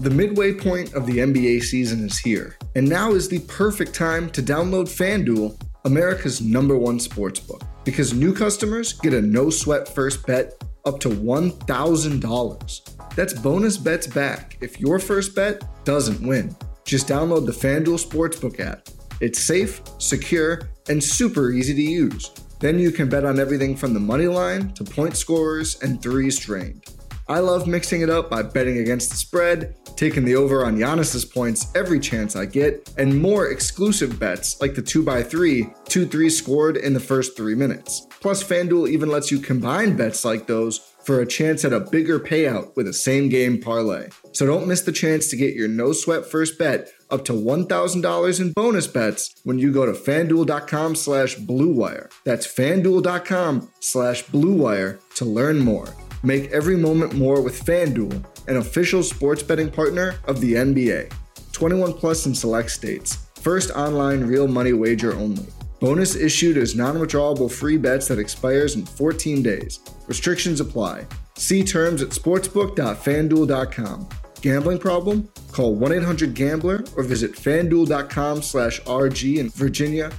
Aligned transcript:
The 0.00 0.10
midway 0.10 0.54
point 0.54 0.94
of 0.94 1.06
the 1.06 1.18
NBA 1.18 1.64
season 1.64 2.06
is 2.06 2.18
here, 2.18 2.56
and 2.76 2.88
now 2.88 3.14
is 3.14 3.28
the 3.28 3.40
perfect 3.40 3.94
time 3.94 4.30
to 4.30 4.40
download 4.40 4.84
FanDuel, 4.84 5.60
America's 5.86 6.40
number 6.40 6.78
one 6.78 7.00
sportsbook, 7.00 7.64
because 7.82 8.14
new 8.14 8.32
customers 8.32 8.92
get 8.92 9.12
a 9.12 9.20
no 9.20 9.50
sweat 9.50 9.88
first 9.88 10.24
bet 10.24 10.52
up 10.84 11.00
to 11.00 11.08
$1,000. 11.08 13.14
That's 13.16 13.32
bonus 13.32 13.76
bets 13.76 14.06
back 14.06 14.56
if 14.60 14.78
your 14.78 15.00
first 15.00 15.34
bet 15.34 15.64
doesn't 15.84 16.24
win. 16.24 16.54
Just 16.84 17.08
download 17.08 17.44
the 17.44 17.50
FanDuel 17.50 17.98
Sportsbook 17.98 18.60
app. 18.60 18.86
It's 19.20 19.40
safe, 19.40 19.82
secure, 19.98 20.70
and 20.88 21.02
super 21.02 21.50
easy 21.50 21.74
to 21.74 21.82
use. 21.82 22.30
Then 22.60 22.78
you 22.78 22.92
can 22.92 23.08
bet 23.08 23.24
on 23.24 23.40
everything 23.40 23.74
from 23.74 23.94
the 23.94 24.00
money 24.00 24.28
line 24.28 24.72
to 24.74 24.84
point 24.84 25.16
scorers 25.16 25.82
and 25.82 26.00
threes 26.00 26.38
drained. 26.38 26.84
I 27.30 27.40
love 27.40 27.66
mixing 27.66 28.00
it 28.00 28.08
up 28.08 28.30
by 28.30 28.40
betting 28.40 28.78
against 28.78 29.10
the 29.10 29.16
spread, 29.16 29.76
taking 29.98 30.24
the 30.24 30.36
over 30.36 30.64
on 30.64 30.78
Giannis's 30.78 31.24
points 31.24 31.66
every 31.74 31.98
chance 31.98 32.36
I 32.36 32.46
get, 32.46 32.88
and 32.96 33.20
more 33.20 33.48
exclusive 33.48 34.18
bets 34.18 34.60
like 34.60 34.74
the 34.74 34.82
2x3, 34.82 35.84
2 35.86 36.06
3 36.06 36.30
scored 36.30 36.76
in 36.76 36.94
the 36.94 37.00
first 37.00 37.36
3 37.36 37.56
minutes. 37.56 38.06
Plus, 38.20 38.42
FanDuel 38.44 38.88
even 38.88 39.08
lets 39.08 39.32
you 39.32 39.40
combine 39.40 39.96
bets 39.96 40.24
like 40.24 40.46
those 40.46 40.78
for 41.02 41.20
a 41.20 41.26
chance 41.26 41.64
at 41.64 41.72
a 41.72 41.80
bigger 41.80 42.20
payout 42.20 42.76
with 42.76 42.86
a 42.86 42.92
same 42.92 43.28
game 43.28 43.60
parlay. 43.60 44.08
So 44.32 44.46
don't 44.46 44.68
miss 44.68 44.82
the 44.82 44.92
chance 44.92 45.28
to 45.30 45.36
get 45.36 45.54
your 45.54 45.66
no 45.66 45.92
sweat 45.92 46.26
first 46.26 46.58
bet 46.58 46.90
up 47.10 47.24
to 47.24 47.32
$1,000 47.32 48.40
in 48.40 48.52
bonus 48.52 48.86
bets 48.86 49.34
when 49.42 49.58
you 49.58 49.72
go 49.72 49.86
to 49.86 49.92
fanduel.com 49.92 50.94
slash 50.94 51.36
bluewire. 51.36 52.10
That's 52.24 52.46
fanduel.com 52.46 53.70
slash 53.80 54.24
bluewire 54.26 55.00
to 55.14 55.24
learn 55.24 55.60
more. 55.60 55.88
Make 56.22 56.50
every 56.50 56.76
moment 56.76 57.14
more 57.14 57.40
with 57.40 57.64
FanDuel, 57.64 58.24
an 58.48 58.56
official 58.56 59.02
sports 59.02 59.42
betting 59.42 59.70
partner 59.70 60.16
of 60.26 60.40
the 60.40 60.54
NBA. 60.54 61.12
21 61.52 61.92
plus 61.92 62.26
in 62.26 62.34
select 62.34 62.70
states. 62.70 63.28
First 63.40 63.70
online 63.70 64.24
real 64.24 64.48
money 64.48 64.72
wager 64.72 65.14
only. 65.14 65.46
Bonus 65.80 66.16
issued 66.16 66.56
as 66.56 66.74
non-withdrawable 66.74 67.50
free 67.50 67.76
bets 67.76 68.08
that 68.08 68.18
expires 68.18 68.74
in 68.74 68.84
14 68.84 69.42
days. 69.42 69.78
Restrictions 70.08 70.60
apply. 70.60 71.06
See 71.36 71.62
terms 71.62 72.02
at 72.02 72.08
sportsbook.fanduel.com. 72.08 74.08
Gambling 74.40 74.78
problem? 74.78 75.28
Call 75.52 75.76
1-800-GAMBLER 75.76 76.84
or 76.96 77.02
visit 77.04 77.32
fanduel.com 77.32 78.42
slash 78.42 78.80
RG 78.82 79.38
in 79.38 79.50
Virginia. 79.50 80.10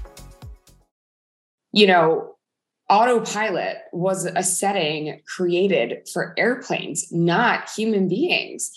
You 1.71 1.87
know, 1.87 2.28
autopilot 2.89 3.77
was 3.93 4.25
a 4.25 4.43
setting 4.43 5.21
created 5.27 6.07
for 6.11 6.33
airplanes, 6.37 7.11
not 7.11 7.69
human 7.69 8.07
beings. 8.07 8.71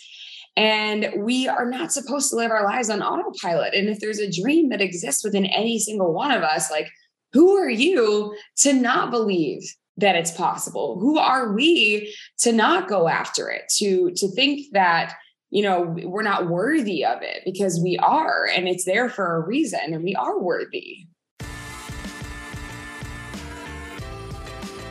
And 0.57 1.11
we 1.19 1.49
are 1.49 1.65
not 1.65 1.93
supposed 1.93 2.31
to 2.31 2.37
live 2.37 2.51
our 2.51 2.65
lives 2.65 2.91
on 2.91 3.03
autopilot. 3.03 3.75
And 3.75 3.89
if 3.89 4.01
there's 4.01 4.19
a 4.19 4.31
dream 4.31 4.69
that 4.69 4.83
exists 4.83 5.25
within 5.25 5.47
any 5.47 5.79
single 5.79 6.13
one 6.13 6.31
of 6.31 6.43
us, 6.43 6.71
like, 6.71 6.89
who 7.33 7.57
are 7.57 7.71
you 7.71 8.37
to 8.59 8.75
not 8.75 9.11
believe 9.11 9.63
that 9.97 10.17
it's 10.17 10.31
possible? 10.31 10.99
Who 11.01 11.19
are 11.19 11.55
we 11.55 12.15
to 12.41 12.53
not 12.53 12.89
go 12.89 13.09
after 13.09 13.49
it? 13.49 13.63
To 13.79 14.11
to 14.17 14.29
think 14.29 14.67
that 14.73 15.15
you 15.51 15.63
know 15.63 15.95
we're 16.05 16.23
not 16.23 16.49
worthy 16.49 17.05
of 17.05 17.23
it 17.23 17.43
because 17.45 17.81
we 17.83 17.97
are 17.99 18.47
and 18.55 18.69
it's 18.69 18.85
there 18.85 19.09
for 19.09 19.37
a 19.37 19.47
reason 19.47 19.81
and 19.93 20.03
we 20.03 20.15
are 20.15 20.41
worthy 20.41 21.07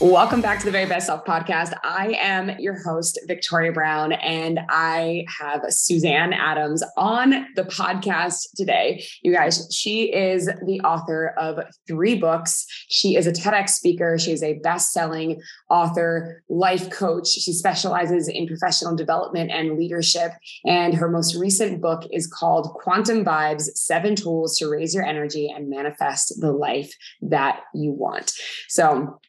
Welcome 0.00 0.40
back 0.40 0.60
to 0.60 0.64
the 0.64 0.72
Very 0.72 0.86
Best 0.86 1.08
Self 1.08 1.26
podcast. 1.26 1.74
I 1.84 2.16
am 2.18 2.58
your 2.58 2.82
host, 2.82 3.20
Victoria 3.26 3.70
Brown, 3.70 4.12
and 4.12 4.58
I 4.70 5.26
have 5.38 5.60
Suzanne 5.68 6.32
Adams 6.32 6.82
on 6.96 7.46
the 7.54 7.64
podcast 7.64 8.46
today. 8.56 9.04
You 9.20 9.34
guys, 9.34 9.68
she 9.70 10.10
is 10.10 10.46
the 10.46 10.80
author 10.80 11.34
of 11.36 11.58
three 11.86 12.14
books. 12.14 12.64
She 12.88 13.14
is 13.14 13.26
a 13.26 13.32
TEDx 13.32 13.70
speaker. 13.70 14.16
She 14.18 14.32
is 14.32 14.42
a 14.42 14.54
best 14.60 14.90
selling 14.92 15.38
author, 15.68 16.42
life 16.48 16.88
coach. 16.88 17.28
She 17.28 17.52
specializes 17.52 18.26
in 18.26 18.46
professional 18.46 18.96
development 18.96 19.50
and 19.50 19.76
leadership. 19.76 20.32
And 20.64 20.94
her 20.94 21.10
most 21.10 21.34
recent 21.34 21.82
book 21.82 22.04
is 22.10 22.26
called 22.26 22.72
Quantum 22.82 23.22
Vibes 23.22 23.64
Seven 23.74 24.16
Tools 24.16 24.56
to 24.60 24.70
Raise 24.70 24.94
Your 24.94 25.04
Energy 25.04 25.52
and 25.54 25.68
Manifest 25.68 26.40
the 26.40 26.52
Life 26.52 26.90
That 27.20 27.60
You 27.74 27.92
Want. 27.92 28.32
So, 28.68 29.20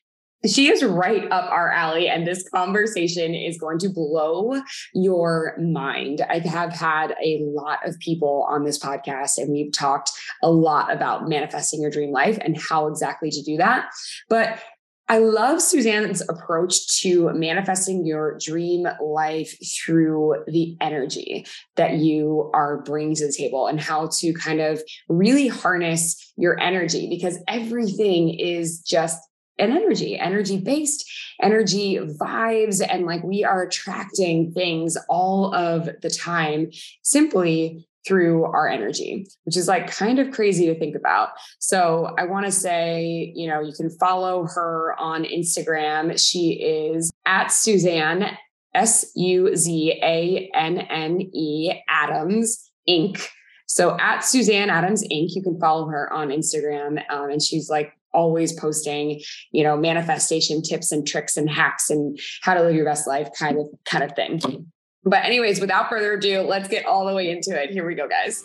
she 0.46 0.70
is 0.70 0.84
right 0.84 1.30
up 1.32 1.52
our 1.52 1.72
alley, 1.72 2.08
and 2.08 2.26
this 2.26 2.48
conversation 2.50 3.36
is 3.36 3.58
going 3.58 3.80
to 3.80 3.90
blow 3.90 4.62
your 4.94 5.56
mind. 5.60 6.22
I 6.30 6.40
have 6.40 6.74
had 6.74 7.16
a 7.24 7.40
lot 7.44 7.88
of 7.88 8.00
people 8.00 8.46
on 8.50 8.64
this 8.64 8.80
podcast, 8.80 9.38
and 9.38 9.52
we've 9.52 9.72
talked 9.72 10.12
a 10.42 10.50
lot 10.50 10.92
about 10.92 11.30
manifesting 11.30 11.82
your 11.82 11.92
dream 11.92 12.12
life 12.12 12.38
and 12.42 12.60
how 12.60 12.88
exactly 12.88 13.30
to 13.30 13.42
do 13.44 13.58
that. 13.58 13.90
But 14.30 14.60
I 15.12 15.18
love 15.18 15.62
Suzanne's 15.62 16.22
approach 16.30 17.02
to 17.02 17.34
manifesting 17.34 18.06
your 18.06 18.38
dream 18.42 18.88
life 19.02 19.58
through 19.84 20.36
the 20.48 20.78
energy 20.80 21.46
that 21.76 21.98
you 21.98 22.50
are 22.54 22.82
bringing 22.84 23.16
to 23.16 23.28
the 23.28 23.34
table 23.34 23.68
and 23.68 23.78
how 23.78 24.08
to 24.20 24.32
kind 24.32 24.62
of 24.62 24.82
really 25.10 25.50
harness 25.50 26.34
your 26.38 26.58
energy 26.62 27.10
because 27.10 27.38
everything 27.50 28.30
is 28.40 28.80
just 28.80 29.20
an 29.62 29.72
energy, 29.72 30.18
energy 30.18 30.58
based, 30.60 31.10
energy 31.42 31.98
vibes. 31.98 32.82
And 32.88 33.06
like 33.06 33.24
we 33.24 33.44
are 33.44 33.64
attracting 33.64 34.52
things 34.52 34.98
all 35.08 35.54
of 35.54 35.90
the 36.02 36.10
time 36.10 36.72
simply 37.04 37.88
through 38.08 38.46
our 38.46 38.68
energy, 38.68 39.28
which 39.44 39.56
is 39.56 39.68
like 39.68 39.92
kind 39.92 40.20
of 40.20 40.32
crazy 40.32 40.66
to 40.66 40.78
think 40.78 40.96
about. 40.96 41.30
So 41.60 42.16
I 42.18 42.26
want 42.26 42.46
to 42.46 42.52
say, 42.52 43.32
you 43.36 43.48
know, 43.48 43.62
you 43.62 43.74
can 43.74 43.90
follow 44.00 44.48
her 44.48 44.96
on 45.00 45.24
Instagram. 45.24 46.20
She 46.20 46.54
is 46.54 47.12
at 47.26 47.52
Suzanne, 47.52 48.38
S 48.74 49.12
U 49.16 49.56
Z 49.56 50.00
A 50.04 50.50
N 50.56 50.80
N 50.80 51.22
E 51.22 51.74
Adams 51.90 52.72
Inc. 52.90 53.24
So 53.68 53.98
at 54.00 54.22
Suzanne 54.22 54.70
Adams 54.70 55.04
Inc., 55.04 55.30
you 55.30 55.44
can 55.44 55.60
follow 55.60 55.88
her 55.88 56.12
on 56.12 56.30
Instagram. 56.30 57.02
Um, 57.10 57.30
and 57.30 57.42
she's 57.42 57.70
like 57.70 57.94
always 58.14 58.58
posting, 58.60 59.22
you 59.52 59.64
know, 59.64 59.78
manifestation 59.78 60.62
tips 60.62 60.92
and 60.92 61.08
tricks 61.08 61.38
and 61.38 61.50
hacks 61.50 61.90
and 61.90 62.20
how 62.42 62.54
to 62.54 62.62
live 62.62 62.76
your 62.76 62.86
best 62.86 63.08
life 63.08 63.30
kind 63.38 63.58
of 63.58 63.68
kind 63.86 64.04
of 64.04 64.14
thing. 64.16 64.72
But 65.04 65.26
anyways, 65.26 65.60
without 65.60 65.90
further 65.90 66.14
ado, 66.14 66.42
let's 66.42 66.68
get 66.68 66.86
all 66.86 67.08
the 67.08 67.16
way 67.16 67.32
into 67.32 67.60
it. 67.60 67.72
Here 67.72 67.86
we 67.86 67.96
go, 67.96 68.08
guys. 68.08 68.44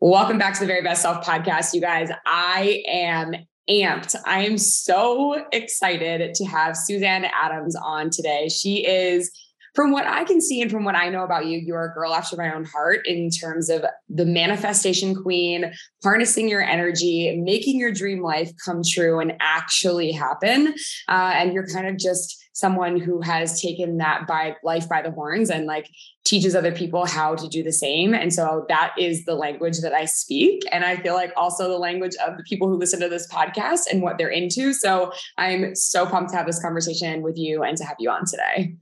Welcome 0.00 0.36
back 0.36 0.54
to 0.54 0.60
the 0.60 0.66
Very 0.66 0.82
Best 0.82 1.00
Self 1.00 1.24
podcast, 1.24 1.72
you 1.72 1.80
guys. 1.80 2.10
I 2.26 2.82
am 2.86 3.34
amped. 3.70 4.14
I 4.26 4.44
am 4.44 4.58
so 4.58 5.42
excited 5.52 6.34
to 6.34 6.44
have 6.44 6.76
Suzanne 6.76 7.24
Adams 7.24 7.74
on 7.74 8.10
today. 8.10 8.48
She 8.48 8.86
is 8.86 9.30
from 9.74 9.90
what 9.90 10.06
I 10.06 10.24
can 10.24 10.40
see 10.40 10.62
and 10.62 10.70
from 10.70 10.84
what 10.84 10.94
I 10.94 11.08
know 11.08 11.24
about 11.24 11.46
you, 11.46 11.58
you're 11.58 11.84
a 11.84 11.92
girl 11.92 12.14
after 12.14 12.36
my 12.36 12.54
own 12.54 12.64
heart 12.64 13.06
in 13.06 13.28
terms 13.30 13.68
of 13.68 13.84
the 14.08 14.24
manifestation 14.24 15.14
queen, 15.14 15.72
harnessing 16.02 16.48
your 16.48 16.62
energy, 16.62 17.40
making 17.42 17.78
your 17.78 17.92
dream 17.92 18.22
life 18.22 18.50
come 18.64 18.82
true 18.88 19.18
and 19.20 19.34
actually 19.40 20.12
happen. 20.12 20.74
Uh, 21.08 21.32
and 21.34 21.52
you're 21.52 21.66
kind 21.66 21.88
of 21.88 21.98
just 21.98 22.40
someone 22.54 23.00
who 23.00 23.20
has 23.20 23.60
taken 23.60 23.96
that 23.98 24.28
by 24.28 24.54
life 24.62 24.88
by 24.88 25.02
the 25.02 25.10
horns 25.10 25.50
and 25.50 25.66
like 25.66 25.90
teaches 26.24 26.54
other 26.54 26.70
people 26.70 27.04
how 27.04 27.34
to 27.34 27.48
do 27.48 27.64
the 27.64 27.72
same. 27.72 28.14
And 28.14 28.32
so 28.32 28.64
that 28.68 28.94
is 28.96 29.24
the 29.24 29.34
language 29.34 29.80
that 29.80 29.92
I 29.92 30.04
speak. 30.04 30.62
And 30.70 30.84
I 30.84 30.96
feel 30.96 31.14
like 31.14 31.32
also 31.36 31.68
the 31.68 31.78
language 31.78 32.14
of 32.24 32.36
the 32.36 32.44
people 32.44 32.68
who 32.68 32.78
listen 32.78 33.00
to 33.00 33.08
this 33.08 33.26
podcast 33.26 33.82
and 33.90 34.02
what 34.02 34.18
they're 34.18 34.28
into. 34.28 34.72
So 34.72 35.12
I'm 35.36 35.74
so 35.74 36.06
pumped 36.06 36.30
to 36.30 36.36
have 36.36 36.46
this 36.46 36.62
conversation 36.62 37.22
with 37.22 37.36
you 37.36 37.64
and 37.64 37.76
to 37.76 37.84
have 37.84 37.96
you 37.98 38.08
on 38.08 38.22
today. 38.24 38.76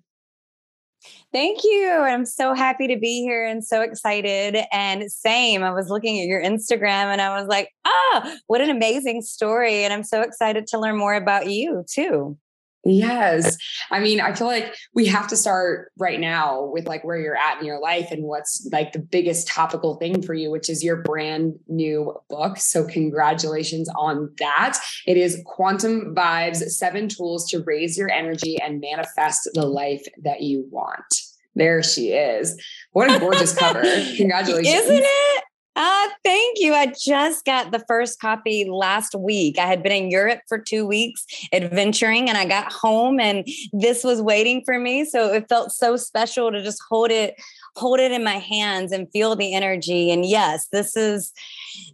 Thank 1.32 1.64
you. 1.64 1.90
I'm 1.90 2.26
so 2.26 2.54
happy 2.54 2.86
to 2.88 2.98
be 2.98 3.22
here 3.22 3.46
and 3.46 3.64
so 3.64 3.80
excited. 3.80 4.56
And 4.70 5.10
same, 5.10 5.62
I 5.62 5.70
was 5.70 5.88
looking 5.88 6.20
at 6.20 6.26
your 6.26 6.42
Instagram 6.42 7.06
and 7.06 7.20
I 7.20 7.38
was 7.38 7.48
like, 7.48 7.70
oh, 7.84 8.36
what 8.46 8.60
an 8.60 8.70
amazing 8.70 9.22
story. 9.22 9.84
And 9.84 9.92
I'm 9.92 10.04
so 10.04 10.20
excited 10.20 10.66
to 10.68 10.78
learn 10.78 10.96
more 10.96 11.14
about 11.14 11.50
you 11.50 11.84
too. 11.90 12.36
Yes. 12.84 13.56
I 13.90 14.00
mean, 14.00 14.20
I 14.20 14.34
feel 14.34 14.48
like 14.48 14.74
we 14.94 15.06
have 15.06 15.28
to 15.28 15.36
start 15.36 15.92
right 15.98 16.18
now 16.18 16.64
with 16.72 16.86
like 16.86 17.04
where 17.04 17.18
you're 17.18 17.36
at 17.36 17.60
in 17.60 17.66
your 17.66 17.80
life 17.80 18.10
and 18.10 18.24
what's 18.24 18.68
like 18.72 18.92
the 18.92 18.98
biggest 18.98 19.46
topical 19.46 19.96
thing 19.96 20.20
for 20.22 20.34
you, 20.34 20.50
which 20.50 20.68
is 20.68 20.82
your 20.82 20.96
brand 20.96 21.54
new 21.68 22.14
book. 22.28 22.58
So, 22.58 22.84
congratulations 22.84 23.88
on 23.96 24.32
that. 24.38 24.78
It 25.06 25.16
is 25.16 25.40
Quantum 25.46 26.14
Vibes 26.14 26.56
Seven 26.70 27.08
Tools 27.08 27.48
to 27.50 27.62
Raise 27.62 27.96
Your 27.96 28.10
Energy 28.10 28.60
and 28.60 28.80
Manifest 28.80 29.48
the 29.54 29.66
Life 29.66 30.04
That 30.24 30.42
You 30.42 30.66
Want. 30.70 31.14
There 31.54 31.82
she 31.82 32.12
is. 32.12 32.60
What 32.92 33.14
a 33.14 33.18
gorgeous 33.18 33.56
cover. 33.56 33.82
Congratulations. 34.16 34.74
Isn't 34.74 35.04
it? 35.04 35.44
Uh, 35.74 36.08
thank 36.22 36.58
you. 36.60 36.74
I 36.74 36.92
just 36.98 37.46
got 37.46 37.72
the 37.72 37.82
first 37.88 38.20
copy 38.20 38.66
last 38.68 39.14
week. 39.14 39.58
I 39.58 39.66
had 39.66 39.82
been 39.82 39.92
in 39.92 40.10
Europe 40.10 40.40
for 40.46 40.58
two 40.58 40.86
weeks 40.86 41.24
adventuring 41.52 42.28
and 42.28 42.36
I 42.36 42.44
got 42.44 42.70
home 42.70 43.18
and 43.18 43.46
this 43.72 44.04
was 44.04 44.20
waiting 44.20 44.62
for 44.64 44.78
me. 44.78 45.06
So 45.06 45.32
it 45.32 45.48
felt 45.48 45.72
so 45.72 45.96
special 45.96 46.52
to 46.52 46.62
just 46.62 46.82
hold 46.90 47.10
it, 47.10 47.36
hold 47.76 48.00
it 48.00 48.12
in 48.12 48.22
my 48.22 48.36
hands 48.38 48.92
and 48.92 49.10
feel 49.12 49.34
the 49.34 49.54
energy. 49.54 50.10
And 50.10 50.26
yes, 50.26 50.68
this 50.72 50.94
is 50.94 51.32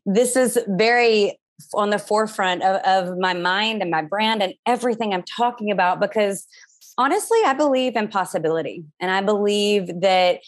this 0.05 0.35
is 0.35 0.59
very 0.67 1.39
on 1.75 1.91
the 1.91 1.99
forefront 1.99 2.63
of, 2.63 2.81
of 2.83 3.19
my 3.19 3.35
mind 3.35 3.83
and 3.83 3.91
my 3.91 4.03
brand 4.03 4.43
and 4.43 4.55
everything 4.67 5.15
I'm 5.15 5.25
talking 5.25 5.71
about 5.71 6.01
because 6.01 6.47
honestly, 6.97 7.39
I 7.47 7.55
believe 7.55 7.95
in 7.97 8.09
possibility. 8.09 8.85
And 9.01 9.11
I 9.11 9.21
believe 9.21 10.01
that 10.01 10.41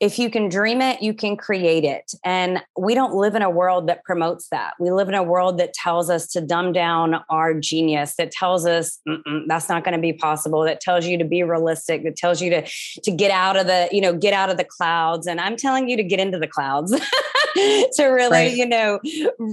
if 0.00 0.18
you 0.18 0.30
can 0.30 0.48
dream 0.48 0.80
it, 0.80 1.02
you 1.02 1.12
can 1.12 1.36
create 1.36 1.84
it. 1.84 2.12
And 2.24 2.62
we 2.78 2.94
don't 2.94 3.14
live 3.14 3.34
in 3.34 3.42
a 3.42 3.50
world 3.50 3.88
that 3.88 4.04
promotes 4.04 4.48
that. 4.50 4.74
We 4.78 4.92
live 4.92 5.08
in 5.08 5.14
a 5.14 5.24
world 5.24 5.58
that 5.58 5.74
tells 5.74 6.08
us 6.08 6.28
to 6.28 6.40
dumb 6.40 6.72
down 6.72 7.16
our 7.28 7.52
genius, 7.54 8.14
that 8.16 8.30
tells 8.30 8.64
us 8.64 9.00
that's 9.48 9.68
not 9.68 9.82
going 9.82 9.96
to 9.96 10.00
be 10.00 10.12
possible, 10.12 10.62
that 10.62 10.80
tells 10.80 11.04
you 11.04 11.18
to 11.18 11.24
be 11.24 11.42
realistic, 11.42 12.04
that 12.04 12.16
tells 12.16 12.40
you 12.40 12.50
to 12.50 12.62
to 13.02 13.10
get 13.10 13.32
out 13.32 13.56
of 13.56 13.66
the, 13.66 13.88
you 13.90 14.00
know, 14.00 14.16
get 14.16 14.32
out 14.32 14.50
of 14.50 14.56
the 14.56 14.64
clouds. 14.64 15.26
And 15.26 15.40
I'm 15.40 15.56
telling 15.56 15.88
you 15.88 15.96
to 15.96 16.04
get 16.04 16.20
into 16.20 16.38
the 16.38 16.48
clouds. 16.48 16.94
to 17.56 18.04
really, 18.04 18.30
right. 18.30 18.56
you 18.56 18.66
know, 18.66 19.00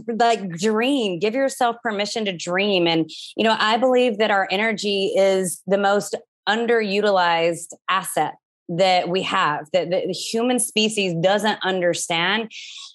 like 0.08 0.48
dream, 0.58 1.18
give 1.18 1.34
yourself 1.34 1.78
permission 1.82 2.26
to 2.26 2.36
dream. 2.36 2.88
And, 2.88 3.10
you 3.36 3.44
know, 3.44 3.56
I 3.58 3.78
believe 3.78 4.20
that 4.20 4.30
our 4.30 4.48
energy 4.52 5.14
is 5.18 5.62
the 5.66 5.78
most 5.78 6.16
underutilized 6.48 7.74
asset 7.90 8.36
that 8.70 9.10
we 9.10 9.22
have 9.22 9.68
that 9.74 9.90
the, 9.90 10.12
human 10.12 10.60
species 10.60 11.14
doesn't 11.22 11.60
understand 11.64 12.52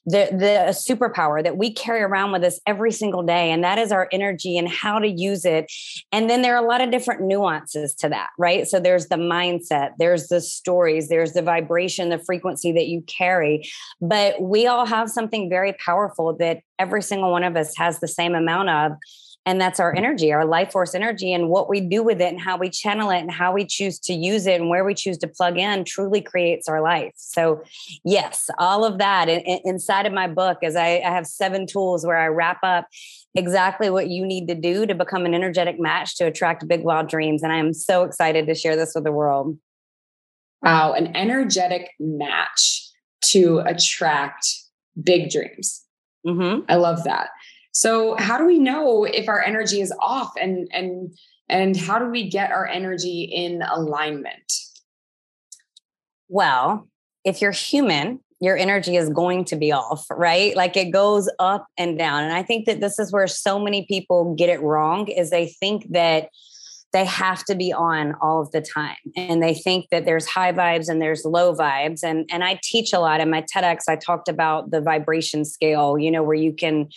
the 0.06 0.28
the 0.32 0.72
superpower 0.72 1.42
that 1.42 1.56
we 1.56 1.72
carry 1.72 2.00
around 2.00 2.32
with 2.32 2.42
us 2.42 2.58
every 2.66 2.90
single 2.90 3.22
day 3.22 3.50
and 3.50 3.62
that 3.62 3.78
is 3.78 3.92
our 3.92 4.08
energy 4.10 4.56
and 4.56 4.68
how 4.68 4.98
to 4.98 5.08
use 5.08 5.44
it. 5.44 5.70
And 6.10 6.28
then 6.28 6.42
there 6.42 6.56
are 6.56 6.64
a 6.64 6.66
lot 6.66 6.80
of 6.80 6.90
different 6.90 7.22
nuances 7.22 7.94
to 7.96 8.08
that 8.08 8.30
right? 8.38 8.66
So 8.66 8.80
there's 8.80 9.06
the 9.06 9.16
mindset 9.16 9.90
there's 9.98 10.28
the 10.28 10.40
stories 10.40 11.08
there's 11.08 11.32
the 11.32 11.42
vibration 11.42 12.08
the 12.08 12.18
frequency 12.18 12.72
that 12.72 12.88
you 12.88 13.02
carry. 13.02 13.68
But 14.00 14.40
we 14.40 14.66
all 14.66 14.86
have 14.86 15.10
something 15.10 15.48
very 15.48 15.74
powerful 15.74 16.36
that 16.38 16.62
every 16.78 17.02
single 17.02 17.30
one 17.30 17.44
of 17.44 17.56
us 17.56 17.76
has 17.76 18.00
the 18.00 18.08
same 18.08 18.34
amount 18.34 18.70
of 18.70 18.92
and 19.46 19.60
that's 19.60 19.80
our 19.80 19.94
energy 19.94 20.32
our 20.32 20.44
life 20.44 20.70
force 20.72 20.94
energy 20.94 21.32
and 21.32 21.48
what 21.48 21.68
we 21.68 21.80
do 21.80 22.02
with 22.02 22.20
it 22.20 22.28
and 22.28 22.40
how 22.40 22.58
we 22.58 22.68
channel 22.68 23.10
it 23.10 23.18
and 23.18 23.30
how 23.30 23.52
we 23.52 23.64
choose 23.64 23.98
to 23.98 24.12
use 24.12 24.46
it 24.46 24.60
and 24.60 24.68
where 24.68 24.84
we 24.84 24.94
choose 24.94 25.16
to 25.18 25.26
plug 25.26 25.58
in 25.58 25.84
truly 25.84 26.20
creates 26.20 26.68
our 26.68 26.80
life. 26.80 27.12
So 27.16 27.62
yes 28.04 28.50
all 28.58 28.84
of 28.84 28.98
that 28.98 29.28
inside 29.28 30.06
of 30.06 30.12
my 30.12 30.28
book 30.28 30.58
is 30.62 30.76
I, 30.76 30.98
I 31.04 31.10
have 31.10 31.26
seven 31.26 31.66
tools 31.66 32.04
where 32.04 32.18
i 32.18 32.26
wrap 32.26 32.58
up 32.62 32.86
exactly 33.34 33.90
what 33.90 34.08
you 34.08 34.26
need 34.26 34.48
to 34.48 34.54
do 34.54 34.86
to 34.86 34.94
become 34.94 35.24
an 35.24 35.34
energetic 35.34 35.80
match 35.80 36.16
to 36.16 36.26
attract 36.26 36.68
big 36.68 36.82
wild 36.82 37.08
dreams 37.08 37.42
and 37.42 37.52
i 37.52 37.56
am 37.56 37.72
so 37.72 38.04
excited 38.04 38.46
to 38.46 38.54
share 38.54 38.76
this 38.76 38.92
with 38.94 39.04
the 39.04 39.12
world. 39.12 39.58
Wow 40.62 40.92
an 40.92 41.16
energetic 41.16 41.90
match 41.98 42.88
to 43.26 43.60
attract 43.60 44.46
big 45.02 45.30
dreams. 45.30 45.84
Mm-hmm. 46.26 46.64
i 46.68 46.74
love 46.74 47.04
that 47.04 47.30
so 47.80 48.14
how 48.18 48.36
do 48.36 48.44
we 48.44 48.58
know 48.58 49.04
if 49.04 49.26
our 49.26 49.42
energy 49.42 49.80
is 49.80 49.90
off 50.00 50.32
and 50.38 50.68
and 50.70 51.16
and 51.48 51.74
how 51.74 51.98
do 51.98 52.10
we 52.10 52.28
get 52.28 52.52
our 52.52 52.66
energy 52.66 53.22
in 53.22 53.62
alignment? 53.62 54.52
Well, 56.28 56.90
if 57.24 57.40
you're 57.40 57.52
human, 57.52 58.20
your 58.38 58.54
energy 58.54 58.96
is 58.96 59.08
going 59.08 59.46
to 59.46 59.56
be 59.56 59.72
off, 59.72 60.04
right? 60.10 60.54
Like 60.54 60.76
it 60.76 60.90
goes 60.90 61.30
up 61.38 61.68
and 61.78 61.96
down. 61.96 62.24
And 62.24 62.34
I 62.34 62.42
think 62.42 62.66
that 62.66 62.82
this 62.82 62.98
is 62.98 63.14
where 63.14 63.26
so 63.26 63.58
many 63.58 63.86
people 63.86 64.34
get 64.34 64.50
it 64.50 64.60
wrong 64.60 65.08
is 65.08 65.30
they 65.30 65.46
think 65.48 65.90
that 65.92 66.28
they 66.92 67.06
have 67.06 67.44
to 67.46 67.54
be 67.54 67.72
on 67.72 68.14
all 68.20 68.42
of 68.42 68.50
the 68.50 68.60
time 68.60 68.96
and 69.16 69.42
they 69.42 69.54
think 69.54 69.86
that 69.90 70.04
there's 70.04 70.26
high 70.26 70.52
vibes 70.52 70.90
and 70.90 71.00
there's 71.00 71.24
low 71.24 71.54
vibes 71.54 72.00
and 72.02 72.28
and 72.30 72.44
I 72.44 72.60
teach 72.62 72.92
a 72.92 72.98
lot 72.98 73.20
in 73.20 73.30
my 73.30 73.42
TEDx 73.42 73.84
I 73.88 73.96
talked 73.96 74.28
about 74.28 74.70
the 74.70 74.82
vibration 74.82 75.46
scale 75.46 75.96
you 75.98 76.10
know 76.10 76.22
where 76.22 76.34
you 76.34 76.52
can 76.52 76.88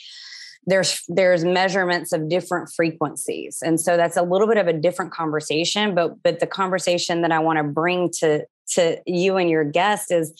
there's 0.65 1.03
there's 1.07 1.43
measurements 1.43 2.13
of 2.13 2.29
different 2.29 2.69
frequencies. 2.69 3.59
And 3.63 3.79
so 3.79 3.97
that's 3.97 4.17
a 4.17 4.23
little 4.23 4.47
bit 4.47 4.57
of 4.57 4.67
a 4.67 4.73
different 4.73 5.11
conversation 5.11 5.95
but 5.95 6.21
but 6.23 6.39
the 6.39 6.47
conversation 6.47 7.21
that 7.21 7.31
i 7.31 7.39
want 7.39 7.57
to 7.57 7.63
bring 7.63 8.09
to 8.09 8.45
to 8.67 8.97
you 9.05 9.37
and 9.37 9.49
your 9.49 9.63
guest 9.63 10.11
is 10.11 10.33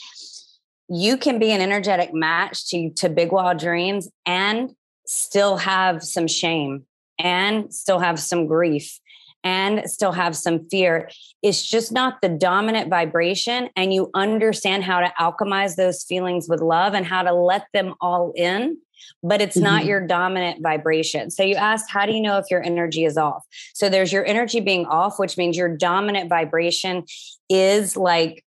you 0.89 1.17
can 1.17 1.39
be 1.39 1.51
an 1.51 1.61
energetic 1.61 2.13
match 2.13 2.67
to 2.69 2.89
to 2.91 3.09
big 3.09 3.31
wild 3.31 3.57
dreams 3.57 4.09
and 4.25 4.75
still 5.05 5.57
have 5.57 6.03
some 6.03 6.27
shame 6.27 6.85
and 7.19 7.73
still 7.73 7.99
have 7.99 8.19
some 8.19 8.47
grief 8.47 8.99
and 9.43 9.89
still 9.89 10.11
have 10.11 10.35
some 10.35 10.67
fear. 10.69 11.09
It's 11.41 11.65
just 11.65 11.91
not 11.91 12.21
the 12.21 12.29
dominant 12.29 12.89
vibration. 12.89 13.69
And 13.75 13.93
you 13.93 14.09
understand 14.13 14.83
how 14.83 14.99
to 14.99 15.13
alchemize 15.19 15.75
those 15.75 16.03
feelings 16.03 16.47
with 16.47 16.61
love 16.61 16.93
and 16.93 17.05
how 17.05 17.23
to 17.23 17.33
let 17.33 17.67
them 17.73 17.95
all 18.01 18.33
in 18.35 18.77
but 19.21 19.41
it's 19.41 19.55
mm-hmm. 19.55 19.65
not 19.65 19.85
your 19.85 20.05
dominant 20.05 20.61
vibration. 20.61 21.31
So 21.31 21.43
you 21.43 21.55
asked, 21.55 21.89
how 21.89 22.05
do 22.05 22.13
you 22.13 22.21
know 22.21 22.37
if 22.37 22.45
your 22.51 22.63
energy 22.63 23.05
is 23.05 23.17
off? 23.17 23.45
So 23.73 23.89
there's 23.89 24.11
your 24.11 24.25
energy 24.25 24.59
being 24.59 24.85
off, 24.85 25.19
which 25.19 25.37
means 25.37 25.57
your 25.57 25.75
dominant 25.75 26.29
vibration 26.29 27.05
is 27.49 27.95
like 27.95 28.43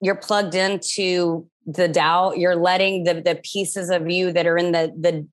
you're 0.00 0.16
plugged 0.16 0.54
into 0.54 1.48
the 1.66 1.88
doubt. 1.88 2.38
You're 2.38 2.56
letting 2.56 3.04
the 3.04 3.14
the 3.14 3.40
pieces 3.42 3.90
of 3.90 4.10
you 4.10 4.32
that 4.32 4.46
are 4.46 4.56
in 4.56 4.72
the 4.72 4.92
the 4.98 5.26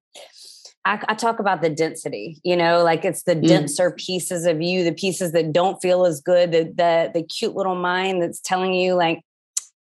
I, 0.86 1.04
I, 1.10 1.16
talk 1.16 1.40
about 1.40 1.62
the 1.62 1.70
density, 1.70 2.40
you 2.44 2.56
know, 2.56 2.84
like 2.84 3.04
it's 3.04 3.24
the 3.24 3.36
mm. 3.36 3.48
denser 3.48 3.92
pieces 3.92 4.46
of 4.46 4.62
you, 4.62 4.84
the 4.84 4.94
pieces 4.94 5.32
that 5.32 5.52
don't 5.52 5.82
feel 5.82 6.06
as 6.06 6.22
good, 6.22 6.52
the, 6.52 6.64
the 6.64 7.12
the 7.14 7.24
cute 7.24 7.56
little 7.56 7.76
mind 7.76 8.22
that's 8.22 8.40
telling 8.40 8.74
you 8.74 8.94
like, 8.94 9.22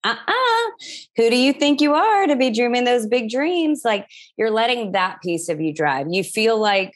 uh-uh 0.04 0.72
who 1.16 1.30
do 1.30 1.36
you 1.36 1.54
think 1.54 1.82
you 1.82 1.94
are 1.94 2.28
to 2.28 2.36
be 2.36 2.50
dreaming 2.50 2.84
those 2.84 3.08
big 3.08 3.30
dreams? 3.30 3.82
Like 3.86 4.08
you're 4.38 4.52
letting 4.52 4.92
that 4.92 5.22
piece 5.22 5.50
of 5.50 5.62
you 5.62 5.74
drive. 5.74 6.08
You 6.10 6.24
feel 6.24 6.60
like 6.60 6.94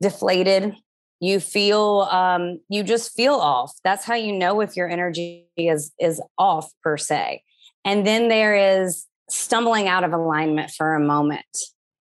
deflated. 0.00 0.74
You 1.20 1.40
feel 1.40 2.08
um 2.10 2.60
you 2.68 2.82
just 2.82 3.14
feel 3.14 3.34
off. 3.34 3.72
That's 3.84 4.04
how 4.04 4.14
you 4.14 4.32
know 4.32 4.60
if 4.60 4.76
your 4.76 4.88
energy 4.88 5.46
is 5.56 5.92
is 5.98 6.20
off 6.36 6.70
per 6.82 6.96
se. 6.96 7.42
And 7.84 8.06
then 8.06 8.28
there 8.28 8.82
is 8.82 9.06
stumbling 9.30 9.88
out 9.88 10.04
of 10.04 10.12
alignment 10.12 10.70
for 10.70 10.94
a 10.94 11.00
moment 11.00 11.46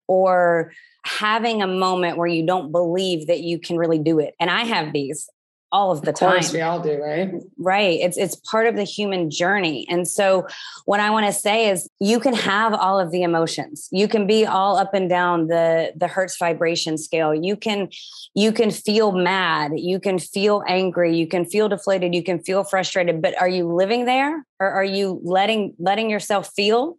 or 0.07 0.71
having 1.07 1.61
a 1.61 1.67
moment 1.67 2.17
where 2.17 2.27
you 2.27 2.45
don't 2.45 2.71
believe 2.71 3.27
that 3.27 3.39
you 3.41 3.59
can 3.59 3.77
really 3.77 3.99
do 3.99 4.19
it 4.19 4.35
and 4.39 4.49
i 4.49 4.63
have 4.63 4.93
these 4.93 5.29
all 5.71 5.91
of 5.91 6.01
the 6.01 6.11
of 6.11 6.17
time. 6.17 6.43
we 6.53 6.61
all 6.61 6.79
do, 6.79 7.01
right? 7.01 7.31
Right. 7.57 7.99
It's 7.99 8.17
it's 8.17 8.35
part 8.35 8.67
of 8.67 8.75
the 8.75 8.83
human 8.83 9.29
journey. 9.29 9.85
And 9.89 10.07
so 10.07 10.47
what 10.85 10.99
I 10.99 11.09
want 11.09 11.25
to 11.25 11.33
say 11.33 11.69
is 11.69 11.89
you 11.99 12.19
can 12.19 12.33
have 12.33 12.73
all 12.73 12.99
of 12.99 13.11
the 13.11 13.23
emotions. 13.23 13.89
You 13.91 14.07
can 14.07 14.27
be 14.27 14.45
all 14.45 14.77
up 14.77 14.93
and 14.93 15.09
down 15.09 15.47
the 15.47 15.91
the 15.95 16.07
hertz 16.07 16.37
vibration 16.37 16.97
scale. 16.97 17.35
You 17.35 17.57
can 17.57 17.89
you 18.33 18.51
can 18.51 18.71
feel 18.71 19.11
mad, 19.11 19.73
you 19.75 19.99
can 19.99 20.19
feel 20.19 20.63
angry, 20.67 21.15
you 21.15 21.27
can 21.27 21.45
feel 21.45 21.67
deflated, 21.67 22.15
you 22.15 22.23
can 22.23 22.39
feel 22.39 22.63
frustrated, 22.63 23.21
but 23.21 23.39
are 23.41 23.49
you 23.49 23.67
living 23.67 24.05
there 24.05 24.45
or 24.59 24.69
are 24.69 24.85
you 24.85 25.19
letting 25.23 25.75
letting 25.79 26.09
yourself 26.09 26.49
feel 26.55 26.97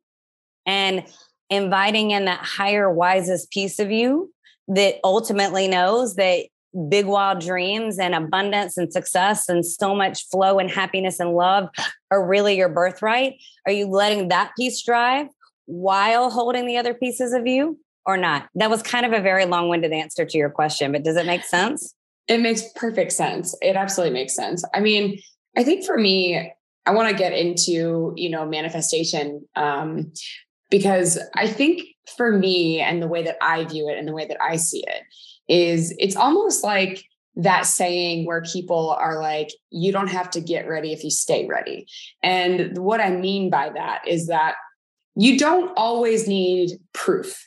and 0.66 1.04
inviting 1.50 2.10
in 2.10 2.26
that 2.26 2.40
higher 2.40 2.92
wisest 2.92 3.50
piece 3.50 3.78
of 3.78 3.90
you 3.90 4.32
that 4.68 4.96
ultimately 5.02 5.66
knows 5.68 6.16
that 6.16 6.46
big 6.88 7.06
wild 7.06 7.40
dreams 7.40 7.98
and 7.98 8.14
abundance 8.14 8.76
and 8.76 8.92
success 8.92 9.48
and 9.48 9.64
so 9.64 9.94
much 9.94 10.28
flow 10.28 10.58
and 10.58 10.70
happiness 10.70 11.18
and 11.18 11.32
love 11.32 11.68
are 12.10 12.26
really 12.26 12.56
your 12.56 12.68
birthright? 12.68 13.34
Are 13.66 13.72
you 13.72 13.86
letting 13.86 14.28
that 14.28 14.52
piece 14.56 14.82
drive 14.82 15.28
while 15.66 16.30
holding 16.30 16.66
the 16.66 16.76
other 16.76 16.94
pieces 16.94 17.32
of 17.32 17.46
you 17.46 17.78
or 18.04 18.16
not? 18.16 18.48
That 18.54 18.70
was 18.70 18.82
kind 18.82 19.06
of 19.06 19.12
a 19.12 19.20
very 19.20 19.46
long 19.46 19.68
winded 19.68 19.92
answer 19.92 20.24
to 20.26 20.38
your 20.38 20.50
question, 20.50 20.92
but 20.92 21.02
does 21.02 21.16
it 21.16 21.26
make 21.26 21.44
sense? 21.44 21.94
It 22.28 22.40
makes 22.40 22.62
perfect 22.76 23.12
sense. 23.12 23.56
It 23.62 23.74
absolutely 23.74 24.12
makes 24.12 24.34
sense. 24.34 24.62
I 24.74 24.80
mean, 24.80 25.18
I 25.56 25.64
think 25.64 25.84
for 25.84 25.96
me, 25.96 26.52
I 26.84 26.90
want 26.90 27.10
to 27.10 27.16
get 27.16 27.32
into, 27.32 28.12
you 28.16 28.30
know, 28.30 28.46
manifestation 28.46 29.46
um, 29.56 30.12
because 30.70 31.18
I 31.34 31.46
think 31.46 31.82
for 32.16 32.32
me 32.32 32.80
and 32.80 33.02
the 33.02 33.08
way 33.08 33.22
that 33.22 33.36
I 33.40 33.64
view 33.64 33.88
it 33.88 33.98
and 33.98 34.08
the 34.08 34.14
way 34.14 34.26
that 34.26 34.42
I 34.42 34.56
see 34.56 34.84
it 34.86 35.02
is 35.48 35.94
it's 35.98 36.16
almost 36.16 36.64
like 36.64 37.04
that 37.36 37.66
saying 37.66 38.26
where 38.26 38.42
people 38.42 38.90
are 38.90 39.20
like, 39.20 39.50
you 39.70 39.92
don't 39.92 40.08
have 40.08 40.30
to 40.30 40.40
get 40.40 40.68
ready 40.68 40.92
if 40.92 41.04
you 41.04 41.10
stay 41.10 41.46
ready. 41.46 41.86
And 42.22 42.76
what 42.76 43.00
I 43.00 43.10
mean 43.10 43.48
by 43.48 43.70
that 43.70 44.06
is 44.06 44.26
that 44.26 44.56
you 45.14 45.38
don't 45.38 45.72
always 45.76 46.26
need 46.26 46.78
proof 46.92 47.44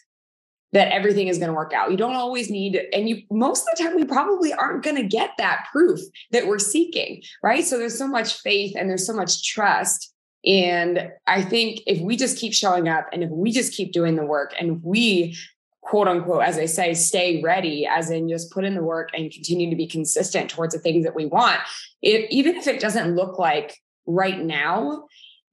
that 0.74 0.92
everything 0.94 1.28
is 1.28 1.38
going 1.38 1.50
to 1.50 1.54
work 1.54 1.74
out. 1.74 1.92
You 1.92 1.98
don't 1.98 2.16
always 2.16 2.50
need, 2.50 2.82
and 2.94 3.10
you 3.10 3.24
most 3.30 3.68
of 3.68 3.78
the 3.78 3.84
time 3.84 3.96
we 3.96 4.06
probably 4.06 4.54
aren't 4.54 4.84
going 4.84 4.96
to 4.96 5.04
get 5.04 5.32
that 5.38 5.66
proof 5.72 6.00
that 6.32 6.48
we're 6.48 6.60
seeking, 6.60 7.22
right? 7.44 7.64
So 7.64 7.78
there's 7.78 7.98
so 7.98 8.08
much 8.08 8.40
faith 8.40 8.76
and 8.78 8.90
there's 8.90 9.06
so 9.06 9.14
much 9.14 9.44
trust. 9.44 10.11
And 10.46 11.12
I 11.28 11.42
think 11.42 11.82
if 11.86 12.02
we 12.02 12.18
just 12.18 12.38
keep 12.38 12.54
showing 12.54 12.90
up 12.90 13.08
and 13.14 13.24
if 13.24 13.30
we 13.30 13.52
just 13.52 13.74
keep 13.74 13.92
doing 13.92 14.16
the 14.16 14.26
work 14.26 14.54
and 14.60 14.84
we 14.84 15.38
quote 15.82 16.08
unquote, 16.08 16.44
as 16.44 16.58
I 16.58 16.66
say, 16.66 16.94
stay 16.94 17.42
ready, 17.42 17.86
as 17.86 18.10
in 18.10 18.30
just 18.30 18.52
put 18.52 18.64
in 18.64 18.76
the 18.76 18.84
work 18.84 19.10
and 19.14 19.32
continue 19.32 19.70
to 19.70 19.76
be 19.76 19.88
consistent 19.88 20.50
towards 20.50 20.74
the 20.74 20.80
things 20.80 21.04
that 21.04 21.16
we 21.16 21.26
want. 21.26 21.60
If, 22.02 22.30
even 22.30 22.56
if 22.56 22.68
it 22.68 22.80
doesn't 22.80 23.16
look 23.16 23.38
like 23.38 23.78
right 24.06 24.40
now 24.40 25.06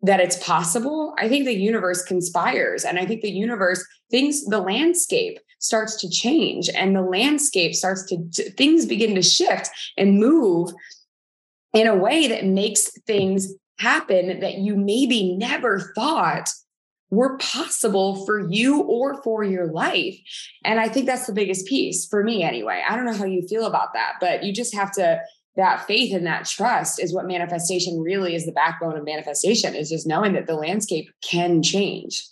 that 0.02 0.20
it's 0.20 0.36
possible, 0.36 1.14
I 1.18 1.28
think 1.28 1.44
the 1.44 1.54
universe 1.54 2.02
conspires. 2.02 2.84
And 2.84 2.98
I 2.98 3.06
think 3.06 3.22
the 3.22 3.30
universe 3.30 3.84
things, 4.10 4.44
the 4.46 4.60
landscape 4.60 5.38
starts 5.58 5.96
to 6.02 6.08
change 6.08 6.68
and 6.68 6.94
the 6.94 7.02
landscape 7.02 7.74
starts 7.74 8.04
to, 8.06 8.50
things 8.52 8.86
begin 8.86 9.14
to 9.16 9.22
shift 9.22 9.70
and 9.96 10.20
move 10.20 10.70
in 11.72 11.86
a 11.86 11.96
way 11.96 12.28
that 12.28 12.44
makes 12.44 12.90
things 13.06 13.52
happen 13.78 14.40
that 14.40 14.54
you 14.54 14.76
maybe 14.76 15.36
never 15.36 15.92
thought 15.94 16.50
were 17.10 17.38
possible 17.38 18.24
for 18.26 18.50
you 18.50 18.82
or 18.82 19.22
for 19.22 19.42
your 19.42 19.66
life. 19.66 20.18
And 20.64 20.78
I 20.78 20.88
think 20.88 21.06
that's 21.06 21.26
the 21.26 21.32
biggest 21.32 21.66
piece 21.66 22.06
for 22.06 22.22
me 22.22 22.42
anyway. 22.42 22.82
I 22.86 22.96
don't 22.96 23.06
know 23.06 23.14
how 23.14 23.24
you 23.24 23.46
feel 23.48 23.64
about 23.64 23.94
that, 23.94 24.14
but 24.20 24.44
you 24.44 24.52
just 24.52 24.74
have 24.74 24.92
to 24.92 25.20
that 25.56 25.86
faith 25.86 26.14
and 26.14 26.24
that 26.24 26.44
trust 26.44 27.02
is 27.02 27.12
what 27.12 27.26
manifestation 27.26 28.00
really 28.00 28.34
is 28.34 28.46
the 28.46 28.52
backbone 28.52 28.96
of 28.96 29.04
manifestation 29.04 29.74
is 29.74 29.90
just 29.90 30.06
knowing 30.06 30.34
that 30.34 30.46
the 30.46 30.54
landscape 30.54 31.10
can 31.20 31.62
change. 31.62 32.24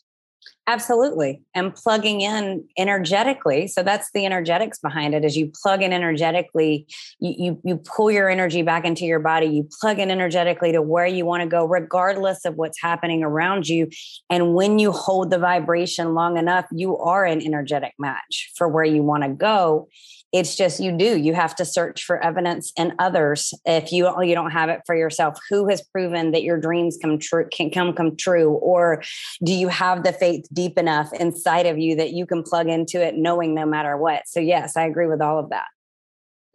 Absolutely. 0.68 1.42
And 1.54 1.72
plugging 1.72 2.22
in 2.22 2.64
energetically. 2.76 3.68
So 3.68 3.84
that's 3.84 4.10
the 4.10 4.26
energetics 4.26 4.80
behind 4.80 5.14
it 5.14 5.24
is 5.24 5.36
you 5.36 5.52
plug 5.62 5.80
in 5.80 5.92
energetically, 5.92 6.88
you, 7.20 7.34
you, 7.38 7.60
you 7.64 7.76
pull 7.76 8.10
your 8.10 8.28
energy 8.28 8.62
back 8.62 8.84
into 8.84 9.04
your 9.04 9.20
body, 9.20 9.46
you 9.46 9.68
plug 9.80 10.00
in 10.00 10.10
energetically 10.10 10.72
to 10.72 10.82
where 10.82 11.06
you 11.06 11.24
want 11.24 11.42
to 11.42 11.48
go, 11.48 11.64
regardless 11.64 12.44
of 12.44 12.56
what's 12.56 12.80
happening 12.82 13.22
around 13.22 13.68
you. 13.68 13.88
And 14.28 14.54
when 14.54 14.80
you 14.80 14.90
hold 14.90 15.30
the 15.30 15.38
vibration 15.38 16.14
long 16.14 16.36
enough, 16.36 16.66
you 16.72 16.98
are 16.98 17.24
an 17.24 17.40
energetic 17.42 17.94
match 17.96 18.50
for 18.56 18.66
where 18.66 18.84
you 18.84 19.04
want 19.04 19.22
to 19.22 19.28
go 19.28 19.88
it's 20.32 20.56
just 20.56 20.80
you 20.80 20.92
do 20.92 21.16
you 21.16 21.34
have 21.34 21.54
to 21.56 21.64
search 21.64 22.04
for 22.04 22.22
evidence 22.22 22.72
in 22.76 22.94
others. 22.98 23.54
If 23.64 23.92
you 23.92 24.12
you 24.22 24.34
don't 24.34 24.50
have 24.50 24.68
it 24.68 24.80
for 24.86 24.96
yourself 24.96 25.38
who 25.48 25.68
has 25.68 25.82
proven 25.92 26.32
that 26.32 26.42
your 26.42 26.58
dreams 26.58 26.98
come 27.00 27.18
true 27.18 27.46
can 27.52 27.70
come 27.70 27.92
come 27.92 28.16
true? 28.16 28.52
Or 28.54 29.02
do 29.44 29.52
you 29.52 29.68
have 29.68 30.02
the 30.02 30.12
faith 30.12 30.46
deep 30.52 30.78
enough 30.78 31.12
inside 31.12 31.66
of 31.66 31.78
you 31.78 31.96
that 31.96 32.12
you 32.12 32.26
can 32.26 32.42
plug 32.42 32.68
into 32.68 33.02
it 33.02 33.16
knowing 33.16 33.54
no 33.54 33.66
matter 33.66 33.96
what? 33.96 34.22
So 34.26 34.40
yes 34.40 34.76
i 34.76 34.84
agree 34.84 35.06
with 35.06 35.22
all 35.22 35.38
of 35.38 35.50
that. 35.50 35.66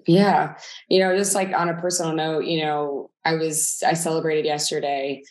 Yeah. 0.07 0.57
You 0.89 0.99
know 0.99 1.15
just 1.15 1.35
like 1.35 1.53
on 1.53 1.69
a 1.69 1.79
personal 1.79 2.13
note 2.13 2.45
you 2.45 2.61
know 2.61 3.09
i 3.23 3.35
was 3.35 3.81
i 3.85 3.93
celebrated 3.93 4.45
yesterday 4.45 5.23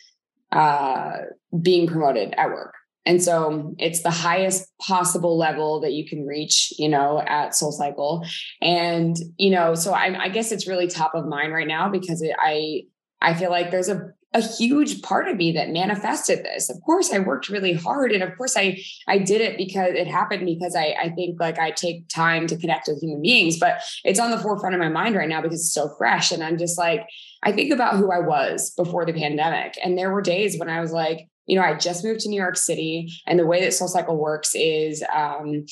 uh 0.51 1.17
being 1.61 1.87
promoted 1.87 2.33
at 2.37 2.49
work 2.49 2.73
and 3.05 3.21
so 3.21 3.73
it's 3.79 4.03
the 4.03 4.11
highest 4.11 4.69
possible 4.79 5.37
level 5.37 5.81
that 5.81 5.93
you 5.93 6.07
can 6.07 6.25
reach, 6.25 6.71
you 6.77 6.87
know, 6.87 7.21
at 7.25 7.55
Soul 7.55 7.71
Cycle. 7.71 8.25
And, 8.61 9.15
you 9.37 9.49
know, 9.49 9.73
so 9.73 9.93
I, 9.93 10.25
I 10.25 10.29
guess 10.29 10.51
it's 10.51 10.67
really 10.67 10.87
top 10.87 11.15
of 11.15 11.25
mind 11.25 11.53
right 11.53 11.67
now 11.67 11.89
because 11.89 12.21
it, 12.21 12.35
I, 12.39 12.83
I 13.19 13.33
feel 13.33 13.49
like 13.49 13.71
there's 13.71 13.89
a, 13.89 14.11
a 14.33 14.41
huge 14.41 15.01
part 15.01 15.27
of 15.27 15.35
me 15.35 15.51
that 15.53 15.71
manifested 15.71 16.45
this. 16.45 16.69
Of 16.69 16.77
course, 16.85 17.11
I 17.11 17.19
worked 17.19 17.49
really 17.49 17.73
hard. 17.73 18.11
And 18.11 18.23
of 18.23 18.37
course, 18.37 18.55
I, 18.55 18.79
I 19.07 19.17
did 19.17 19.41
it 19.41 19.57
because 19.57 19.93
it 19.93 20.07
happened 20.07 20.45
because 20.45 20.75
I, 20.75 20.95
I 21.01 21.09
think 21.09 21.39
like 21.39 21.59
I 21.59 21.71
take 21.71 22.07
time 22.07 22.47
to 22.47 22.57
connect 22.57 22.87
with 22.87 23.01
human 23.01 23.21
beings, 23.21 23.59
but 23.59 23.81
it's 24.03 24.19
on 24.19 24.31
the 24.31 24.37
forefront 24.37 24.75
of 24.75 24.79
my 24.79 24.89
mind 24.89 25.15
right 25.15 25.27
now 25.27 25.41
because 25.41 25.61
it's 25.61 25.73
so 25.73 25.93
fresh. 25.97 26.31
And 26.31 26.43
I'm 26.43 26.57
just 26.57 26.77
like, 26.77 27.05
I 27.43 27.51
think 27.51 27.73
about 27.73 27.97
who 27.97 28.11
I 28.11 28.19
was 28.19 28.71
before 28.77 29.05
the 29.05 29.13
pandemic. 29.13 29.77
And 29.83 29.97
there 29.97 30.13
were 30.13 30.21
days 30.21 30.57
when 30.57 30.69
I 30.69 30.79
was 30.79 30.93
like, 30.93 31.27
you 31.45 31.57
know, 31.57 31.65
I 31.65 31.75
just 31.75 32.03
moved 32.03 32.21
to 32.21 32.29
New 32.29 32.39
York 32.39 32.57
City, 32.57 33.11
and 33.27 33.39
the 33.39 33.45
way 33.45 33.61
that 33.61 33.73
Soul 33.73 33.87
Cycle 33.87 34.17
works 34.17 34.51
is 34.55 35.03
um, 35.13 35.65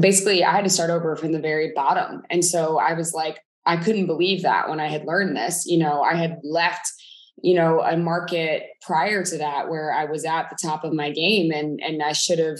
basically 0.00 0.44
I 0.44 0.52
had 0.52 0.64
to 0.64 0.70
start 0.70 0.90
over 0.90 1.16
from 1.16 1.32
the 1.32 1.40
very 1.40 1.72
bottom. 1.74 2.22
And 2.30 2.44
so 2.44 2.78
I 2.78 2.94
was 2.94 3.12
like, 3.12 3.38
I 3.64 3.76
couldn't 3.76 4.06
believe 4.06 4.42
that 4.42 4.68
when 4.68 4.80
I 4.80 4.88
had 4.88 5.04
learned 5.04 5.36
this. 5.36 5.66
You 5.66 5.78
know, 5.78 6.02
I 6.02 6.14
had 6.14 6.38
left, 6.42 6.90
you 7.42 7.54
know, 7.54 7.80
a 7.80 7.96
market 7.96 8.64
prior 8.80 9.24
to 9.24 9.38
that 9.38 9.68
where 9.68 9.92
I 9.92 10.06
was 10.06 10.24
at 10.24 10.50
the 10.50 10.56
top 10.60 10.84
of 10.84 10.92
my 10.92 11.10
game 11.10 11.52
and 11.52 11.80
and 11.80 12.02
I 12.02 12.12
should 12.12 12.38
have 12.38 12.58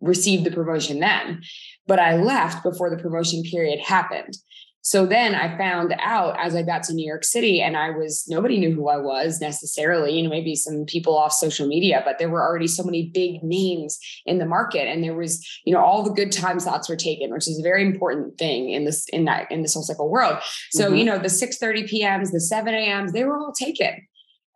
received 0.00 0.44
the 0.44 0.50
promotion 0.50 1.00
then. 1.00 1.42
But 1.86 2.00
I 2.00 2.16
left 2.16 2.62
before 2.62 2.90
the 2.90 3.02
promotion 3.02 3.42
period 3.42 3.80
happened. 3.80 4.34
So 4.82 5.06
then 5.06 5.34
I 5.34 5.56
found 5.58 5.94
out 5.98 6.36
as 6.38 6.54
I 6.54 6.62
got 6.62 6.82
to 6.84 6.94
New 6.94 7.06
York 7.06 7.24
City 7.24 7.60
and 7.60 7.76
I 7.76 7.90
was, 7.90 8.24
nobody 8.28 8.58
knew 8.58 8.74
who 8.74 8.88
I 8.88 8.96
was 8.96 9.40
necessarily, 9.40 10.16
you 10.16 10.22
know, 10.22 10.30
maybe 10.30 10.54
some 10.54 10.84
people 10.86 11.16
off 11.16 11.32
social 11.32 11.66
media, 11.66 12.02
but 12.04 12.18
there 12.18 12.30
were 12.30 12.42
already 12.42 12.66
so 12.66 12.82
many 12.82 13.10
big 13.12 13.42
names 13.42 13.98
in 14.24 14.38
the 14.38 14.46
market. 14.46 14.88
And 14.88 15.04
there 15.04 15.14
was, 15.14 15.46
you 15.64 15.74
know, 15.74 15.80
all 15.80 16.02
the 16.02 16.12
good 16.12 16.32
time 16.32 16.60
slots 16.60 16.88
were 16.88 16.96
taken, 16.96 17.30
which 17.30 17.46
is 17.48 17.58
a 17.58 17.62
very 17.62 17.84
important 17.84 18.38
thing 18.38 18.70
in 18.70 18.84
this, 18.84 19.06
in 19.10 19.26
that, 19.26 19.50
in 19.50 19.62
the 19.62 19.68
soul 19.68 19.82
cycle 19.82 20.08
world. 20.08 20.38
So, 20.70 20.86
mm-hmm. 20.86 20.96
you 20.96 21.04
know, 21.04 21.18
the 21.18 21.28
6 21.28 21.58
30 21.58 21.82
PMs, 21.84 22.32
the 22.32 22.40
7 22.40 22.74
AMs, 22.74 23.12
they 23.12 23.24
were 23.24 23.36
all 23.36 23.52
taken 23.52 24.06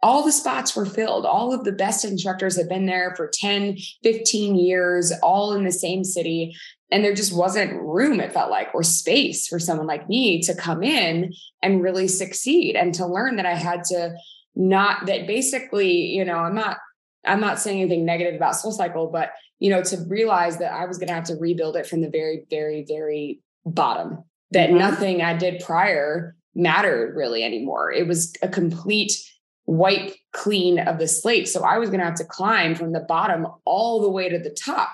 all 0.05 0.23
the 0.23 0.31
spots 0.31 0.77
were 0.77 0.87
filled. 0.87 1.25
All 1.25 1.53
of 1.53 1.65
the 1.65 1.73
best 1.73 2.05
instructors 2.05 2.57
had 2.57 2.69
been 2.69 2.87
there 2.87 3.15
for 3.17 3.29
10, 3.33 3.79
15 4.03 4.55
years, 4.55 5.13
all 5.23 5.55
in 5.55 5.65
the 5.65 5.73
same 5.73 6.05
city 6.05 6.55
and 6.95 7.05
there 7.05 7.15
just 7.15 7.37
wasn't 7.37 7.83
room 7.83 8.21
it 8.21 8.33
felt 8.33 8.51
like 8.51 8.69
or 8.73 8.85
space 8.85 9.49
for 9.49 9.59
someone 9.59 9.87
like 9.87 10.09
me 10.09 10.41
to 10.41 10.55
come 10.55 10.83
in 10.83 11.33
and 11.61 11.83
really 11.83 12.07
succeed 12.07 12.77
and 12.77 12.95
to 12.95 13.07
learn 13.07 13.37
that 13.37 13.47
i 13.47 13.55
had 13.55 13.83
to 13.83 14.15
not 14.55 15.07
that 15.07 15.27
basically 15.27 15.91
you 15.91 16.25
know 16.25 16.37
i'm 16.37 16.55
not 16.55 16.79
i'm 17.25 17.41
not 17.41 17.59
saying 17.59 17.81
anything 17.81 18.05
negative 18.05 18.35
about 18.35 18.55
soul 18.55 18.71
cycle 18.71 19.09
but 19.09 19.33
you 19.59 19.71
know 19.71 19.83
to 19.83 19.97
realize 20.09 20.59
that 20.59 20.73
i 20.73 20.85
was 20.87 20.99
going 20.99 21.09
to 21.09 21.15
have 21.15 21.25
to 21.25 21.35
rebuild 21.35 21.77
it 21.77 21.87
from 21.87 22.01
the 22.01 22.11
very 22.11 22.45
very 22.49 22.85
very 22.87 23.41
bottom 23.67 24.23
that 24.53 24.69
mm-hmm. 24.69 24.79
nothing 24.79 25.23
i 25.23 25.37
did 25.37 25.63
prior 25.65 26.37
mattered 26.55 27.17
really 27.17 27.43
anymore 27.43 27.91
it 27.91 28.07
was 28.07 28.33
a 28.43 28.49
complete 28.49 29.13
wipe 29.67 30.15
clean 30.33 30.79
of 30.79 30.99
the 30.99 31.09
slate. 31.09 31.49
So 31.49 31.63
I 31.63 31.79
was 31.79 31.89
going 31.89 32.01
to 32.01 32.07
have 32.07 32.17
to 32.17 32.25
climb 32.25 32.75
from 32.75 32.93
the 32.93 33.01
bottom 33.01 33.47
all 33.65 34.01
the 34.01 34.11
way 34.11 34.29
to 34.29 34.39
the 34.39 34.51
top. 34.51 34.93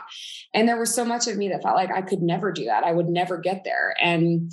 And 0.55 0.69
there 0.69 0.79
was 0.79 0.95
so 0.95 1.05
much 1.05 1.27
of 1.27 1.37
me 1.37 1.49
that 1.49 1.63
felt 1.63 1.77
like 1.77 1.91
I 1.91 2.03
could 2.03 2.23
never 2.23 2.53
do 2.53 2.67
that. 2.67 2.85
I 2.85 2.93
would 2.93 3.09
never 3.09 3.39
get 3.39 3.65
there. 3.65 3.95
And, 4.01 4.53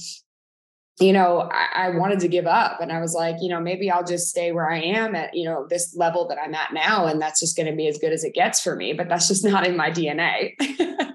you 1.00 1.14
know, 1.14 1.50
I, 1.52 1.88
I 1.88 1.90
wanted 1.90 2.20
to 2.22 2.28
give 2.28 2.48
up. 2.48 2.82
And 2.82 2.92
I 2.92 3.00
was 3.00 3.14
like, 3.14 3.36
you 3.42 3.50
know, 3.50 3.60
maybe 3.60 3.92
I'll 3.92 4.04
just 4.04 4.30
stay 4.30 4.52
where 4.52 4.70
I 4.70 4.80
am 4.80 5.16
at, 5.16 5.36
you 5.36 5.46
know, 5.46 5.68
this 5.70 5.96
level 5.96 6.28
that 6.30 6.40
I'm 6.44 6.56
at 6.56 6.74
now. 6.74 7.06
And 7.06 7.22
that's 7.22 7.40
just 7.40 7.56
going 7.56 7.70
to 7.70 7.76
be 7.76 7.88
as 7.88 8.00
good 8.00 8.14
as 8.14 8.24
it 8.24 8.34
gets 8.34 8.62
for 8.62 8.76
me. 8.76 8.94
But 8.94 9.10
that's 9.10 9.28
just 9.28 9.44
not 9.44 9.68
in 9.68 9.78
my 9.78 9.92
DNA. 9.92 10.54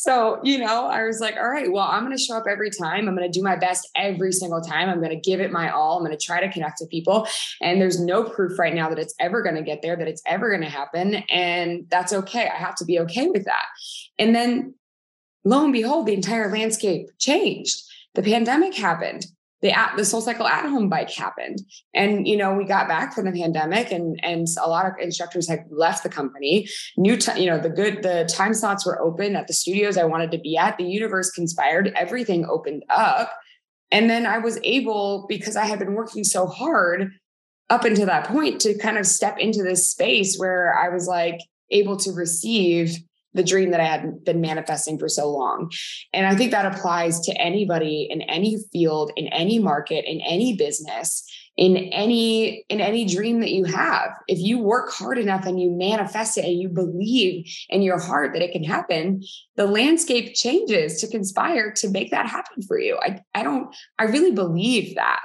So, 0.00 0.38
you 0.44 0.58
know, 0.58 0.86
I 0.86 1.02
was 1.02 1.18
like, 1.18 1.34
all 1.34 1.50
right, 1.50 1.72
well, 1.72 1.82
I'm 1.82 2.04
going 2.04 2.16
to 2.16 2.22
show 2.22 2.36
up 2.36 2.44
every 2.48 2.70
time. 2.70 3.08
I'm 3.08 3.16
going 3.16 3.28
to 3.28 3.36
do 3.36 3.42
my 3.42 3.56
best 3.56 3.88
every 3.96 4.30
single 4.30 4.60
time. 4.60 4.88
I'm 4.88 5.00
going 5.00 5.10
to 5.10 5.16
give 5.16 5.40
it 5.40 5.50
my 5.50 5.70
all. 5.70 5.98
I'm 5.98 6.04
going 6.04 6.16
to 6.16 6.24
try 6.24 6.40
to 6.40 6.48
connect 6.52 6.78
with 6.78 6.88
people. 6.88 7.26
And 7.60 7.80
there's 7.80 8.00
no 8.00 8.22
proof 8.22 8.60
right 8.60 8.72
now 8.72 8.88
that 8.90 9.00
it's 9.00 9.16
ever 9.18 9.42
going 9.42 9.56
to 9.56 9.62
get 9.62 9.82
there, 9.82 9.96
that 9.96 10.06
it's 10.06 10.22
ever 10.24 10.50
going 10.50 10.62
to 10.62 10.68
happen. 10.68 11.16
And 11.28 11.86
that's 11.90 12.12
okay. 12.12 12.46
I 12.48 12.56
have 12.58 12.76
to 12.76 12.84
be 12.84 13.00
okay 13.00 13.26
with 13.26 13.44
that. 13.46 13.66
And 14.20 14.36
then 14.36 14.74
lo 15.44 15.64
and 15.64 15.72
behold, 15.72 16.06
the 16.06 16.14
entire 16.14 16.48
landscape 16.48 17.08
changed. 17.18 17.82
The 18.14 18.22
pandemic 18.22 18.76
happened 18.76 19.26
the 19.60 19.76
at 19.76 19.96
the 19.96 20.04
soul 20.04 20.20
cycle 20.20 20.46
at 20.46 20.68
home 20.68 20.88
bike 20.88 21.10
happened. 21.10 21.60
And 21.94 22.26
you 22.26 22.36
know 22.36 22.54
we 22.54 22.64
got 22.64 22.88
back 22.88 23.14
from 23.14 23.24
the 23.26 23.32
pandemic 23.32 23.90
and 23.90 24.18
and 24.22 24.46
a 24.62 24.68
lot 24.68 24.86
of 24.86 24.92
instructors 25.00 25.48
had 25.48 25.64
left 25.70 26.02
the 26.02 26.08
company. 26.08 26.68
New 26.96 27.16
t- 27.16 27.40
you 27.40 27.50
know 27.50 27.58
the 27.58 27.70
good 27.70 28.02
the 28.02 28.28
time 28.32 28.54
slots 28.54 28.86
were 28.86 29.00
open 29.00 29.36
at 29.36 29.46
the 29.46 29.54
studios 29.54 29.96
i 29.96 30.04
wanted 30.04 30.30
to 30.32 30.38
be 30.38 30.56
at. 30.56 30.78
The 30.78 30.84
universe 30.84 31.30
conspired. 31.30 31.92
Everything 31.96 32.46
opened 32.46 32.84
up. 32.88 33.32
And 33.90 34.08
then 34.08 34.26
i 34.26 34.38
was 34.38 34.58
able 34.62 35.26
because 35.28 35.56
i 35.56 35.64
had 35.64 35.78
been 35.78 35.94
working 35.94 36.24
so 36.24 36.46
hard 36.46 37.10
up 37.70 37.84
until 37.84 38.06
that 38.06 38.26
point 38.26 38.60
to 38.62 38.78
kind 38.78 38.96
of 38.96 39.06
step 39.06 39.38
into 39.38 39.62
this 39.62 39.90
space 39.90 40.36
where 40.36 40.74
i 40.78 40.88
was 40.88 41.06
like 41.06 41.38
able 41.70 41.96
to 41.96 42.12
receive 42.12 42.96
the 43.34 43.44
dream 43.44 43.70
that 43.70 43.80
I 43.80 43.84
had 43.84 44.24
been 44.24 44.40
manifesting 44.40 44.98
for 44.98 45.08
so 45.08 45.30
long. 45.30 45.70
And 46.12 46.26
I 46.26 46.34
think 46.34 46.50
that 46.50 46.66
applies 46.66 47.20
to 47.20 47.32
anybody 47.40 48.08
in 48.10 48.22
any 48.22 48.58
field, 48.72 49.12
in 49.16 49.28
any 49.28 49.58
market, 49.58 50.04
in 50.06 50.20
any 50.20 50.56
business, 50.56 51.24
in 51.58 51.76
any 51.76 52.64
in 52.68 52.80
any 52.80 53.04
dream 53.04 53.40
that 53.40 53.50
you 53.50 53.64
have. 53.64 54.10
If 54.28 54.38
you 54.38 54.60
work 54.60 54.92
hard 54.92 55.18
enough 55.18 55.44
and 55.44 55.60
you 55.60 55.70
manifest 55.70 56.38
it 56.38 56.44
and 56.44 56.58
you 56.58 56.68
believe 56.68 57.52
in 57.68 57.82
your 57.82 57.98
heart 57.98 58.32
that 58.32 58.42
it 58.42 58.52
can 58.52 58.62
happen, 58.62 59.22
the 59.56 59.66
landscape 59.66 60.34
changes 60.34 61.00
to 61.00 61.08
conspire 61.08 61.72
to 61.72 61.90
make 61.90 62.12
that 62.12 62.26
happen 62.26 62.62
for 62.62 62.78
you. 62.78 62.96
I 63.02 63.20
I 63.34 63.42
don't 63.42 63.74
I 63.98 64.04
really 64.04 64.32
believe 64.32 64.94
that. 64.94 65.20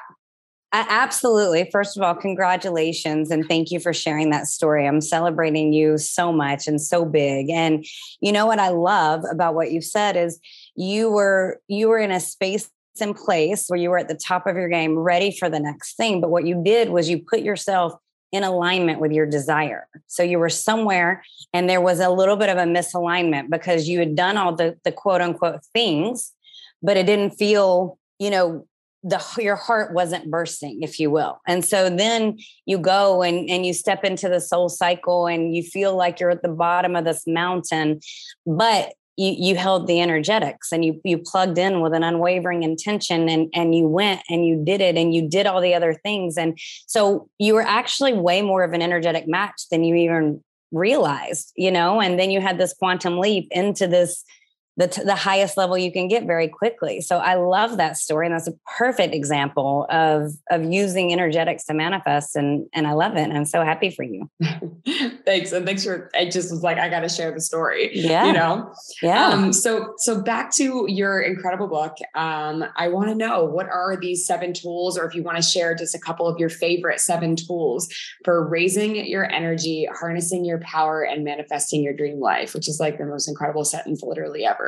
Absolutely. 0.75 1.70
First 1.72 1.96
of 1.96 2.01
all, 2.01 2.15
congratulations 2.15 3.30
and 3.30 3.48
thank 3.48 3.70
you 3.70 3.80
for 3.80 3.94
sharing 3.94 4.32
that 4.32 4.48
story. 4.48 4.88
I'm 4.88 5.01
celebrating 5.01 5.72
you 5.72 6.00
so 6.00 6.34
much 6.34 6.68
and 6.68 6.82
so 6.82 7.06
big. 7.06 7.51
And 7.51 7.86
you 8.22 8.32
know 8.32 8.48
what 8.48 8.58
I 8.58 8.70
love 8.70 9.24
about 9.32 9.53
what 9.53 9.72
you've 9.72 9.84
said 9.84 10.18
is 10.18 10.39
you 10.75 11.12
were 11.12 11.62
you 11.68 11.89
were 11.89 12.00
in 12.00 12.10
a 12.10 12.20
space 12.20 12.72
in 13.00 13.13
place 13.13 13.68
where 13.68 13.80
you 13.80 13.92
were 13.92 14.00
at 14.00 14.08
the 14.08 14.15
top 14.15 14.48
of 14.48 14.56
your 14.56 14.68
game, 14.68 14.98
ready 14.98 15.32
for 15.32 15.48
the 15.48 15.60
next 15.60 15.96
thing. 15.96 16.20
But 16.22 16.32
what 16.32 16.46
you 16.46 16.63
did 16.63 16.89
was 16.89 17.08
you 17.08 17.20
put 17.20 17.42
yourself 17.42 17.94
in 18.32 18.44
alignment 18.44 19.00
with 19.00 19.12
your 19.12 19.27
desire. 19.27 19.88
So 20.08 20.24
you 20.24 20.39
were 20.39 20.50
somewhere 20.50 21.24
and 21.53 21.70
there 21.70 21.82
was 21.82 22.00
a 22.00 22.10
little 22.10 22.36
bit 22.36 22.50
of 22.50 22.58
a 22.58 22.63
misalignment 22.63 23.51
because 23.51 23.88
you 23.88 24.00
had 24.00 24.15
done 24.15 24.38
all 24.38 24.56
the, 24.56 24.75
the 24.84 24.92
quote 24.92 25.22
unquote 25.22 25.63
things, 25.72 26.32
but 26.82 26.98
it 26.98 27.06
didn't 27.06 27.32
feel, 27.32 28.00
you 28.18 28.32
know, 28.32 28.65
the 29.03 29.22
your 29.38 29.55
heart 29.55 29.93
wasn't 29.93 30.31
bursting 30.31 30.81
if 30.81 31.00
you 31.00 31.12
will. 31.12 31.41
And 31.45 31.63
so 31.63 31.89
then 31.89 32.38
you 32.65 32.77
go 32.77 33.22
and 33.22 33.50
and 33.50 33.65
you 33.65 33.74
step 33.74 34.03
into 34.03 34.29
the 34.29 34.39
soul 34.39 34.69
cycle 34.69 35.27
and 35.27 35.55
you 35.55 35.62
feel 35.62 35.95
like 35.95 36.19
you're 36.19 36.29
at 36.31 36.41
the 36.41 36.50
bottom 36.50 36.95
of 36.95 37.05
this 37.05 37.24
mountain 37.27 38.00
but 38.45 38.93
you 39.17 39.36
you 39.38 39.55
held 39.55 39.88
the 39.88 40.01
energetics 40.01 40.72
and 40.72 40.83
you 40.86 41.00
you 41.03 41.17
plugged 41.17 41.57
in 41.57 41.81
with 41.81 41.93
an 41.93 42.03
unwavering 42.03 42.63
intention 42.63 43.29
and 43.29 43.50
and 43.53 43.75
you 43.75 43.88
went 43.88 44.22
and 44.29 44.45
you 44.45 44.63
did 44.63 44.81
it 44.81 44.95
and 44.95 45.13
you 45.13 45.27
did 45.27 45.45
all 45.45 45.62
the 45.62 45.74
other 45.74 45.93
things. 45.93 46.38
And 46.38 46.57
so 46.88 47.29
you 47.39 47.53
were 47.53 47.62
actually 47.62 48.13
way 48.13 48.41
more 48.41 48.63
of 48.63 48.74
an 48.74 48.81
energetic 48.81 49.27
match 49.27 49.63
than 49.69 49.83
you 49.83 49.95
even 49.95 50.43
realized 50.72 51.51
you 51.55 51.72
know? 51.72 52.01
And 52.01 52.19
then 52.19 52.31
you 52.31 52.41
had 52.41 52.57
this 52.57 52.74
quantum 52.74 53.19
leap 53.19 53.48
into 53.51 53.86
this 53.86 54.24
the, 54.75 54.88
t- 54.88 55.03
the 55.03 55.15
highest 55.15 55.56
level 55.56 55.77
you 55.77 55.92
can 55.92 56.08
get 56.08 56.25
very 56.25 56.48
quickly. 56.48 57.00
So 57.00 57.18
I 57.18 57.36
love 57.36 57.77
that 57.77 57.96
story. 57.96 58.25
And 58.25 58.36
that's 58.36 58.48
a 58.48 58.53
perfect 58.77 59.13
example 59.13 59.86
of, 59.89 60.32
of 60.50 60.63
using 60.63 61.13
energetics 61.13 61.65
to 61.65 61.74
manifest. 61.75 62.36
And, 62.36 62.68
and 62.74 62.88
I 62.88 62.94
love 62.94 63.15
it. 63.15 63.22
And 63.22 63.38
I'm 63.38 63.46
so 63.46 63.63
happy 63.63 63.92
for 63.92 64.03
you. 64.03 64.30
thanks. 65.25 65.51
And 65.51 65.65
thanks 65.65 65.84
for, 65.84 66.10
I 66.15 66.25
just 66.25 66.50
was 66.50 66.63
like, 66.63 66.80
I 66.80 66.89
got 66.89 67.01
to 67.01 67.10
share 67.10 67.32
the 67.32 67.42
story, 67.42 67.92
yeah. 67.94 68.25
you 68.25 68.34
know? 68.34 68.74
Yeah. 69.03 69.27
Um, 69.27 69.53
so, 69.53 69.94
so 69.98 70.22
back 70.22 70.51
to 70.56 70.86
your 70.89 71.22
incredible 71.22 71.68
book. 71.68 71.96
Um, 72.15 72.65
I 72.75 72.88
want 72.88 73.10
to 73.10 73.15
know 73.15 73.46
what 73.46 73.68
are 73.70 73.96
these 73.96 74.25
seven 74.25 74.53
tools, 74.53 74.98
or 74.98 75.06
if 75.06 75.13
you 75.13 75.22
want 75.22 75.38
to 75.38 75.44
share 75.44 75.75
just 75.75 75.94
a 75.94 76.00
couple 76.00 76.27
of 76.27 76.39
your 76.39 76.50
favorite 76.50 77.00
seven 77.00 77.36
tools 77.36 77.88
for 78.25 78.48
raising 78.48 78.96
your 79.06 79.32
energy, 79.32 79.88
harnessing 79.94 80.46
your 80.46 80.60
power 80.62 81.03
and 81.03 81.24
manifesting 81.24 81.84
your 81.84 81.94
dream 81.94 82.20
life, 82.20 82.56
which 82.56 82.68
is 82.68 82.80
like 82.80 82.98
the 82.98 83.06
most 83.06 83.27
incredible 83.27 83.65
sentence 83.65 84.01
literally 84.01 84.46
ever. 84.46 84.62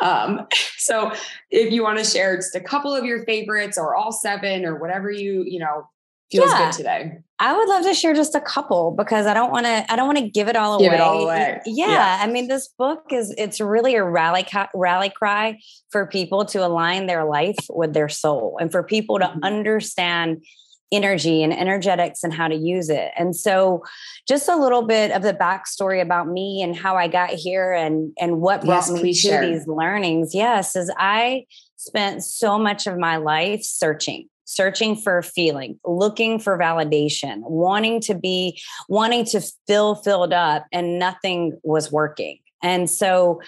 Um, 0.00 0.46
so 0.78 1.12
if 1.50 1.72
you 1.72 1.82
want 1.82 1.98
to 1.98 2.04
share 2.04 2.36
just 2.36 2.54
a 2.54 2.60
couple 2.60 2.94
of 2.94 3.04
your 3.04 3.24
favorites 3.24 3.78
or 3.78 3.94
all 3.94 4.12
seven 4.12 4.64
or 4.64 4.78
whatever 4.78 5.10
you, 5.10 5.44
you 5.46 5.58
know, 5.58 5.88
feels 6.30 6.50
yeah. 6.50 6.64
good 6.64 6.76
today. 6.76 7.18
I 7.38 7.56
would 7.56 7.68
love 7.68 7.84
to 7.84 7.94
share 7.94 8.14
just 8.14 8.34
a 8.34 8.40
couple 8.40 8.92
because 8.92 9.26
I 9.26 9.34
don't 9.34 9.52
want 9.52 9.66
to. 9.66 9.92
I 9.92 9.96
don't 9.96 10.06
want 10.06 10.18
to 10.18 10.28
give 10.28 10.48
it 10.48 10.56
all 10.56 10.78
give 10.78 10.88
away. 10.88 10.96
It 10.96 11.00
all 11.00 11.22
away. 11.24 11.60
Yeah, 11.66 11.86
yeah, 11.88 12.18
I 12.22 12.26
mean, 12.26 12.48
this 12.48 12.68
book 12.68 13.04
is 13.10 13.34
it's 13.36 13.60
really 13.60 13.94
a 13.94 14.02
rally 14.02 14.46
rally 14.74 15.10
cry 15.10 15.58
for 15.90 16.06
people 16.06 16.46
to 16.46 16.66
align 16.66 17.06
their 17.06 17.24
life 17.24 17.58
with 17.68 17.92
their 17.92 18.08
soul 18.08 18.56
and 18.58 18.72
for 18.72 18.82
people 18.82 19.18
to 19.18 19.26
mm-hmm. 19.26 19.44
understand 19.44 20.44
energy 20.92 21.42
and 21.42 21.52
energetics 21.52 22.22
and 22.22 22.32
how 22.32 22.48
to 22.48 22.54
use 22.54 22.88
it. 22.88 23.10
And 23.18 23.34
so, 23.34 23.82
just 24.28 24.48
a 24.48 24.56
little 24.56 24.82
bit 24.82 25.10
of 25.10 25.22
the 25.22 25.34
backstory 25.34 26.00
about 26.00 26.28
me 26.28 26.62
and 26.62 26.76
how 26.76 26.96
I 26.96 27.08
got 27.08 27.30
here 27.30 27.72
and 27.72 28.12
and 28.18 28.40
what 28.40 28.64
brought 28.64 28.88
yes, 28.88 28.90
me 28.90 29.12
to 29.12 29.18
share. 29.18 29.46
these 29.46 29.66
learnings. 29.66 30.34
Yes, 30.34 30.76
is 30.76 30.92
I 30.96 31.46
spent 31.76 32.24
so 32.24 32.58
much 32.58 32.86
of 32.86 32.98
my 32.98 33.16
life 33.16 33.62
searching 33.62 34.28
searching 34.46 34.94
for 34.94 35.18
a 35.18 35.22
feeling 35.22 35.78
looking 35.84 36.38
for 36.38 36.56
validation 36.56 37.40
wanting 37.42 38.00
to 38.00 38.14
be 38.14 38.60
wanting 38.88 39.24
to 39.24 39.40
feel 39.66 39.96
filled 39.96 40.32
up 40.32 40.64
and 40.70 41.00
nothing 41.00 41.58
was 41.64 41.90
working 41.90 42.38
and 42.62 42.88
so 42.88 43.40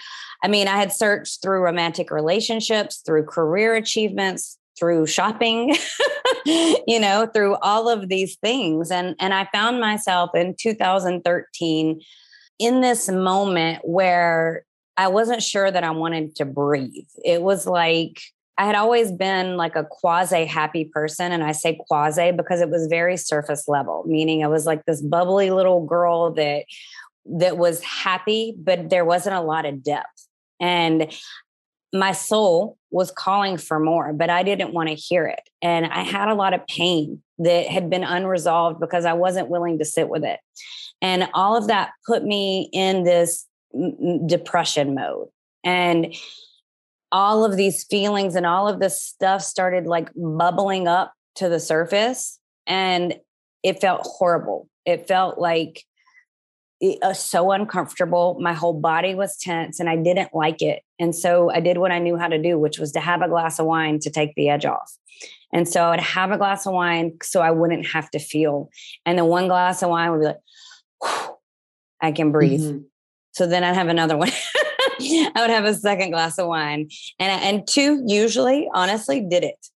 i 0.43 0.47
mean 0.47 0.67
i 0.67 0.75
had 0.75 0.91
searched 0.91 1.41
through 1.41 1.61
romantic 1.61 2.11
relationships 2.11 3.01
through 3.05 3.23
career 3.23 3.75
achievements 3.75 4.58
through 4.79 5.05
shopping 5.05 5.75
you 6.45 6.99
know 6.99 7.29
through 7.33 7.55
all 7.55 7.89
of 7.89 8.09
these 8.09 8.35
things. 8.37 8.91
And 8.91 9.15
and 9.19 9.33
i 9.33 9.47
found 9.53 9.79
myself 9.79 10.31
in 10.33 10.55
2013 10.57 12.01
in 12.59 12.81
this 12.81 13.09
moment 13.09 13.81
where 13.83 14.65
i 14.97 15.07
wasn't 15.07 15.43
sure 15.43 15.69
that 15.69 15.83
i 15.83 15.91
wanted 15.91 16.35
to 16.37 16.45
breathe. 16.45 17.07
It 17.23 17.41
was 17.41 17.67
like 17.67 18.21
i 18.57 18.65
had 18.65 18.75
always 18.75 19.11
been 19.11 19.57
like 19.57 19.75
a 19.75 19.85
quasi 19.85 20.45
happy 20.45 20.85
person 20.85 21.31
and 21.31 21.43
i 21.43 21.51
say 21.51 21.79
quasi 21.87 22.31
because 22.31 22.61
it 22.61 22.69
was 22.69 22.87
very 22.87 23.15
surface 23.15 23.67
level 23.67 24.03
meaning 24.05 24.43
i 24.43 24.47
was 24.47 24.65
like 24.65 24.83
this 24.85 25.01
bubbly 25.01 25.49
little 25.49 25.85
girl 25.85 26.31
that 26.31 26.65
that 27.25 27.57
was 27.57 27.81
happy 27.83 28.55
but 28.57 28.89
there 28.89 29.05
wasn't 29.05 29.35
a 29.35 29.41
lot 29.41 29.65
of 29.65 29.83
depth. 29.83 30.27
And 30.59 31.13
my 31.93 32.11
soul 32.11 32.77
was 32.91 33.11
calling 33.11 33.57
for 33.57 33.79
more, 33.79 34.13
but 34.13 34.29
I 34.29 34.43
didn't 34.43 34.73
want 34.73 34.89
to 34.89 34.95
hear 34.95 35.25
it. 35.25 35.41
And 35.61 35.85
I 35.85 36.03
had 36.03 36.27
a 36.27 36.35
lot 36.35 36.53
of 36.53 36.65
pain 36.67 37.21
that 37.39 37.67
had 37.67 37.89
been 37.89 38.03
unresolved 38.03 38.79
because 38.79 39.05
I 39.05 39.13
wasn't 39.13 39.49
willing 39.49 39.79
to 39.79 39.85
sit 39.85 40.09
with 40.09 40.23
it. 40.23 40.39
And 41.01 41.29
all 41.33 41.55
of 41.55 41.67
that 41.67 41.91
put 42.05 42.23
me 42.23 42.69
in 42.73 43.03
this 43.03 43.47
depression 44.25 44.95
mode. 44.95 45.27
And 45.63 46.15
all 47.11 47.43
of 47.43 47.57
these 47.57 47.83
feelings 47.85 48.35
and 48.35 48.45
all 48.45 48.67
of 48.67 48.79
this 48.79 49.01
stuff 49.01 49.41
started 49.41 49.87
like 49.87 50.09
bubbling 50.15 50.87
up 50.87 51.13
to 51.35 51.49
the 51.49 51.59
surface. 51.59 52.39
And 52.67 53.15
it 53.63 53.81
felt 53.81 54.01
horrible. 54.03 54.69
It 54.85 55.07
felt 55.07 55.39
like 55.39 55.85
uh, 57.01 57.13
so 57.13 57.51
uncomfortable. 57.51 58.37
My 58.39 58.53
whole 58.53 58.79
body 58.79 59.15
was 59.15 59.37
tense 59.37 59.79
and 59.79 59.89
I 59.89 59.95
didn't 59.95 60.33
like 60.33 60.61
it. 60.61 60.83
And 60.99 61.15
so 61.15 61.49
I 61.49 61.59
did 61.59 61.77
what 61.77 61.91
I 61.91 61.99
knew 61.99 62.17
how 62.17 62.27
to 62.27 62.41
do, 62.41 62.57
which 62.57 62.79
was 62.79 62.91
to 62.93 62.99
have 62.99 63.21
a 63.21 63.29
glass 63.29 63.59
of 63.59 63.65
wine 63.65 63.99
to 63.99 64.09
take 64.09 64.35
the 64.35 64.49
edge 64.49 64.65
off. 64.65 64.91
And 65.51 65.67
so 65.67 65.85
I'd 65.85 65.99
have 65.99 66.31
a 66.31 66.37
glass 66.37 66.65
of 66.65 66.73
wine 66.73 67.17
so 67.23 67.41
I 67.41 67.51
wouldn't 67.51 67.87
have 67.87 68.09
to 68.11 68.19
feel. 68.19 68.69
And 69.05 69.17
then 69.17 69.25
one 69.25 69.47
glass 69.47 69.81
of 69.81 69.89
wine 69.89 70.11
would 70.11 70.19
be 70.19 70.25
like, 70.27 71.29
I 72.01 72.11
can 72.11 72.31
breathe. 72.31 72.61
Mm-hmm. 72.61 72.79
So 73.31 73.47
then 73.47 73.63
I'd 73.63 73.75
have 73.75 73.87
another 73.87 74.17
one. 74.17 74.31
I 75.01 75.31
would 75.37 75.49
have 75.49 75.65
a 75.65 75.73
second 75.73 76.11
glass 76.11 76.37
of 76.37 76.47
wine. 76.47 76.89
And, 77.19 77.43
and 77.43 77.67
two 77.67 78.03
usually, 78.05 78.69
honestly, 78.73 79.21
did 79.21 79.43
it 79.43 79.67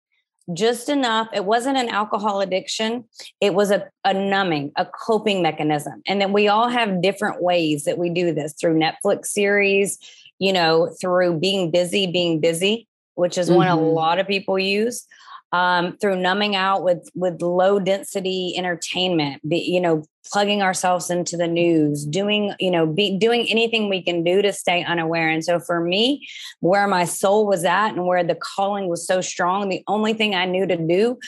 just 0.52 0.90
enough. 0.90 1.30
It 1.34 1.46
wasn't 1.46 1.78
an 1.78 1.88
alcohol 1.88 2.42
addiction. 2.42 3.06
It 3.40 3.54
was 3.54 3.72
a, 3.72 3.88
a 4.04 4.14
numbing, 4.14 4.72
a 4.76 4.86
coping 4.86 5.42
mechanism. 5.42 6.02
And 6.06 6.20
then 6.20 6.34
we 6.34 6.50
all 6.50 6.68
have 6.68 7.02
different 7.02 7.42
ways 7.42 7.86
that 7.86 7.98
we 7.98 8.10
do 8.10 8.34
this 8.34 8.54
through 8.60 8.78
Netflix 8.78 9.28
series, 9.28 9.98
you 10.40 10.54
know, 10.54 10.94
through 11.00 11.40
being 11.40 11.72
busy, 11.72 12.08
being 12.08 12.40
busy, 12.40 12.88
which 13.16 13.38
is 13.38 13.48
mm-hmm. 13.48 13.58
one 13.58 13.68
a 13.68 13.76
lot 13.76 14.20
of 14.20 14.28
people 14.28 14.58
use 14.60 15.08
um, 15.54 15.98
through 15.98 16.20
numbing 16.20 16.56
out 16.56 16.84
with 16.84 17.08
with 17.14 17.42
low 17.42 17.80
density 17.80 18.56
entertainment 18.58 19.48
be, 19.48 19.60
you 19.60 19.80
know 19.80 20.04
plugging 20.32 20.64
ourselves 20.64 21.10
into 21.10 21.38
the 21.38 21.48
news 21.48 22.06
doing 22.06 22.54
you 22.60 22.72
know 22.72 22.88
be 22.88 23.18
doing 23.18 23.48
anything 23.48 23.88
we 23.88 24.02
can 24.02 24.24
do 24.24 24.42
to 24.42 24.52
stay 24.52 24.84
unaware 24.84 25.30
and 25.30 25.46
so 25.46 25.60
for 25.60 25.80
me 25.80 26.28
where 26.60 26.88
my 26.88 27.06
soul 27.06 27.46
was 27.46 27.64
at 27.64 27.90
and 27.90 28.06
where 28.08 28.24
the 28.24 28.36
calling 28.36 28.88
was 28.88 29.06
so 29.06 29.22
strong 29.22 29.70
the 29.70 29.84
only 29.88 30.14
thing 30.14 30.34
i 30.34 30.46
knew 30.46 30.66
to 30.66 30.76
do 30.76 31.20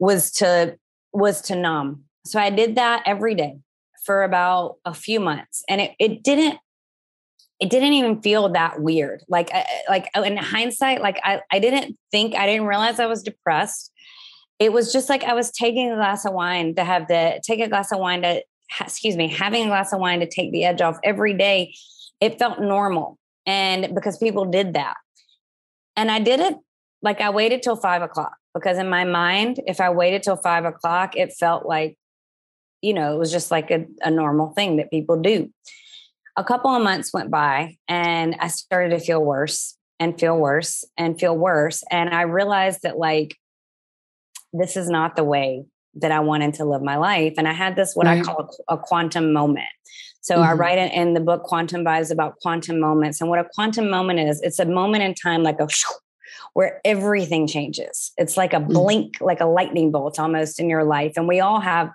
was 0.00 0.32
to 0.32 0.76
was 1.12 1.40
to 1.40 1.54
numb 1.54 2.02
so 2.24 2.40
i 2.40 2.50
did 2.50 2.74
that 2.74 3.02
every 3.06 3.34
day 3.34 3.56
for 4.04 4.24
about 4.24 4.76
a 4.84 4.92
few 4.92 5.20
months 5.20 5.62
and 5.68 5.80
it, 5.80 5.92
it 6.00 6.22
didn't 6.24 6.58
it 7.58 7.70
didn't 7.70 7.94
even 7.94 8.20
feel 8.20 8.48
that 8.50 8.80
weird. 8.80 9.22
Like, 9.28 9.50
like 9.88 10.10
oh, 10.14 10.22
in 10.22 10.36
hindsight, 10.36 11.00
like 11.00 11.18
I, 11.24 11.40
I 11.50 11.58
didn't 11.58 11.96
think, 12.10 12.34
I 12.34 12.46
didn't 12.46 12.66
realize 12.66 13.00
I 13.00 13.06
was 13.06 13.22
depressed. 13.22 13.92
It 14.58 14.72
was 14.72 14.92
just 14.92 15.08
like 15.08 15.24
I 15.24 15.34
was 15.34 15.50
taking 15.50 15.90
a 15.90 15.96
glass 15.96 16.24
of 16.24 16.32
wine 16.32 16.74
to 16.74 16.84
have 16.84 17.08
the, 17.08 17.40
take 17.42 17.60
a 17.60 17.68
glass 17.68 17.92
of 17.92 17.98
wine 17.98 18.22
to, 18.22 18.42
excuse 18.80 19.16
me, 19.16 19.28
having 19.28 19.64
a 19.64 19.68
glass 19.68 19.92
of 19.92 20.00
wine 20.00 20.20
to 20.20 20.26
take 20.26 20.52
the 20.52 20.64
edge 20.64 20.80
off 20.80 20.98
every 21.02 21.34
day. 21.34 21.74
It 22.20 22.38
felt 22.38 22.60
normal. 22.60 23.18
And 23.46 23.94
because 23.94 24.18
people 24.18 24.44
did 24.44 24.74
that. 24.74 24.96
And 25.94 26.10
I 26.10 26.18
did 26.18 26.40
it 26.40 26.56
like 27.00 27.20
I 27.20 27.30
waited 27.30 27.62
till 27.62 27.76
five 27.76 28.02
o'clock 28.02 28.36
because 28.54 28.78
in 28.78 28.88
my 28.88 29.04
mind, 29.04 29.60
if 29.66 29.80
I 29.80 29.90
waited 29.90 30.22
till 30.22 30.36
five 30.36 30.64
o'clock, 30.64 31.16
it 31.16 31.32
felt 31.32 31.64
like, 31.64 31.96
you 32.82 32.92
know, 32.92 33.14
it 33.14 33.18
was 33.18 33.32
just 33.32 33.50
like 33.50 33.70
a, 33.70 33.86
a 34.02 34.10
normal 34.10 34.52
thing 34.52 34.76
that 34.76 34.90
people 34.90 35.20
do. 35.20 35.50
A 36.36 36.44
couple 36.44 36.74
of 36.74 36.82
months 36.82 37.12
went 37.12 37.30
by 37.30 37.76
and 37.88 38.36
I 38.40 38.48
started 38.48 38.90
to 38.90 39.00
feel 39.00 39.22
worse 39.22 39.76
and 39.98 40.18
feel 40.18 40.36
worse 40.36 40.84
and 40.96 41.18
feel 41.18 41.36
worse. 41.36 41.82
And 41.90 42.10
I 42.10 42.22
realized 42.22 42.80
that, 42.82 42.98
like, 42.98 43.36
this 44.52 44.76
is 44.76 44.88
not 44.88 45.16
the 45.16 45.24
way 45.24 45.64
that 45.94 46.12
I 46.12 46.20
wanted 46.20 46.54
to 46.54 46.64
live 46.64 46.82
my 46.82 46.96
life. 46.96 47.34
And 47.38 47.48
I 47.48 47.52
had 47.52 47.74
this, 47.76 47.94
what 47.94 48.06
right. 48.06 48.20
I 48.20 48.22
call 48.22 48.54
a, 48.68 48.74
a, 48.74 48.78
quantum 48.78 49.32
moment. 49.32 49.66
So 50.20 50.34
mm-hmm. 50.34 50.50
I 50.50 50.52
write 50.52 50.78
it 50.78 50.92
in 50.92 51.14
the 51.14 51.20
book 51.20 51.44
Quantum 51.44 51.84
Vibes 51.84 52.10
about 52.10 52.36
quantum 52.42 52.78
moments. 52.78 53.20
And 53.20 53.30
what 53.30 53.38
a 53.38 53.46
quantum 53.54 53.88
moment 53.88 54.20
is, 54.20 54.42
it's 54.42 54.58
a 54.58 54.66
moment 54.66 55.04
in 55.04 55.14
time 55.14 55.42
like 55.42 55.60
a 55.60 55.68
where 56.52 56.80
everything 56.84 57.46
changes. 57.46 58.12
It's 58.18 58.36
like 58.36 58.52
a 58.52 58.60
mm. 58.60 58.68
blink, 58.68 59.20
like 59.20 59.40
a 59.40 59.46
lightning 59.46 59.90
bolt 59.90 60.18
almost 60.18 60.60
in 60.60 60.68
your 60.68 60.84
life. 60.84 61.14
And 61.16 61.26
we 61.26 61.40
all 61.40 61.60
have 61.60 61.90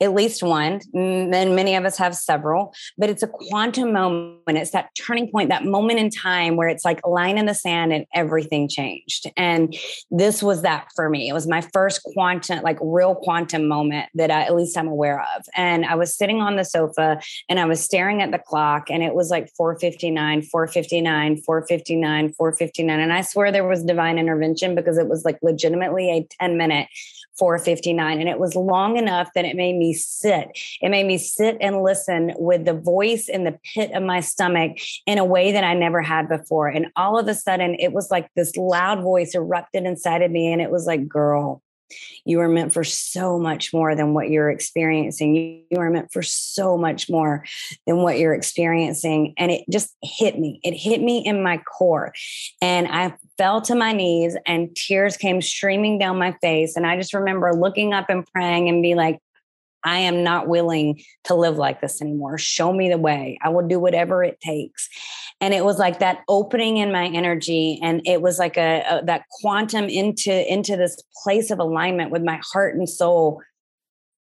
at 0.00 0.12
least 0.12 0.42
one, 0.42 0.80
and 0.92 1.30
many 1.30 1.76
of 1.76 1.84
us 1.84 1.96
have 1.98 2.16
several, 2.16 2.74
but 2.98 3.10
it's 3.10 3.22
a 3.22 3.28
quantum 3.28 3.92
moment. 3.92 4.58
It's 4.58 4.72
that 4.72 4.90
turning 4.94 5.30
point, 5.30 5.50
that 5.50 5.64
moment 5.64 6.00
in 6.00 6.10
time 6.10 6.56
where 6.56 6.68
it's 6.68 6.84
like 6.84 7.00
a 7.04 7.08
line 7.08 7.38
in 7.38 7.46
the 7.46 7.54
sand 7.54 7.92
and 7.92 8.04
everything 8.12 8.68
changed. 8.68 9.30
And 9.36 9.74
this 10.10 10.42
was 10.42 10.62
that 10.62 10.88
for 10.96 11.08
me. 11.08 11.28
It 11.28 11.32
was 11.32 11.46
my 11.46 11.60
first 11.60 12.02
quantum, 12.02 12.62
like 12.62 12.78
real 12.80 13.14
quantum 13.14 13.68
moment 13.68 14.08
that 14.14 14.32
I, 14.32 14.42
at 14.42 14.56
least 14.56 14.76
I'm 14.76 14.88
aware 14.88 15.20
of. 15.20 15.44
And 15.54 15.84
I 15.84 15.94
was 15.94 16.14
sitting 16.14 16.40
on 16.40 16.56
the 16.56 16.64
sofa 16.64 17.20
and 17.48 17.60
I 17.60 17.64
was 17.64 17.82
staring 17.82 18.20
at 18.20 18.32
the 18.32 18.38
clock 18.38 18.90
and 18.90 19.02
it 19.02 19.14
was 19.14 19.30
like 19.30 19.48
459, 19.56 20.42
459, 20.42 21.36
459, 21.42 22.32
459. 22.32 23.00
And 23.00 23.12
I 23.12 23.20
swear 23.20 23.52
there 23.52 23.66
was 23.66 23.84
divine 23.84 24.18
intervention 24.18 24.74
because 24.74 24.98
it 24.98 25.08
was 25.08 25.24
like 25.24 25.38
legitimately 25.40 26.10
a 26.10 26.26
10 26.40 26.58
minute 26.58 26.88
459 27.38 28.20
and 28.20 28.28
it 28.28 28.38
was 28.38 28.54
long 28.54 28.96
enough 28.96 29.30
that 29.34 29.44
it 29.44 29.56
made 29.56 29.76
me 29.76 29.92
sit. 29.92 30.50
It 30.80 30.88
made 30.88 31.06
me 31.06 31.18
sit 31.18 31.56
and 31.60 31.82
listen 31.82 32.32
with 32.36 32.64
the 32.64 32.74
voice 32.74 33.28
in 33.28 33.44
the 33.44 33.58
pit 33.74 33.92
of 33.92 34.02
my 34.02 34.20
stomach 34.20 34.78
in 35.06 35.18
a 35.18 35.24
way 35.24 35.52
that 35.52 35.64
i 35.64 35.74
never 35.74 36.02
had 36.02 36.28
before. 36.28 36.68
And 36.68 36.86
all 36.96 37.18
of 37.18 37.28
a 37.28 37.34
sudden 37.34 37.74
it 37.78 37.92
was 37.92 38.10
like 38.10 38.28
this 38.34 38.56
loud 38.56 39.02
voice 39.02 39.34
erupted 39.34 39.84
inside 39.84 40.22
of 40.22 40.30
me 40.30 40.52
and 40.52 40.62
it 40.62 40.70
was 40.70 40.86
like 40.86 41.08
girl 41.08 41.62
you 42.24 42.40
are 42.40 42.48
meant 42.48 42.72
for 42.72 42.84
so 42.84 43.38
much 43.38 43.72
more 43.72 43.94
than 43.94 44.14
what 44.14 44.30
you're 44.30 44.50
experiencing. 44.50 45.34
You 45.70 45.78
are 45.78 45.90
meant 45.90 46.12
for 46.12 46.22
so 46.22 46.76
much 46.76 47.10
more 47.10 47.44
than 47.86 47.98
what 47.98 48.18
you're 48.18 48.34
experiencing. 48.34 49.34
And 49.36 49.50
it 49.50 49.64
just 49.70 49.94
hit 50.02 50.38
me. 50.38 50.60
It 50.62 50.72
hit 50.72 51.02
me 51.02 51.24
in 51.24 51.42
my 51.42 51.58
core. 51.58 52.12
And 52.60 52.88
I 52.88 53.14
fell 53.36 53.60
to 53.62 53.74
my 53.74 53.92
knees 53.92 54.36
and 54.46 54.74
tears 54.74 55.16
came 55.16 55.42
streaming 55.42 55.98
down 55.98 56.18
my 56.18 56.32
face. 56.40 56.76
And 56.76 56.86
I 56.86 56.96
just 56.96 57.14
remember 57.14 57.52
looking 57.52 57.92
up 57.92 58.08
and 58.08 58.26
praying 58.26 58.68
and 58.68 58.82
be 58.82 58.94
like, 58.94 59.20
I 59.84 59.98
am 59.98 60.22
not 60.22 60.48
willing 60.48 61.02
to 61.24 61.34
live 61.34 61.56
like 61.56 61.80
this 61.80 62.00
anymore. 62.00 62.38
Show 62.38 62.72
me 62.72 62.88
the 62.88 62.98
way. 62.98 63.38
I 63.42 63.50
will 63.50 63.66
do 63.66 63.78
whatever 63.78 64.24
it 64.24 64.40
takes. 64.40 64.88
And 65.40 65.52
it 65.52 65.64
was 65.64 65.78
like 65.78 65.98
that 65.98 66.20
opening 66.28 66.78
in 66.78 66.90
my 66.90 67.06
energy, 67.06 67.78
and 67.82 68.00
it 68.06 68.22
was 68.22 68.38
like 68.38 68.56
a, 68.56 68.82
a 68.88 69.04
that 69.04 69.24
quantum 69.40 69.86
into 69.86 70.52
into 70.52 70.76
this 70.76 71.02
place 71.22 71.50
of 71.50 71.58
alignment 71.58 72.10
with 72.10 72.22
my 72.22 72.40
heart 72.52 72.76
and 72.76 72.88
soul. 72.88 73.42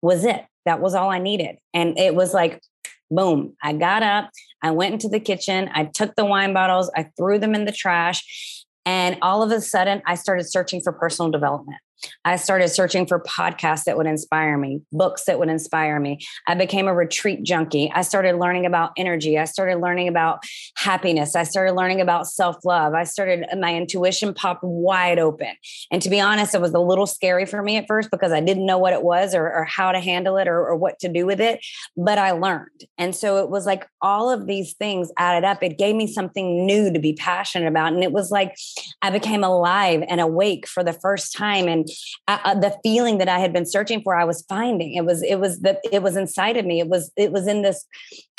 Was 0.01 0.25
it? 0.25 0.45
That 0.65 0.81
was 0.81 0.95
all 0.95 1.09
I 1.09 1.19
needed, 1.19 1.57
and 1.73 1.97
it 1.97 2.13
was 2.13 2.33
like 2.33 2.61
boom. 3.09 3.55
I 3.63 3.73
got 3.73 4.03
up. 4.03 4.31
I 4.61 4.71
went 4.71 4.93
into 4.93 5.07
the 5.07 5.19
kitchen. 5.19 5.69
I 5.73 5.85
took 5.85 6.15
the 6.15 6.25
wine 6.25 6.53
bottles. 6.53 6.91
I 6.95 7.09
threw 7.17 7.39
them 7.39 7.55
in 7.55 7.65
the 7.65 7.71
trash. 7.71 8.65
And 8.85 9.17
all 9.21 9.43
of 9.43 9.51
a 9.51 9.61
sudden, 9.61 10.01
I 10.05 10.15
started 10.15 10.49
searching 10.49 10.81
for 10.81 10.93
personal 10.93 11.31
development. 11.31 11.79
I 12.25 12.35
started 12.35 12.69
searching 12.69 13.05
for 13.05 13.21
podcasts 13.21 13.85
that 13.85 13.97
would 13.97 14.07
inspire 14.07 14.57
me, 14.57 14.81
books 14.91 15.25
that 15.25 15.39
would 15.39 15.49
inspire 15.49 15.99
me. 15.99 16.19
I 16.47 16.55
became 16.55 16.87
a 16.87 16.93
retreat 16.93 17.43
junkie. 17.43 17.91
I 17.93 18.01
started 18.01 18.37
learning 18.37 18.65
about 18.65 18.91
energy. 18.97 19.37
I 19.37 19.45
started 19.45 19.77
learning 19.77 20.07
about 20.07 20.39
happiness. 20.75 21.35
I 21.35 21.43
started 21.43 21.73
learning 21.73 22.01
about 22.01 22.27
self 22.27 22.57
love. 22.65 22.93
I 22.93 23.03
started, 23.03 23.45
my 23.59 23.75
intuition 23.75 24.33
popped 24.33 24.63
wide 24.63 25.19
open. 25.19 25.53
And 25.91 26.01
to 26.01 26.09
be 26.09 26.19
honest, 26.19 26.55
it 26.55 26.61
was 26.61 26.73
a 26.73 26.79
little 26.79 27.07
scary 27.07 27.45
for 27.45 27.61
me 27.61 27.77
at 27.77 27.87
first 27.87 28.11
because 28.11 28.31
I 28.31 28.41
didn't 28.41 28.65
know 28.65 28.77
what 28.77 28.93
it 28.93 29.03
was 29.03 29.33
or, 29.33 29.45
or 29.51 29.65
how 29.65 29.91
to 29.91 29.99
handle 29.99 30.37
it 30.37 30.47
or, 30.47 30.59
or 30.59 30.75
what 30.75 30.99
to 30.99 31.09
do 31.09 31.25
with 31.25 31.41
it. 31.41 31.59
But 31.95 32.17
I 32.17 32.31
learned. 32.31 32.85
And 32.97 33.15
so 33.15 33.43
it 33.43 33.49
was 33.49 33.65
like 33.65 33.87
all 34.01 34.29
of 34.29 34.47
these 34.47 34.73
things 34.73 35.11
added 35.17 35.45
up. 35.45 35.63
It 35.63 35.77
gave 35.77 35.95
me 35.95 36.07
something 36.07 36.65
new 36.65 36.91
to 36.91 36.99
be 36.99 37.13
passionate 37.13 37.67
about. 37.67 37.93
And 37.93 38.03
it 38.03 38.11
was 38.11 38.31
like 38.31 38.55
I 39.01 39.09
became 39.09 39.43
alive 39.43 40.03
and 40.07 40.21
awake 40.21 40.67
for 40.67 40.83
the 40.83 40.93
first 40.93 41.35
time. 41.35 41.67
And 41.67 41.86
uh, 42.27 42.55
the 42.55 42.77
feeling 42.83 43.17
that 43.17 43.29
I 43.29 43.39
had 43.39 43.53
been 43.53 43.65
searching 43.65 44.01
for, 44.01 44.15
I 44.15 44.25
was 44.25 44.43
finding. 44.47 44.93
It 44.93 45.05
was, 45.05 45.23
it 45.23 45.35
was 45.39 45.59
that 45.61 45.79
it 45.91 46.01
was 46.01 46.15
inside 46.15 46.57
of 46.57 46.65
me. 46.65 46.79
It 46.79 46.87
was, 46.87 47.11
it 47.17 47.31
was 47.31 47.47
in 47.47 47.61
this 47.61 47.85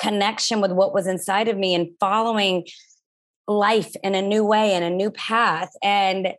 connection 0.00 0.60
with 0.60 0.72
what 0.72 0.94
was 0.94 1.06
inside 1.06 1.48
of 1.48 1.56
me 1.56 1.74
and 1.74 1.88
following 2.00 2.66
life 3.46 3.94
in 4.02 4.14
a 4.14 4.22
new 4.22 4.44
way 4.44 4.74
and 4.74 4.84
a 4.84 4.90
new 4.90 5.10
path. 5.10 5.70
And 5.82 6.34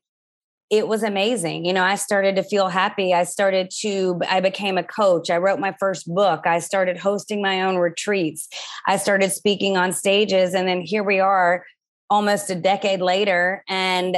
it 0.70 0.88
was 0.88 1.02
amazing. 1.02 1.66
You 1.66 1.74
know, 1.74 1.84
I 1.84 1.96
started 1.96 2.36
to 2.36 2.44
feel 2.44 2.68
happy. 2.68 3.12
I 3.14 3.24
started 3.24 3.72
to, 3.80 4.22
I 4.30 4.40
became 4.40 4.78
a 4.78 4.84
coach. 4.84 5.32
I 5.32 5.38
wrote 5.38 5.60
my 5.60 5.76
first 5.80 6.14
book. 6.14 6.46
I 6.46 6.60
started 6.60 6.98
hosting 6.98 7.42
my 7.42 7.64
own 7.64 7.78
retreats. 7.78 8.48
I 8.86 8.98
started 8.98 9.32
speaking 9.32 9.78
on 9.78 9.92
stages. 9.92 10.54
And 10.54 10.68
then 10.68 10.82
here 10.82 11.04
we 11.04 11.20
are 11.20 11.66
almost 12.10 12.52
a 12.52 12.56
decade 12.56 13.02
later. 13.02 13.64
And 13.68 14.18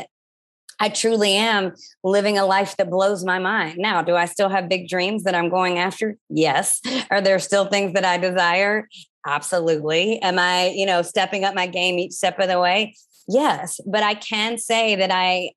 I 0.82 0.89
truly 0.89 1.34
am 1.36 1.74
living 2.04 2.39
a 2.39 2.46
life 2.46 2.76
that 2.78 2.89
blows 2.89 3.24
my 3.24 3.38
mind. 3.38 3.76
Now, 3.78 4.02
do 4.02 4.15
I 4.15 4.26
still 4.26 4.50
have 4.50 4.67
big 4.67 4.89
dreams 4.89 5.24
that 5.24 5.36
I'm 5.36 5.50
going 5.50 5.78
after? 5.78 6.17
Yes. 6.28 6.82
Are 7.12 7.22
there 7.22 7.38
still 7.38 7.65
things 7.65 7.94
that 7.94 8.04
I 8.04 8.17
desire? 8.17 8.89
Absolutely. 9.26 10.20
Am 10.24 10.39
I, 10.39 10.70
you 10.76 10.88
know, 10.88 11.04
stepping 11.04 11.44
up 11.44 11.54
my 11.54 11.67
game 11.67 12.00
each 12.00 12.13
step 12.13 12.39
of 12.39 12.48
the 12.48 12.60
way? 12.60 12.96
Yes, 13.28 13.80
but 13.86 14.02
I 14.02 14.15
can 14.15 14.58
say 14.58 14.96
that 14.96 15.12
I 15.12 15.52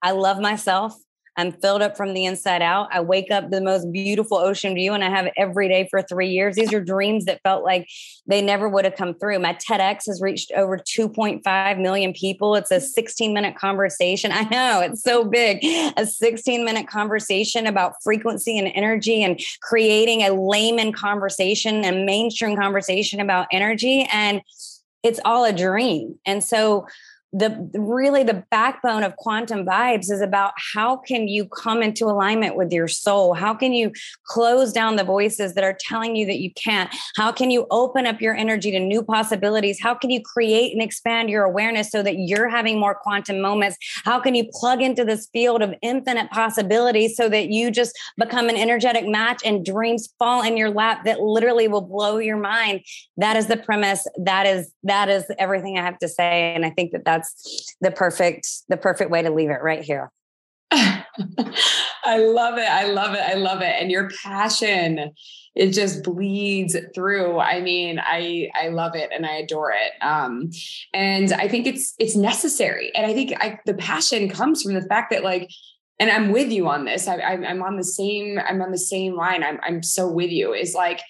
I 0.00 0.12
love 0.12 0.38
myself. 0.40 0.94
I'm 1.38 1.52
filled 1.52 1.82
up 1.82 1.96
from 1.96 2.14
the 2.14 2.24
inside 2.24 2.62
out. 2.62 2.88
I 2.90 3.00
wake 3.00 3.30
up 3.30 3.50
the 3.50 3.60
most 3.60 3.90
beautiful 3.92 4.38
ocean 4.38 4.74
view 4.74 4.92
and 4.92 5.04
I 5.04 5.08
have 5.08 5.28
every 5.36 5.68
day 5.68 5.86
for 5.88 6.02
three 6.02 6.30
years. 6.30 6.56
These 6.56 6.74
are 6.74 6.82
dreams 6.82 7.26
that 7.26 7.40
felt 7.44 7.62
like 7.62 7.88
they 8.26 8.42
never 8.42 8.68
would 8.68 8.84
have 8.84 8.96
come 8.96 9.14
through. 9.14 9.38
My 9.38 9.54
TEDx 9.54 10.06
has 10.06 10.20
reached 10.20 10.50
over 10.56 10.76
2.5 10.76 11.80
million 11.80 12.12
people. 12.12 12.56
It's 12.56 12.72
a 12.72 12.80
16 12.80 13.32
minute 13.32 13.56
conversation. 13.56 14.32
I 14.34 14.42
know 14.42 14.80
it's 14.80 15.02
so 15.02 15.24
big. 15.24 15.64
A 15.96 16.04
16 16.04 16.64
minute 16.64 16.88
conversation 16.88 17.68
about 17.68 17.94
frequency 18.02 18.58
and 18.58 18.68
energy 18.74 19.22
and 19.22 19.40
creating 19.62 20.22
a 20.22 20.30
layman 20.30 20.92
conversation 20.92 21.84
and 21.84 22.04
mainstream 22.04 22.56
conversation 22.56 23.20
about 23.20 23.46
energy. 23.52 24.08
And 24.12 24.42
it's 25.04 25.20
all 25.24 25.44
a 25.44 25.52
dream. 25.52 26.18
And 26.26 26.42
so 26.42 26.86
the 27.32 27.70
really 27.74 28.22
the 28.22 28.44
backbone 28.50 29.02
of 29.02 29.16
quantum 29.16 29.64
vibes 29.64 30.10
is 30.10 30.20
about 30.20 30.52
how 30.74 30.96
can 30.96 31.28
you 31.28 31.46
come 31.46 31.82
into 31.82 32.06
alignment 32.06 32.56
with 32.56 32.72
your 32.72 32.88
soul? 32.88 33.34
How 33.34 33.54
can 33.54 33.72
you 33.72 33.92
close 34.24 34.72
down 34.72 34.96
the 34.96 35.04
voices 35.04 35.54
that 35.54 35.64
are 35.64 35.76
telling 35.78 36.16
you 36.16 36.26
that 36.26 36.38
you 36.38 36.50
can't? 36.54 36.94
How 37.16 37.32
can 37.32 37.50
you 37.50 37.66
open 37.70 38.06
up 38.06 38.20
your 38.20 38.34
energy 38.34 38.70
to 38.70 38.78
new 38.80 39.02
possibilities? 39.02 39.78
How 39.80 39.94
can 39.94 40.10
you 40.10 40.22
create 40.22 40.72
and 40.72 40.82
expand 40.82 41.28
your 41.28 41.44
awareness 41.44 41.90
so 41.90 42.02
that 42.02 42.16
you're 42.18 42.48
having 42.48 42.80
more 42.80 42.94
quantum 42.94 43.40
moments? 43.40 43.76
How 44.04 44.20
can 44.20 44.34
you 44.34 44.48
plug 44.52 44.80
into 44.80 45.04
this 45.04 45.28
field 45.32 45.60
of 45.60 45.74
infinite 45.82 46.30
possibilities 46.30 47.16
so 47.16 47.28
that 47.28 47.50
you 47.50 47.70
just 47.70 47.98
become 48.16 48.48
an 48.48 48.56
energetic 48.56 49.06
match 49.06 49.42
and 49.44 49.64
dreams 49.64 50.08
fall 50.18 50.42
in 50.42 50.56
your 50.56 50.70
lap 50.70 51.04
that 51.04 51.20
literally 51.20 51.68
will 51.68 51.82
blow 51.82 52.18
your 52.18 52.38
mind? 52.38 52.80
That 53.16 53.36
is 53.36 53.48
the 53.48 53.56
premise. 53.56 54.06
That 54.16 54.46
is 54.46 54.72
that 54.88 55.08
is 55.08 55.24
everything 55.38 55.78
i 55.78 55.82
have 55.82 55.98
to 55.98 56.08
say 56.08 56.54
and 56.54 56.64
i 56.64 56.70
think 56.70 56.92
that 56.92 57.04
that's 57.04 57.17
that's 57.18 57.76
the 57.80 57.90
perfect 57.90 58.48
the 58.68 58.76
perfect 58.76 59.10
way 59.10 59.22
to 59.22 59.30
leave 59.30 59.50
it 59.50 59.62
right 59.62 59.82
here 59.82 60.10
I 62.04 62.18
love 62.18 62.58
it. 62.58 62.68
I 62.68 62.84
love 62.84 63.14
it. 63.14 63.20
I 63.20 63.34
love 63.34 63.62
it. 63.62 63.74
And 63.80 63.90
your 63.90 64.10
passion, 64.22 65.12
it 65.54 65.70
just 65.70 66.04
bleeds 66.04 66.76
through. 66.94 67.38
I 67.38 67.60
mean, 67.60 68.00
I 68.02 68.50
I 68.54 68.68
love 68.68 68.94
it 68.94 69.10
and 69.12 69.24
I 69.24 69.36
adore 69.36 69.72
it. 69.72 69.92
Um, 70.02 70.50
and 70.92 71.32
I 71.32 71.48
think 71.48 71.66
it's 71.66 71.94
it's 71.98 72.16
necessary. 72.16 72.92
And 72.94 73.06
I 73.06 73.14
think 73.14 73.32
I, 73.40 73.58
the 73.66 73.74
passion 73.74 74.28
comes 74.28 74.62
from 74.62 74.74
the 74.74 74.82
fact 74.82 75.10
that 75.10 75.24
like, 75.24 75.48
and 75.98 76.10
I'm 76.10 76.32
with 76.32 76.52
you 76.52 76.68
on 76.68 76.84
this. 76.84 77.08
I, 77.08 77.16
I, 77.16 77.32
I'm 77.32 77.62
on 77.62 77.76
the 77.76 77.84
same. 77.84 78.38
I'm 78.38 78.60
on 78.60 78.70
the 78.70 78.78
same 78.78 79.16
line. 79.16 79.42
I'm 79.42 79.58
I'm 79.62 79.82
so 79.82 80.06
with 80.06 80.30
you. 80.30 80.52
Is 80.52 80.74
like 80.74 81.00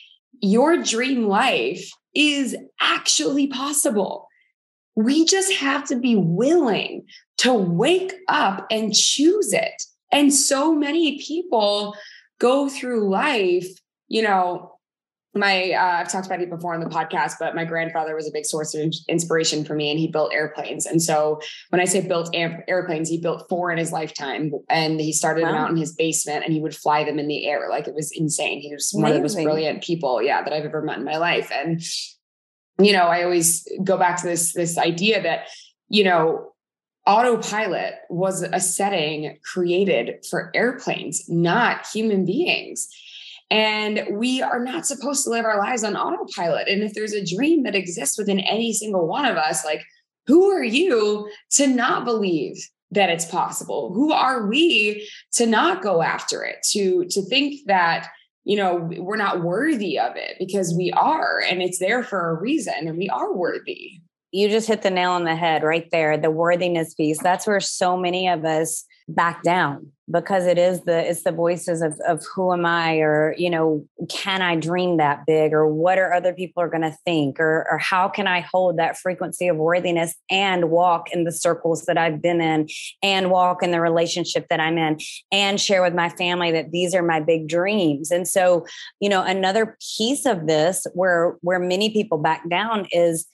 your 0.40 0.80
dream 0.82 1.26
life 1.26 1.90
is 2.14 2.56
actually 2.80 3.48
possible 3.48 4.27
we 4.98 5.24
just 5.24 5.52
have 5.52 5.84
to 5.84 5.94
be 5.94 6.16
willing 6.16 7.06
to 7.36 7.54
wake 7.54 8.12
up 8.26 8.66
and 8.68 8.92
choose 8.92 9.52
it. 9.52 9.84
And 10.10 10.34
so 10.34 10.74
many 10.74 11.22
people 11.22 11.94
go 12.40 12.68
through 12.68 13.08
life, 13.08 13.68
you 14.08 14.22
know, 14.22 14.74
my 15.36 15.70
uh, 15.70 16.00
I've 16.00 16.10
talked 16.10 16.26
about 16.26 16.40
it 16.40 16.50
before 16.50 16.74
on 16.74 16.80
the 16.80 16.90
podcast, 16.90 17.34
but 17.38 17.54
my 17.54 17.64
grandfather 17.64 18.16
was 18.16 18.26
a 18.26 18.32
big 18.32 18.44
source 18.44 18.74
of 18.74 18.92
inspiration 19.08 19.64
for 19.64 19.76
me, 19.76 19.88
and 19.88 20.00
he 20.00 20.08
built 20.08 20.32
airplanes. 20.34 20.84
And 20.84 21.00
so 21.00 21.38
when 21.68 21.80
I 21.80 21.84
say 21.84 22.00
built 22.00 22.34
airplanes, 22.34 23.08
he 23.08 23.20
built 23.20 23.48
four 23.48 23.70
in 23.70 23.78
his 23.78 23.92
lifetime, 23.92 24.50
and 24.68 25.00
he 25.00 25.12
started 25.12 25.42
wow. 25.42 25.52
them 25.52 25.60
out 25.60 25.70
in 25.70 25.76
his 25.76 25.94
basement, 25.94 26.44
and 26.44 26.52
he 26.52 26.60
would 26.60 26.74
fly 26.74 27.04
them 27.04 27.20
in 27.20 27.28
the 27.28 27.46
air, 27.46 27.68
like 27.70 27.86
it 27.86 27.94
was 27.94 28.10
insane. 28.10 28.60
He 28.60 28.74
was 28.74 28.92
Amazing. 28.92 29.02
one 29.02 29.10
of 29.12 29.16
the 29.16 29.22
most 29.22 29.44
brilliant 29.44 29.84
people, 29.84 30.20
yeah, 30.20 30.42
that 30.42 30.52
I've 30.52 30.64
ever 30.64 30.82
met 30.82 30.98
in 30.98 31.04
my 31.04 31.18
life. 31.18 31.52
And 31.54 31.80
you 32.80 32.92
know, 32.92 33.06
I 33.06 33.22
always 33.22 33.66
go 33.82 33.96
back 33.96 34.20
to 34.20 34.26
this 34.26 34.52
this 34.52 34.78
idea 34.78 35.22
that, 35.22 35.48
you 35.88 36.04
know, 36.04 36.52
autopilot 37.06 37.94
was 38.08 38.42
a 38.42 38.60
setting 38.60 39.38
created 39.52 40.24
for 40.30 40.50
airplanes, 40.54 41.28
not 41.28 41.86
human 41.86 42.24
beings. 42.24 42.88
And 43.50 44.06
we 44.12 44.42
are 44.42 44.62
not 44.62 44.86
supposed 44.86 45.24
to 45.24 45.30
live 45.30 45.46
our 45.46 45.58
lives 45.58 45.82
on 45.82 45.96
autopilot. 45.96 46.68
And 46.68 46.82
if 46.82 46.92
there's 46.92 47.14
a 47.14 47.24
dream 47.24 47.62
that 47.62 47.74
exists 47.74 48.18
within 48.18 48.40
any 48.40 48.74
single 48.74 49.06
one 49.06 49.24
of 49.24 49.38
us, 49.38 49.64
like, 49.64 49.82
who 50.26 50.50
are 50.50 50.62
you 50.62 51.30
to 51.52 51.66
not 51.66 52.04
believe 52.04 52.56
that 52.90 53.08
it's 53.08 53.24
possible? 53.24 53.92
Who 53.94 54.12
are 54.12 54.46
we 54.46 55.08
to 55.32 55.46
not 55.46 55.82
go 55.82 56.02
after 56.02 56.44
it? 56.44 56.58
To 56.72 57.06
to 57.06 57.22
think 57.22 57.66
that 57.66 58.08
you 58.48 58.56
know 58.56 58.88
we're 58.96 59.16
not 59.16 59.42
worthy 59.42 59.98
of 59.98 60.16
it 60.16 60.36
because 60.38 60.74
we 60.74 60.90
are, 60.92 61.38
and 61.38 61.60
it's 61.60 61.78
there 61.78 62.02
for 62.02 62.30
a 62.30 62.40
reason, 62.40 62.88
and 62.88 62.96
we 62.96 63.10
are 63.10 63.34
worthy. 63.34 64.00
You 64.32 64.48
just 64.48 64.68
hit 64.68 64.80
the 64.80 64.90
nail 64.90 65.10
on 65.10 65.24
the 65.24 65.36
head 65.36 65.62
right 65.62 65.86
there. 65.92 66.16
The 66.16 66.30
worthiness 66.30 66.94
piece. 66.94 67.22
That's 67.22 67.46
where 67.46 67.60
so 67.60 67.94
many 67.98 68.26
of 68.26 68.46
us 68.46 68.86
back 69.08 69.42
down 69.42 69.90
because 70.10 70.46
it 70.46 70.58
is 70.58 70.82
the 70.82 71.08
it's 71.08 71.22
the 71.22 71.32
voices 71.32 71.82
of 71.82 71.98
of 72.06 72.24
who 72.34 72.52
am 72.52 72.64
i 72.64 72.96
or 72.96 73.34
you 73.38 73.50
know 73.50 73.84
can 74.08 74.42
i 74.42 74.54
dream 74.54 74.96
that 74.96 75.24
big 75.26 75.52
or 75.52 75.66
what 75.66 75.98
are 75.98 76.12
other 76.12 76.32
people 76.32 76.62
are 76.62 76.68
going 76.68 76.82
to 76.82 76.96
think 77.04 77.40
or 77.40 77.66
or 77.70 77.78
how 77.78 78.08
can 78.08 78.26
i 78.26 78.40
hold 78.40 78.78
that 78.78 78.96
frequency 78.98 79.48
of 79.48 79.56
worthiness 79.56 80.14
and 80.30 80.70
walk 80.70 81.10
in 81.12 81.24
the 81.24 81.32
circles 81.32 81.84
that 81.86 81.98
i've 81.98 82.22
been 82.22 82.40
in 82.40 82.66
and 83.02 83.30
walk 83.30 83.62
in 83.62 83.70
the 83.70 83.80
relationship 83.80 84.46
that 84.48 84.60
i'm 84.60 84.78
in 84.78 84.98
and 85.32 85.60
share 85.60 85.82
with 85.82 85.94
my 85.94 86.08
family 86.10 86.50
that 86.52 86.70
these 86.70 86.94
are 86.94 87.02
my 87.02 87.20
big 87.20 87.48
dreams. 87.48 88.10
And 88.10 88.26
so 88.26 88.66
you 89.00 89.08
know 89.08 89.22
another 89.22 89.76
piece 89.96 90.26
of 90.26 90.46
this 90.46 90.86
where 90.94 91.36
where 91.40 91.58
many 91.58 91.90
people 91.90 92.18
back 92.18 92.48
down 92.48 92.86
is 92.92 93.26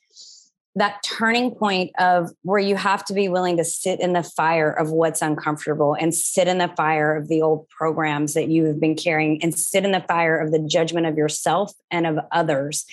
that 0.76 1.02
turning 1.04 1.54
point 1.54 1.92
of 1.98 2.30
where 2.42 2.58
you 2.58 2.74
have 2.74 3.04
to 3.04 3.14
be 3.14 3.28
willing 3.28 3.56
to 3.56 3.64
sit 3.64 4.00
in 4.00 4.12
the 4.12 4.22
fire 4.22 4.70
of 4.70 4.90
what's 4.90 5.22
uncomfortable 5.22 5.94
and 5.94 6.14
sit 6.14 6.48
in 6.48 6.58
the 6.58 6.68
fire 6.76 7.14
of 7.14 7.28
the 7.28 7.42
old 7.42 7.68
programs 7.68 8.34
that 8.34 8.48
you've 8.48 8.80
been 8.80 8.96
carrying 8.96 9.40
and 9.42 9.56
sit 9.56 9.84
in 9.84 9.92
the 9.92 10.04
fire 10.08 10.36
of 10.36 10.50
the 10.50 10.58
judgment 10.58 11.06
of 11.06 11.16
yourself 11.16 11.72
and 11.90 12.06
of 12.06 12.18
others 12.32 12.86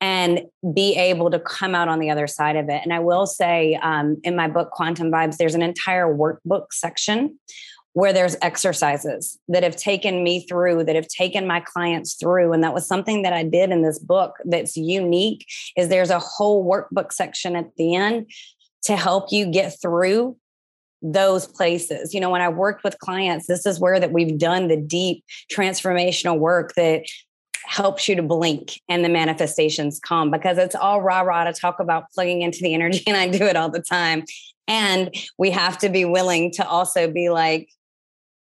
and 0.00 0.42
be 0.74 0.96
able 0.96 1.30
to 1.30 1.40
come 1.40 1.74
out 1.74 1.88
on 1.88 1.98
the 1.98 2.10
other 2.10 2.26
side 2.26 2.56
of 2.56 2.68
it. 2.68 2.82
And 2.82 2.92
I 2.92 2.98
will 2.98 3.26
say 3.26 3.74
um, 3.82 4.20
in 4.22 4.36
my 4.36 4.48
book, 4.48 4.70
Quantum 4.70 5.10
Vibes, 5.10 5.36
there's 5.36 5.54
an 5.54 5.62
entire 5.62 6.06
workbook 6.06 6.66
section 6.72 7.38
where 7.94 8.12
there's 8.12 8.36
exercises 8.42 9.38
that 9.48 9.62
have 9.62 9.76
taken 9.76 10.22
me 10.22 10.46
through 10.46 10.84
that 10.84 10.96
have 10.96 11.08
taken 11.08 11.46
my 11.46 11.60
clients 11.60 12.14
through. 12.14 12.52
And 12.52 12.62
that 12.62 12.74
was 12.74 12.86
something 12.86 13.22
that 13.22 13.32
i 13.32 13.42
did 13.42 13.70
in 13.70 13.82
this 13.82 13.98
book 13.98 14.34
that's 14.44 14.76
unique 14.76 15.46
is 15.76 15.88
there's 15.88 16.10
a 16.10 16.18
whole 16.18 16.68
workbook 16.68 17.12
section 17.12 17.56
at 17.56 17.74
the 17.76 17.94
end 17.94 18.30
to 18.82 18.96
help 18.96 19.32
you 19.32 19.46
get 19.46 19.80
through 19.80 20.36
those 21.00 21.46
places. 21.46 22.12
You 22.12 22.20
know 22.20 22.30
when 22.30 22.42
i 22.42 22.48
worked 22.48 22.82
with 22.84 22.98
clients 22.98 23.46
this 23.46 23.64
is 23.64 23.80
where 23.80 24.00
that 24.00 24.12
we've 24.12 24.38
done 24.38 24.68
the 24.68 24.76
deep 24.76 25.24
transformational 25.52 26.38
work 26.38 26.74
that 26.74 27.04
helps 27.66 28.08
you 28.08 28.16
to 28.16 28.22
blink 28.22 28.80
and 28.88 29.04
the 29.04 29.08
manifestations 29.08 29.98
come 29.98 30.30
because 30.30 30.58
it's 30.58 30.74
all 30.74 31.00
rah 31.00 31.20
rah 31.20 31.44
to 31.44 31.52
talk 31.52 31.80
about 31.80 32.04
plugging 32.14 32.42
into 32.42 32.58
the 32.60 32.74
energy 32.74 33.02
and 33.06 33.16
I 33.16 33.28
do 33.28 33.44
it 33.44 33.56
all 33.56 33.70
the 33.70 33.80
time. 33.80 34.24
And 34.66 35.14
we 35.38 35.50
have 35.50 35.78
to 35.78 35.88
be 35.88 36.04
willing 36.04 36.50
to 36.52 36.66
also 36.66 37.10
be 37.10 37.28
like 37.28 37.68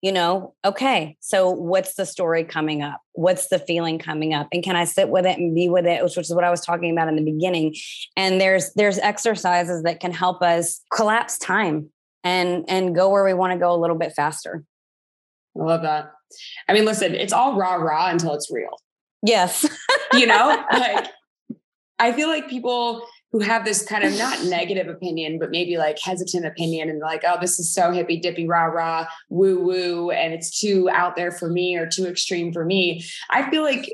you 0.03 0.11
know, 0.11 0.53
okay, 0.65 1.15
so 1.21 1.49
what's 1.49 1.95
the 1.95 2.05
story 2.05 2.43
coming 2.43 2.81
up? 2.81 2.99
What's 3.13 3.47
the 3.47 3.57
feeling 3.57 3.97
coming 3.97 4.33
up? 4.33 4.49
And 4.51 4.61
can 4.61 4.75
I 4.75 4.83
sit 4.83 5.07
with 5.07 5.25
it 5.25 5.39
and 5.39 5.55
be 5.55 5.69
with 5.69 5.85
it, 5.85 6.03
which 6.03 6.17
is 6.17 6.33
what 6.35 6.43
I 6.43 6.51
was 6.51 6.59
talking 6.59 6.91
about 6.91 7.07
in 7.07 7.15
the 7.15 7.23
beginning. 7.23 7.73
And 8.17 8.39
there's 8.39 8.73
there's 8.73 8.99
exercises 8.99 9.83
that 9.83 10.01
can 10.01 10.11
help 10.11 10.41
us 10.41 10.81
collapse 10.93 11.37
time 11.37 11.89
and 12.21 12.65
and 12.67 12.93
go 12.93 13.09
where 13.09 13.23
we 13.23 13.33
want 13.33 13.53
to 13.53 13.59
go 13.59 13.73
a 13.73 13.79
little 13.79 13.97
bit 13.97 14.11
faster. 14.11 14.65
I 15.57 15.63
love 15.63 15.83
that. 15.83 16.11
I 16.67 16.73
mean, 16.73 16.83
listen, 16.83 17.15
it's 17.15 17.31
all 17.31 17.55
raw 17.57 17.75
raw 17.75 18.09
until 18.09 18.33
it's 18.33 18.51
real. 18.51 18.77
Yes. 19.25 19.65
you 20.13 20.27
know, 20.27 20.65
like 20.73 21.07
I 21.97 22.11
feel 22.11 22.27
like 22.27 22.49
people 22.49 23.07
who 23.33 23.39
have 23.39 23.65
this 23.65 23.83
kind 23.83 24.03
of 24.03 24.15
not 24.17 24.45
negative 24.45 24.87
opinion, 24.87 25.39
but 25.39 25.49
maybe 25.49 25.75
like 25.75 25.97
hesitant 25.99 26.45
opinion 26.45 26.87
and 26.87 26.99
like, 26.99 27.23
oh, 27.27 27.37
this 27.41 27.59
is 27.59 27.73
so 27.73 27.91
hippy 27.91 28.17
dippy, 28.17 28.47
rah, 28.47 28.65
rah, 28.65 29.07
woo 29.29 29.59
woo, 29.59 30.11
and 30.11 30.33
it's 30.33 30.59
too 30.59 30.87
out 30.91 31.15
there 31.15 31.31
for 31.31 31.49
me 31.49 31.75
or 31.75 31.87
too 31.87 32.05
extreme 32.05 32.53
for 32.53 32.63
me. 32.63 33.03
I 33.31 33.49
feel 33.49 33.63
like 33.63 33.91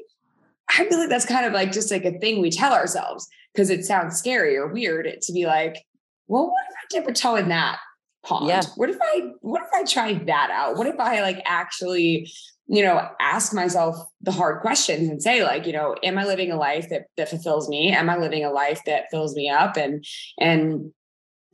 I 0.78 0.86
feel 0.86 1.00
like 1.00 1.10
that's 1.10 1.26
kind 1.26 1.46
of 1.46 1.54
like 1.54 1.72
just 1.72 1.90
like 1.90 2.04
a 2.04 2.20
thing 2.20 2.42
we 2.42 2.52
tell 2.52 2.74
ourselves 2.74 3.28
because 3.54 3.70
it 3.70 3.86
sounds 3.86 4.18
scary 4.18 4.58
or 4.58 4.68
weird 4.68 5.08
to 5.22 5.34
be 5.34 5.46
like, 5.46 5.86
well, 6.28 6.48
what 6.48 6.66
if 6.70 6.76
I 6.76 7.00
dip 7.00 7.10
a 7.10 7.14
toe 7.14 7.38
in 7.38 7.48
that 7.48 7.80
pond? 8.24 8.48
Yeah. 8.48 8.62
What 8.76 8.90
if 8.90 8.98
I 9.02 9.32
what 9.40 9.62
if 9.62 9.70
I 9.74 9.86
try 9.86 10.14
that 10.26 10.52
out? 10.52 10.76
What 10.76 10.86
if 10.86 11.00
I 11.00 11.22
like 11.22 11.42
actually 11.46 12.30
you 12.72 12.84
know, 12.84 13.10
ask 13.20 13.52
myself 13.52 13.98
the 14.22 14.32
hard 14.32 14.62
questions 14.62 15.10
and 15.10 15.22
say, 15.22 15.44
like, 15.44 15.66
you 15.66 15.74
know, 15.74 15.96
am 16.04 16.20
I 16.20 16.26
living 16.26 16.52
a 16.52 16.56
life 16.56 16.88
that 16.90 17.08
that 17.18 17.28
fulfills 17.28 17.68
me? 17.68 17.92
Am 17.92 18.10
I 18.10 18.18
living 18.18 18.46
a 18.46 18.52
life 18.52 18.82
that 18.86 19.06
fills 19.10 19.36
me 19.36 19.50
up? 19.50 19.76
And 19.76 20.06
and 20.40 20.92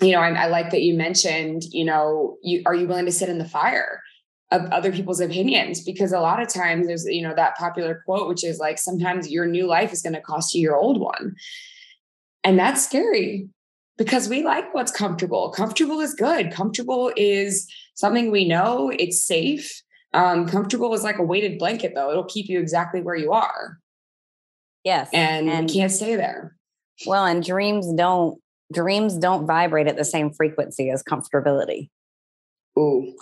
you 0.01 0.11
know, 0.11 0.19
I, 0.19 0.31
I 0.31 0.47
like 0.47 0.71
that 0.71 0.81
you 0.81 0.93
mentioned, 0.93 1.63
you 1.71 1.85
know, 1.85 2.35
you 2.43 2.63
are 2.65 2.75
you 2.75 2.85
willing 2.85 3.05
to 3.05 3.13
sit 3.13 3.29
in 3.29 3.37
the 3.37 3.47
fire 3.47 4.01
of 4.51 4.65
other 4.71 4.91
people's 4.91 5.21
opinions? 5.21 5.81
Because 5.81 6.11
a 6.11 6.19
lot 6.19 6.41
of 6.41 6.49
times 6.49 6.87
there's, 6.87 7.05
you 7.05 7.21
know, 7.21 7.33
that 7.33 7.55
popular 7.55 8.01
quote, 8.05 8.27
which 8.27 8.43
is 8.43 8.59
like, 8.59 8.77
sometimes 8.77 9.31
your 9.31 9.45
new 9.45 9.67
life 9.67 9.93
is 9.93 10.01
going 10.01 10.13
to 10.13 10.21
cost 10.21 10.53
you 10.53 10.61
your 10.61 10.75
old 10.75 10.99
one. 10.99 11.33
And 12.43 12.59
that's 12.59 12.83
scary 12.83 13.47
because 13.97 14.27
we 14.27 14.43
like 14.43 14.73
what's 14.73 14.91
comfortable. 14.91 15.49
Comfortable 15.51 16.01
is 16.01 16.13
good. 16.13 16.51
Comfortable 16.51 17.13
is 17.15 17.71
something 17.95 18.31
we 18.31 18.45
know, 18.45 18.91
it's 18.99 19.25
safe 19.25 19.81
um, 20.15 20.47
comfortable 20.47 20.93
is 20.93 21.03
like 21.03 21.19
a 21.19 21.23
weighted 21.23 21.59
blanket, 21.59 21.93
though. 21.93 22.09
It'll 22.09 22.25
keep 22.25 22.47
you 22.47 22.59
exactly 22.59 23.01
where 23.01 23.15
you 23.15 23.33
are. 23.33 23.79
Yes. 24.83 25.09
And, 25.11 25.49
and 25.49 25.69
you 25.69 25.81
can't 25.81 25.91
stay 25.91 26.15
there. 26.15 26.55
Well, 27.05 27.25
and 27.25 27.43
dreams 27.43 27.91
don't 27.93 28.39
dreams 28.73 29.17
don't 29.17 29.45
vibrate 29.45 29.87
at 29.87 29.97
the 29.97 30.05
same 30.05 30.31
frequency 30.31 30.89
as 30.89 31.03
comfortability. 31.03 31.89
Ooh. 32.79 33.13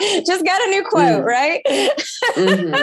Just 0.26 0.44
got 0.44 0.60
a 0.66 0.70
new 0.70 0.84
quote, 0.84 1.22
mm. 1.22 1.24
right? 1.24 1.62
Mm-hmm. 1.64 2.74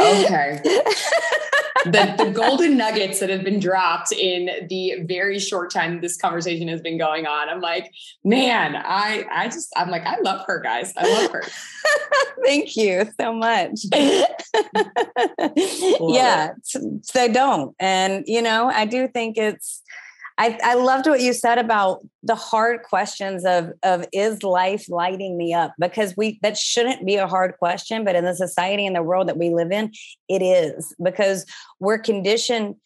Okay. 0.00 0.60
the, 1.84 2.14
the 2.18 2.30
golden 2.30 2.76
nuggets 2.76 3.20
that 3.20 3.30
have 3.30 3.44
been 3.44 3.60
dropped 3.60 4.12
in 4.12 4.66
the 4.68 4.96
very 5.06 5.38
short 5.38 5.72
time 5.72 6.00
this 6.00 6.16
conversation 6.16 6.68
has 6.68 6.80
been 6.80 6.98
going 6.98 7.26
on. 7.26 7.48
I'm 7.48 7.60
like, 7.60 7.92
man, 8.24 8.76
I 8.76 9.24
I 9.30 9.46
just 9.46 9.72
I'm 9.76 9.90
like, 9.90 10.04
I 10.04 10.18
love 10.20 10.44
her, 10.46 10.60
guys. 10.60 10.92
I 10.96 11.22
love 11.22 11.30
her. 11.32 11.42
Thank 12.44 12.76
you 12.76 13.08
so 13.20 13.32
much. 13.32 13.80
yeah. 16.00 16.50
So, 16.62 17.00
so 17.02 17.32
don't. 17.32 17.74
And 17.78 18.24
you 18.26 18.42
know, 18.42 18.70
I 18.72 18.84
do 18.84 19.08
think 19.08 19.36
it's 19.36 19.82
I, 20.38 20.56
I 20.62 20.74
loved 20.74 21.08
what 21.08 21.20
you 21.20 21.32
said 21.32 21.58
about 21.58 22.06
the 22.22 22.36
hard 22.36 22.82
questions 22.84 23.44
of 23.44 23.72
of 23.82 24.06
is 24.12 24.42
life 24.42 24.88
lighting 24.88 25.36
me 25.36 25.52
up 25.52 25.74
because 25.78 26.16
we 26.16 26.38
that 26.42 26.56
shouldn't 26.56 27.04
be 27.04 27.16
a 27.16 27.26
hard 27.26 27.56
question 27.58 28.04
but 28.04 28.14
in 28.14 28.24
the 28.24 28.34
society 28.34 28.86
and 28.86 28.94
the 28.94 29.02
world 29.02 29.28
that 29.28 29.36
we 29.36 29.50
live 29.50 29.72
in 29.72 29.92
it 30.28 30.40
is 30.40 30.94
because 31.02 31.44
we're 31.80 31.98
conditioned 31.98 32.76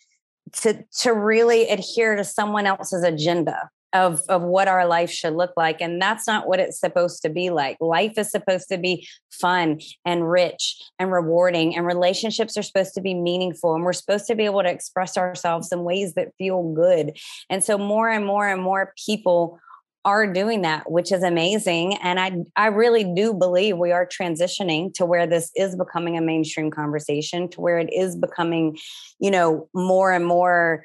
to 0.53 0.83
to 1.01 1.13
really 1.13 1.69
adhere 1.69 2.17
to 2.17 2.25
someone 2.25 2.67
else's 2.67 3.05
agenda 3.05 3.71
of 3.93 4.21
of 4.29 4.43
what 4.43 4.69
our 4.69 4.87
life 4.87 5.11
should 5.11 5.35
look 5.35 5.53
like 5.57 5.81
and 5.81 6.01
that's 6.01 6.27
not 6.27 6.47
what 6.47 6.61
it's 6.61 6.81
supposed 6.81 7.23
to 7.23 7.29
be 7.29 7.51
like. 7.51 7.77
Life 7.81 8.15
is 8.17 8.31
supposed 8.31 8.69
to 8.69 8.79
be 8.79 9.07
fun 9.31 9.81
and 10.05 10.31
rich 10.31 10.81
and 10.99 11.13
rewarding 11.13 11.77
and 11.77 11.87
relationships 11.87 12.57
are 12.57 12.63
supposed 12.63 12.95
to 12.95 13.01
be 13.01 13.15
meaningful 13.15 13.75
and 13.75 13.85
we're 13.85 13.93
supposed 13.93 14.27
to 14.27 14.35
be 14.35 14.45
able 14.45 14.63
to 14.63 14.71
express 14.71 15.17
ourselves 15.17 15.71
in 15.73 15.85
ways 15.85 16.15
that 16.15 16.35
feel 16.39 16.73
good. 16.73 17.17
And 17.51 17.63
so 17.63 17.79
more 17.79 18.09
and 18.09 18.25
more 18.25 18.49
and 18.49 18.63
more 18.63 18.93
people 19.07 19.61
are 20.05 20.27
doing 20.27 20.63
that 20.63 20.91
which 20.91 21.13
is 21.13 21.23
amazing 21.23 21.95
and 21.99 22.19
i 22.19 22.33
i 22.57 22.67
really 22.67 23.05
do 23.15 23.33
believe 23.33 23.79
we 23.79 23.93
are 23.93 24.07
transitioning 24.07 24.93
to 24.93 25.07
where 25.07 25.27
this 25.29 25.51
is 25.55 25.77
becoming 25.77 26.17
a 26.17 26.21
mainstream 26.21 26.71
conversation 26.71 27.49
to 27.49 27.61
where 27.61 27.79
it 27.79 27.89
is 27.93 28.17
becoming 28.17 28.77
you 29.21 29.31
know 29.31 29.69
more 29.75 30.11
and 30.13 30.27
more 30.27 30.85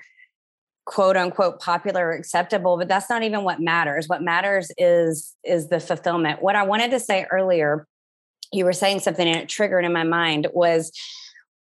quote 0.88 1.18
unquote 1.18 1.60
popular 1.60 2.08
or 2.08 2.12
acceptable 2.14 2.78
but 2.78 2.88
that's 2.88 3.10
not 3.10 3.22
even 3.22 3.44
what 3.44 3.60
matters. 3.60 4.08
What 4.08 4.24
matters 4.24 4.72
is 4.78 5.36
is 5.44 5.68
the 5.68 5.82
fulfillment. 5.82 6.42
What 6.42 6.56
i 6.56 6.64
wanted 6.64 6.92
to 6.92 7.00
say 7.00 7.28
earlier 7.30 7.86
you 8.54 8.64
were 8.64 8.74
saying 8.74 9.02
something 9.02 9.28
and 9.28 9.38
it 9.38 9.50
triggered 9.50 9.84
in 9.84 9.92
my 9.92 10.04
mind 10.04 10.48
was 10.54 10.94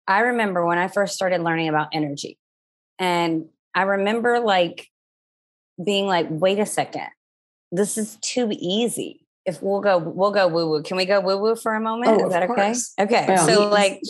i 0.07 0.21
remember 0.21 0.67
when 0.67 0.77
i 0.77 0.89
first 0.89 1.15
started 1.15 1.41
learning 1.41 1.71
about 1.71 1.89
energy 1.95 2.39
and 2.99 3.47
i 3.75 3.83
remember 3.83 4.41
like 4.41 4.89
being 5.83 6.07
like 6.07 6.27
wait 6.29 6.59
a 6.59 6.67
second. 6.67 7.09
This 7.71 7.99
is 7.99 8.17
too 8.21 8.51
easy. 8.53 9.27
If 9.47 9.63
we'll 9.63 9.81
go 9.81 9.97
we'll 9.97 10.33
go 10.33 10.49
woo 10.49 10.69
woo 10.69 10.83
can 10.83 10.99
we 10.99 11.07
go 11.07 11.21
woo 11.21 11.39
woo 11.39 11.57
for 11.57 11.75
a 11.75 11.81
moment? 11.81 12.21
Oh, 12.21 12.27
is 12.27 12.33
that 12.33 12.43
okay? 12.51 12.75
okay 13.01 13.37
so 13.39 13.71
like 13.71 14.03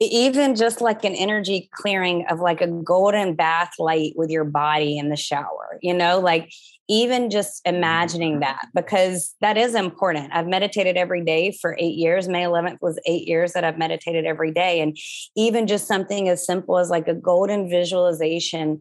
even 0.00 0.56
just 0.56 0.80
like 0.80 1.04
an 1.04 1.14
energy 1.14 1.68
clearing 1.72 2.26
of 2.28 2.40
like 2.40 2.60
a 2.60 2.66
golden 2.66 3.34
bath 3.34 3.72
light 3.78 4.12
with 4.16 4.30
your 4.30 4.44
body 4.44 4.98
in 4.98 5.08
the 5.08 5.16
shower, 5.16 5.78
you 5.82 5.94
know, 5.94 6.18
like 6.18 6.50
even 6.88 7.30
just 7.30 7.62
imagining 7.64 8.40
that 8.40 8.66
because 8.74 9.34
that 9.40 9.56
is 9.56 9.74
important. 9.74 10.32
I've 10.32 10.46
meditated 10.46 10.96
every 10.96 11.24
day 11.24 11.52
for 11.52 11.76
eight 11.78 11.94
years. 11.94 12.28
May 12.28 12.42
11th 12.42 12.78
was 12.82 13.00
eight 13.06 13.26
years 13.26 13.52
that 13.52 13.64
I've 13.64 13.78
meditated 13.78 14.26
every 14.26 14.52
day. 14.52 14.80
And 14.80 14.96
even 15.36 15.66
just 15.66 15.86
something 15.86 16.28
as 16.28 16.44
simple 16.44 16.78
as 16.78 16.90
like 16.90 17.08
a 17.08 17.14
golden 17.14 17.70
visualization 17.70 18.80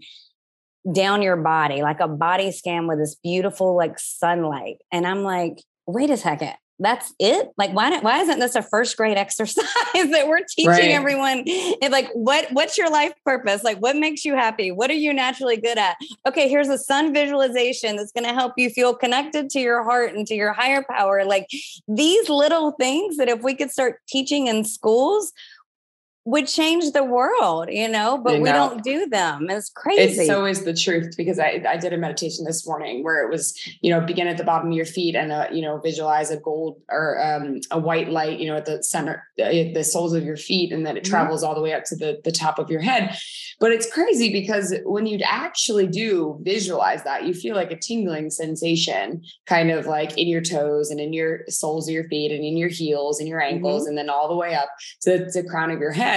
down 0.91 1.21
your 1.21 1.37
body, 1.37 1.81
like 1.81 2.01
a 2.01 2.07
body 2.07 2.51
scan 2.51 2.87
with 2.87 2.99
this 2.99 3.15
beautiful 3.23 3.75
like 3.75 3.97
sunlight. 3.97 4.77
And 4.91 5.07
I'm 5.07 5.23
like, 5.23 5.63
wait 5.85 6.09
a 6.09 6.17
second, 6.17 6.53
that's 6.79 7.13
it? 7.19 7.49
Like 7.57 7.71
why 7.71 7.99
why 7.99 8.21
isn't 8.21 8.39
this 8.39 8.55
a 8.55 8.61
first 8.61 8.97
grade 8.97 9.17
exercise 9.17 9.65
that 9.93 10.27
we're 10.27 10.43
teaching 10.49 10.69
right. 10.69 10.91
everyone? 10.91 11.45
And 11.81 11.91
like 11.91 12.09
what 12.13 12.47
what's 12.51 12.77
your 12.77 12.89
life 12.89 13.13
purpose? 13.25 13.63
Like 13.63 13.77
what 13.77 13.95
makes 13.95 14.25
you 14.25 14.35
happy? 14.35 14.71
What 14.71 14.89
are 14.89 14.95
you 14.95 15.13
naturally 15.13 15.57
good 15.57 15.77
at? 15.77 15.97
Okay 16.27 16.49
here's 16.49 16.69
a 16.69 16.77
sun 16.77 17.13
visualization 17.13 17.95
that's 17.95 18.11
going 18.11 18.25
to 18.25 18.33
help 18.33 18.53
you 18.57 18.69
feel 18.69 18.95
connected 18.95 19.49
to 19.51 19.59
your 19.59 19.83
heart 19.83 20.13
and 20.13 20.25
to 20.27 20.35
your 20.35 20.53
higher 20.53 20.83
power. 20.89 21.25
Like 21.25 21.47
these 21.87 22.29
little 22.29 22.71
things 22.71 23.17
that 23.17 23.29
if 23.29 23.41
we 23.41 23.55
could 23.55 23.71
start 23.71 23.99
teaching 24.07 24.47
in 24.47 24.65
schools 24.65 25.31
would 26.25 26.47
change 26.47 26.93
the 26.93 27.03
world, 27.03 27.67
you 27.69 27.87
know, 27.89 28.17
but 28.17 28.39
we 28.39 28.49
don't 28.49 28.81
do 28.81 29.07
them. 29.07 29.49
It's 29.49 29.69
crazy. 29.69 30.21
It 30.21 30.27
so 30.27 30.45
is 30.45 30.63
the 30.63 30.73
truth 30.73 31.15
because 31.17 31.37
I, 31.37 31.61
I 31.67 31.75
did 31.75 31.91
a 31.91 31.97
meditation 31.97 32.45
this 32.45 32.65
morning 32.65 33.03
where 33.03 33.25
it 33.25 33.29
was, 33.29 33.59
you 33.81 33.89
know, 33.89 33.99
begin 33.99 34.27
at 34.27 34.37
the 34.37 34.45
bottom 34.45 34.69
of 34.69 34.73
your 34.73 34.85
feet 34.85 35.15
and, 35.15 35.33
uh, 35.33 35.47
you 35.51 35.61
know, 35.61 35.79
visualize 35.79 36.31
a 36.31 36.37
gold 36.37 36.79
or 36.89 37.21
um, 37.21 37.59
a 37.71 37.79
white 37.79 38.09
light, 38.09 38.39
you 38.39 38.47
know, 38.47 38.55
at 38.55 38.65
the 38.65 38.81
center, 38.83 39.27
uh, 39.37 39.49
the 39.49 39.83
soles 39.83 40.13
of 40.13 40.23
your 40.23 40.37
feet, 40.37 40.71
and 40.71 40.85
then 40.85 40.95
it 40.95 41.03
mm-hmm. 41.03 41.11
travels 41.11 41.43
all 41.43 41.55
the 41.55 41.61
way 41.61 41.73
up 41.73 41.83
to 41.85 41.95
the, 41.97 42.21
the 42.23 42.31
top 42.31 42.57
of 42.57 42.69
your 42.69 42.81
head. 42.81 43.17
But 43.59 43.71
it's 43.71 43.91
crazy 43.91 44.31
because 44.31 44.73
when 44.85 45.05
you 45.05 45.19
actually 45.25 45.87
do 45.87 46.39
visualize 46.41 47.03
that, 47.03 47.25
you 47.25 47.33
feel 47.33 47.55
like 47.55 47.71
a 47.71 47.77
tingling 47.77 48.29
sensation 48.29 49.23
kind 49.45 49.71
of 49.71 49.87
like 49.87 50.17
in 50.17 50.29
your 50.29 50.41
toes 50.41 50.89
and 50.89 51.01
in 51.01 51.11
your 51.11 51.41
soles 51.49 51.89
of 51.89 51.93
your 51.93 52.05
feet 52.05 52.31
and 52.31 52.45
in 52.45 52.55
your 52.55 52.69
heels 52.69 53.19
and 53.19 53.27
your 53.27 53.41
ankles 53.41 53.83
mm-hmm. 53.83 53.89
and 53.89 53.97
then 53.97 54.09
all 54.09 54.29
the 54.29 54.35
way 54.35 54.55
up 54.55 54.69
to 55.01 55.29
the 55.33 55.43
crown 55.43 55.69
of 55.69 55.79
your 55.79 55.91
head 55.91 56.12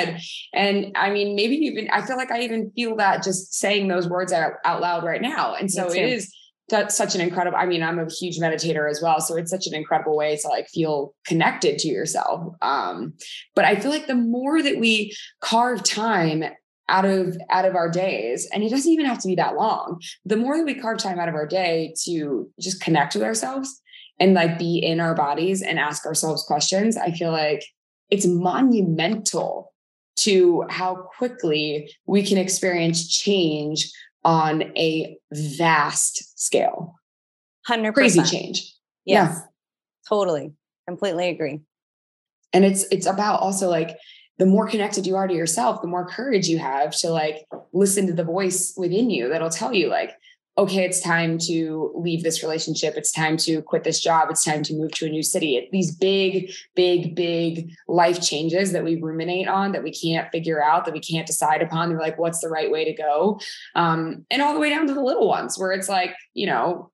And 0.52 0.92
I 0.96 1.10
mean, 1.10 1.34
maybe 1.34 1.56
even, 1.56 1.88
I 1.90 2.04
feel 2.04 2.16
like 2.16 2.30
I 2.30 2.40
even 2.40 2.70
feel 2.74 2.96
that 2.96 3.22
just 3.22 3.54
saying 3.54 3.88
those 3.88 4.08
words 4.08 4.32
out, 4.32 4.52
out 4.64 4.80
loud 4.80 5.04
right 5.04 5.22
now. 5.22 5.54
And 5.54 5.70
so 5.70 5.90
it 5.90 6.02
is 6.02 6.32
that's 6.68 6.96
such 6.96 7.14
an 7.14 7.20
incredible 7.20 7.56
i 7.56 7.66
mean 7.66 7.82
i'm 7.82 7.98
a 7.98 8.10
huge 8.10 8.38
meditator 8.38 8.90
as 8.90 9.00
well 9.00 9.20
so 9.20 9.36
it's 9.36 9.50
such 9.50 9.66
an 9.66 9.74
incredible 9.74 10.16
way 10.16 10.36
to 10.36 10.48
like 10.48 10.68
feel 10.68 11.14
connected 11.24 11.78
to 11.78 11.88
yourself. 11.88 12.54
Um 12.62 13.14
but 13.54 13.64
i 13.64 13.76
feel 13.76 13.90
like 13.90 14.06
the 14.06 14.14
more 14.14 14.62
that 14.62 14.78
we 14.78 15.14
carve 15.40 15.82
time 15.82 16.44
out 16.88 17.04
of 17.04 17.36
out 17.50 17.64
of 17.64 17.74
our 17.74 17.90
days 17.90 18.48
and 18.52 18.62
it 18.62 18.70
doesn't 18.70 18.90
even 18.90 19.06
have 19.06 19.18
to 19.18 19.28
be 19.28 19.34
that 19.34 19.56
long 19.56 20.00
the 20.24 20.36
more 20.36 20.56
that 20.56 20.66
we 20.66 20.74
carve 20.74 20.98
time 20.98 21.18
out 21.18 21.28
of 21.28 21.34
our 21.34 21.46
day 21.46 21.94
to 22.04 22.48
just 22.60 22.80
connect 22.80 23.14
with 23.14 23.24
ourselves 23.24 23.80
and 24.18 24.34
like 24.34 24.58
be 24.58 24.78
in 24.78 25.00
our 25.00 25.14
bodies 25.14 25.62
and 25.62 25.78
ask 25.78 26.06
ourselves 26.06 26.44
questions 26.44 26.96
i 26.96 27.10
feel 27.10 27.32
like 27.32 27.64
it's 28.10 28.26
monumental 28.26 29.72
to 30.16 30.64
how 30.68 31.08
quickly 31.16 31.92
we 32.06 32.22
can 32.22 32.38
experience 32.38 33.08
change 33.08 33.90
on 34.24 34.62
a 34.76 35.16
vast 35.32 36.38
scale. 36.38 36.94
100 37.68 37.92
crazy 37.92 38.22
change. 38.22 38.72
Yes, 39.04 39.32
yeah. 39.34 39.40
Totally. 40.08 40.52
Completely 40.86 41.28
agree. 41.28 41.60
And 42.52 42.64
it's 42.64 42.86
it's 42.90 43.06
about 43.06 43.40
also 43.40 43.68
like 43.68 43.96
the 44.38 44.46
more 44.46 44.68
connected 44.68 45.06
you 45.06 45.16
are 45.16 45.26
to 45.26 45.34
yourself, 45.34 45.82
the 45.82 45.88
more 45.88 46.06
courage 46.06 46.48
you 46.48 46.58
have 46.58 46.94
to 46.98 47.10
like 47.10 47.46
listen 47.72 48.06
to 48.06 48.12
the 48.12 48.24
voice 48.24 48.74
within 48.76 49.10
you 49.10 49.28
that'll 49.28 49.50
tell 49.50 49.72
you 49.72 49.88
like 49.88 50.12
okay, 50.58 50.84
it's 50.84 51.00
time 51.00 51.36
to 51.38 51.92
leave 51.94 52.22
this 52.22 52.42
relationship. 52.42 52.94
It's 52.96 53.12
time 53.12 53.36
to 53.38 53.60
quit 53.62 53.84
this 53.84 54.00
job. 54.00 54.28
It's 54.30 54.44
time 54.44 54.62
to 54.64 54.74
move 54.74 54.92
to 54.92 55.06
a 55.06 55.10
new 55.10 55.22
city. 55.22 55.68
These 55.70 55.94
big, 55.94 56.50
big, 56.74 57.14
big 57.14 57.72
life 57.88 58.22
changes 58.22 58.72
that 58.72 58.82
we 58.82 59.00
ruminate 59.00 59.48
on 59.48 59.72
that 59.72 59.82
we 59.82 59.92
can't 59.92 60.30
figure 60.32 60.62
out, 60.62 60.86
that 60.86 60.94
we 60.94 61.00
can't 61.00 61.26
decide 61.26 61.60
upon. 61.60 61.90
They're 61.90 61.98
like, 61.98 62.18
what's 62.18 62.40
the 62.40 62.48
right 62.48 62.70
way 62.70 62.86
to 62.86 62.94
go? 62.94 63.38
Um, 63.74 64.24
and 64.30 64.40
all 64.40 64.54
the 64.54 64.60
way 64.60 64.70
down 64.70 64.86
to 64.86 64.94
the 64.94 65.02
little 65.02 65.28
ones 65.28 65.58
where 65.58 65.72
it's 65.72 65.90
like, 65.90 66.14
you 66.32 66.46
know, 66.46 66.90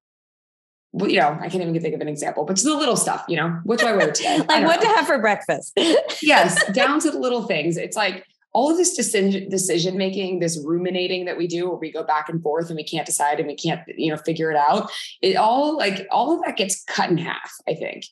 well, 0.90 1.10
you 1.10 1.20
know, 1.20 1.38
I 1.40 1.48
can't 1.48 1.62
even 1.62 1.80
think 1.80 1.94
of 1.94 2.00
an 2.02 2.08
example, 2.08 2.44
but 2.44 2.54
just 2.54 2.66
the 2.66 2.76
little 2.76 2.96
stuff, 2.96 3.24
you 3.26 3.36
know, 3.36 3.60
what 3.64 3.78
do 3.78 3.86
I 3.86 3.92
wear 3.96 4.12
today? 4.12 4.38
like 4.48 4.66
what 4.66 4.82
know. 4.82 4.88
to 4.90 4.96
have 4.96 5.06
for 5.06 5.18
breakfast. 5.18 5.72
yes, 6.22 6.62
down 6.72 7.00
to 7.00 7.10
the 7.10 7.18
little 7.18 7.44
things. 7.44 7.78
It's 7.78 7.96
like 7.96 8.26
all 8.52 8.70
of 8.70 8.76
this 8.76 8.94
decision 8.94 9.48
decision 9.48 9.96
making 9.96 10.40
this 10.40 10.62
ruminating 10.64 11.24
that 11.24 11.38
we 11.38 11.46
do 11.46 11.68
where 11.68 11.78
we 11.78 11.90
go 11.90 12.02
back 12.04 12.28
and 12.28 12.42
forth 12.42 12.68
and 12.68 12.76
we 12.76 12.84
can't 12.84 13.06
decide 13.06 13.38
and 13.38 13.48
we 13.48 13.56
can't 13.56 13.80
you 13.96 14.10
know 14.10 14.18
figure 14.18 14.50
it 14.50 14.56
out 14.56 14.90
it 15.22 15.36
all 15.36 15.76
like 15.76 16.06
all 16.10 16.34
of 16.34 16.44
that 16.44 16.56
gets 16.56 16.84
cut 16.84 17.10
in 17.10 17.18
half 17.18 17.52
i 17.68 17.74
think 17.74 18.04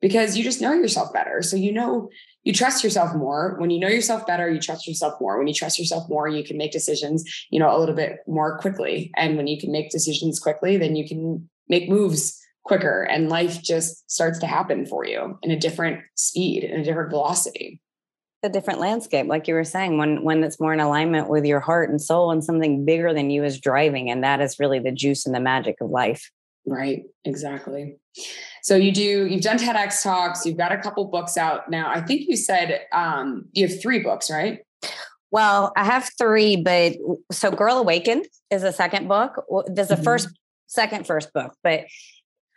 because 0.00 0.36
you 0.36 0.44
just 0.44 0.60
know 0.60 0.72
yourself 0.72 1.12
better. 1.12 1.42
So 1.42 1.56
you 1.56 1.72
know 1.72 2.08
you 2.44 2.52
trust 2.52 2.84
yourself 2.84 3.14
more. 3.14 3.56
When 3.58 3.70
you 3.70 3.78
know 3.78 3.88
yourself 3.88 4.26
better 4.26 4.48
you 4.50 4.60
trust 4.60 4.86
yourself 4.86 5.20
more. 5.20 5.38
When 5.38 5.48
you 5.48 5.54
trust 5.54 5.78
yourself 5.78 6.08
more 6.08 6.28
you 6.28 6.44
can 6.44 6.56
make 6.56 6.72
decisions 6.72 7.24
you 7.50 7.58
know 7.58 7.74
a 7.74 7.78
little 7.78 7.94
bit 7.94 8.18
more 8.26 8.58
quickly. 8.58 9.10
And 9.16 9.36
when 9.36 9.46
you 9.46 9.58
can 9.58 9.72
make 9.72 9.90
decisions 9.90 10.38
quickly 10.38 10.76
then 10.76 10.96
you 10.96 11.06
can 11.08 11.48
make 11.68 11.88
moves 11.88 12.40
quicker 12.64 13.02
and 13.04 13.30
life 13.30 13.62
just 13.62 14.10
starts 14.10 14.38
to 14.38 14.46
happen 14.46 14.84
for 14.84 15.04
you 15.06 15.38
in 15.42 15.50
a 15.50 15.58
different 15.58 16.00
speed 16.16 16.64
and 16.64 16.82
a 16.82 16.84
different 16.84 17.10
velocity 17.10 17.80
a 18.42 18.48
different 18.48 18.78
landscape 18.78 19.26
like 19.26 19.48
you 19.48 19.54
were 19.54 19.64
saying 19.64 19.98
one 19.98 20.22
one 20.22 20.40
that's 20.40 20.60
more 20.60 20.72
in 20.72 20.78
alignment 20.78 21.28
with 21.28 21.44
your 21.44 21.58
heart 21.58 21.90
and 21.90 22.00
soul 22.00 22.30
and 22.30 22.44
something 22.44 22.84
bigger 22.84 23.12
than 23.12 23.30
you 23.30 23.42
is 23.42 23.60
driving 23.60 24.10
and 24.10 24.22
that 24.22 24.40
is 24.40 24.60
really 24.60 24.78
the 24.78 24.92
juice 24.92 25.26
and 25.26 25.34
the 25.34 25.40
magic 25.40 25.76
of 25.80 25.90
life. 25.90 26.30
Right 26.64 27.04
exactly. 27.24 27.96
So 28.62 28.76
you 28.76 28.92
do 28.92 29.26
you've 29.26 29.42
done 29.42 29.58
tedx 29.58 30.02
talks 30.02 30.46
you've 30.46 30.56
got 30.56 30.70
a 30.70 30.78
couple 30.78 31.04
books 31.06 31.36
out 31.36 31.68
now. 31.68 31.90
I 31.90 32.00
think 32.00 32.28
you 32.28 32.36
said 32.36 32.82
um, 32.92 33.46
you 33.52 33.66
have 33.66 33.80
three 33.80 34.00
books 34.00 34.30
right? 34.30 34.60
Well 35.30 35.72
i 35.76 35.84
have 35.84 36.08
three 36.16 36.56
but 36.56 36.92
so 37.32 37.50
girl 37.50 37.78
awakened 37.78 38.26
is 38.50 38.62
a 38.62 38.72
second 38.72 39.08
book. 39.08 39.44
There's 39.66 39.90
a 39.90 39.94
mm-hmm. 39.94 40.04
first 40.04 40.28
second 40.68 41.06
first 41.06 41.32
book 41.32 41.54
but 41.64 41.86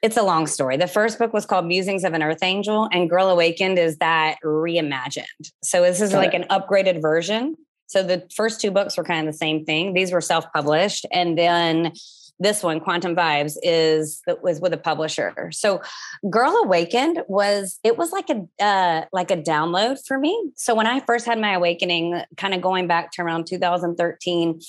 it's 0.02 0.18
a 0.18 0.24
long 0.24 0.48
story. 0.48 0.78
The 0.78 0.88
first 0.88 1.20
book 1.20 1.34
was 1.34 1.46
called 1.46 1.66
Musings 1.66 2.04
of 2.04 2.14
an 2.14 2.24
Earth 2.24 2.42
Angel, 2.42 2.90
and 2.92 3.10
Girl 3.10 3.30
Awakened 3.30 3.78
is 3.78 3.98
that 3.98 4.38
reimagined. 4.44 5.26
So 5.64 5.84
this 5.84 6.02
is 6.02 6.12
Got 6.12 6.18
like 6.18 6.34
it. 6.34 6.42
an 6.42 6.48
upgraded 6.50 7.02
version. 7.02 7.56
So 7.88 8.04
the 8.04 8.28
first 8.34 8.62
two 8.62 8.72
books 8.72 8.98
were 8.98 9.04
kind 9.04 9.28
of 9.28 9.34
the 9.34 9.38
same 9.38 9.66
thing. 9.66 9.94
These 9.94 10.12
were 10.12 10.22
self-published, 10.22 11.06
and 11.12 11.38
then 11.38 11.94
this 12.40 12.64
one, 12.64 12.80
Quantum 12.80 13.16
Vibes, 13.16 13.56
is 13.62 14.22
was 14.42 14.60
with 14.60 14.74
a 14.74 14.78
publisher. 14.78 15.52
So 15.52 15.82
Girl 16.28 16.62
Awakened 16.64 17.22
was 17.28 17.80
it 17.84 17.98
was 17.98 18.12
like 18.12 18.30
a 18.32 18.64
uh, 18.64 19.06
like 19.14 19.30
a 19.30 19.38
download 19.38 20.00
for 20.08 20.18
me. 20.18 20.52
So 20.56 20.74
when 20.74 20.88
I 20.88 21.02
first 21.02 21.28
had 21.28 21.40
my 21.40 21.54
awakening, 21.54 22.24
kind 22.38 22.56
of 22.56 22.62
going 22.62 22.88
back 22.88 23.12
to 23.14 23.22
around 23.22 23.46
2013 23.46 24.60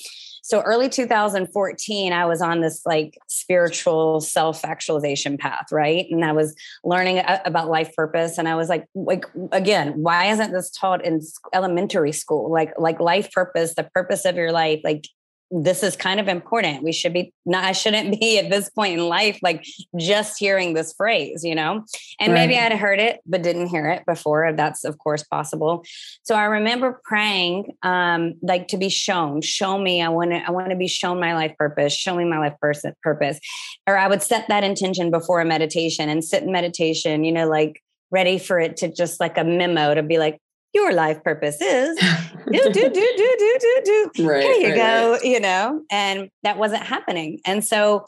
so 0.45 0.59
early 0.59 0.89
2014, 0.89 2.11
I 2.11 2.25
was 2.25 2.41
on 2.41 2.59
this 2.59 2.85
like 2.85 3.17
spiritual 3.27 4.19
self 4.19 4.65
actualization 4.65 5.37
path, 5.37 5.67
right? 5.71 6.05
And 6.11 6.25
I 6.25 6.33
was 6.33 6.53
learning 6.83 7.23
about 7.45 7.69
life 7.69 7.95
purpose. 7.95 8.37
And 8.37 8.49
I 8.49 8.55
was 8.55 8.67
like, 8.67 8.85
like 8.93 9.23
again, 9.53 9.93
why 10.03 10.25
isn't 10.25 10.51
this 10.51 10.69
taught 10.69 11.05
in 11.05 11.21
elementary 11.53 12.11
school? 12.11 12.51
Like, 12.51 12.73
like 12.77 12.99
life 12.99 13.31
purpose, 13.31 13.75
the 13.75 13.85
purpose 13.85 14.25
of 14.25 14.35
your 14.35 14.51
life, 14.51 14.81
like 14.83 15.07
this 15.55 15.83
is 15.83 15.95
kind 15.95 16.19
of 16.19 16.27
important. 16.27 16.83
We 16.83 16.91
should 16.91 17.13
be 17.13 17.31
not, 17.45 17.63
I 17.63 17.73
shouldn't 17.73 18.19
be 18.19 18.39
at 18.39 18.49
this 18.49 18.69
point 18.69 18.99
in 18.99 19.07
life, 19.07 19.37
like 19.43 19.63
just 19.99 20.39
hearing 20.39 20.73
this 20.73 20.93
phrase, 20.93 21.43
you 21.43 21.53
know? 21.53 21.85
And 22.19 22.33
right. 22.33 22.47
maybe 22.47 22.57
I'd 22.57 22.73
heard 22.73 22.99
it, 22.99 23.19
but 23.27 23.43
didn't 23.43 23.67
hear 23.67 23.87
it 23.89 24.03
before. 24.07 24.51
That's 24.53 24.83
of 24.83 24.97
course 24.97 25.23
possible. 25.23 25.85
So 26.23 26.33
I 26.33 26.45
remember 26.45 26.99
praying, 27.03 27.75
um, 27.83 28.33
like 28.41 28.67
to 28.69 28.77
be 28.77 28.89
shown, 28.89 29.41
show 29.41 29.77
me, 29.77 30.01
I 30.01 30.09
want 30.09 30.31
to, 30.31 30.37
I 30.37 30.49
want 30.49 30.71
to 30.71 30.75
be 30.75 30.87
shown 30.87 31.19
my 31.19 31.35
life 31.35 31.55
purpose, 31.57 31.93
show 31.93 32.15
me 32.15 32.25
my 32.25 32.39
life 32.39 32.55
person 32.59 32.93
purpose. 33.03 33.39
Or 33.85 33.95
I 33.95 34.07
would 34.07 34.23
set 34.23 34.47
that 34.47 34.63
intention 34.63 35.11
before 35.11 35.39
a 35.39 35.45
meditation 35.45 36.09
and 36.09 36.23
sit 36.23 36.41
in 36.41 36.51
meditation, 36.51 37.23
you 37.23 37.31
know, 37.31 37.47
like 37.47 37.79
ready 38.09 38.39
for 38.39 38.59
it 38.59 38.77
to 38.77 38.91
just 38.91 39.19
like 39.19 39.37
a 39.37 39.43
memo 39.43 39.93
to 39.93 40.01
be 40.01 40.17
like, 40.17 40.39
your 40.73 40.93
life 40.93 41.23
purpose 41.23 41.61
is 41.61 41.97
do 42.51 42.61
do 42.63 42.71
do 42.71 42.89
do 42.91 43.35
do 43.39 43.57
do 43.59 44.11
do. 44.15 44.27
Right, 44.27 44.43
Here 44.43 44.53
you 44.53 44.69
right, 44.69 44.75
go, 44.75 45.11
right. 45.13 45.23
you 45.23 45.39
know, 45.39 45.83
and 45.91 46.29
that 46.43 46.57
wasn't 46.57 46.83
happening. 46.83 47.39
And 47.45 47.63
so 47.63 48.05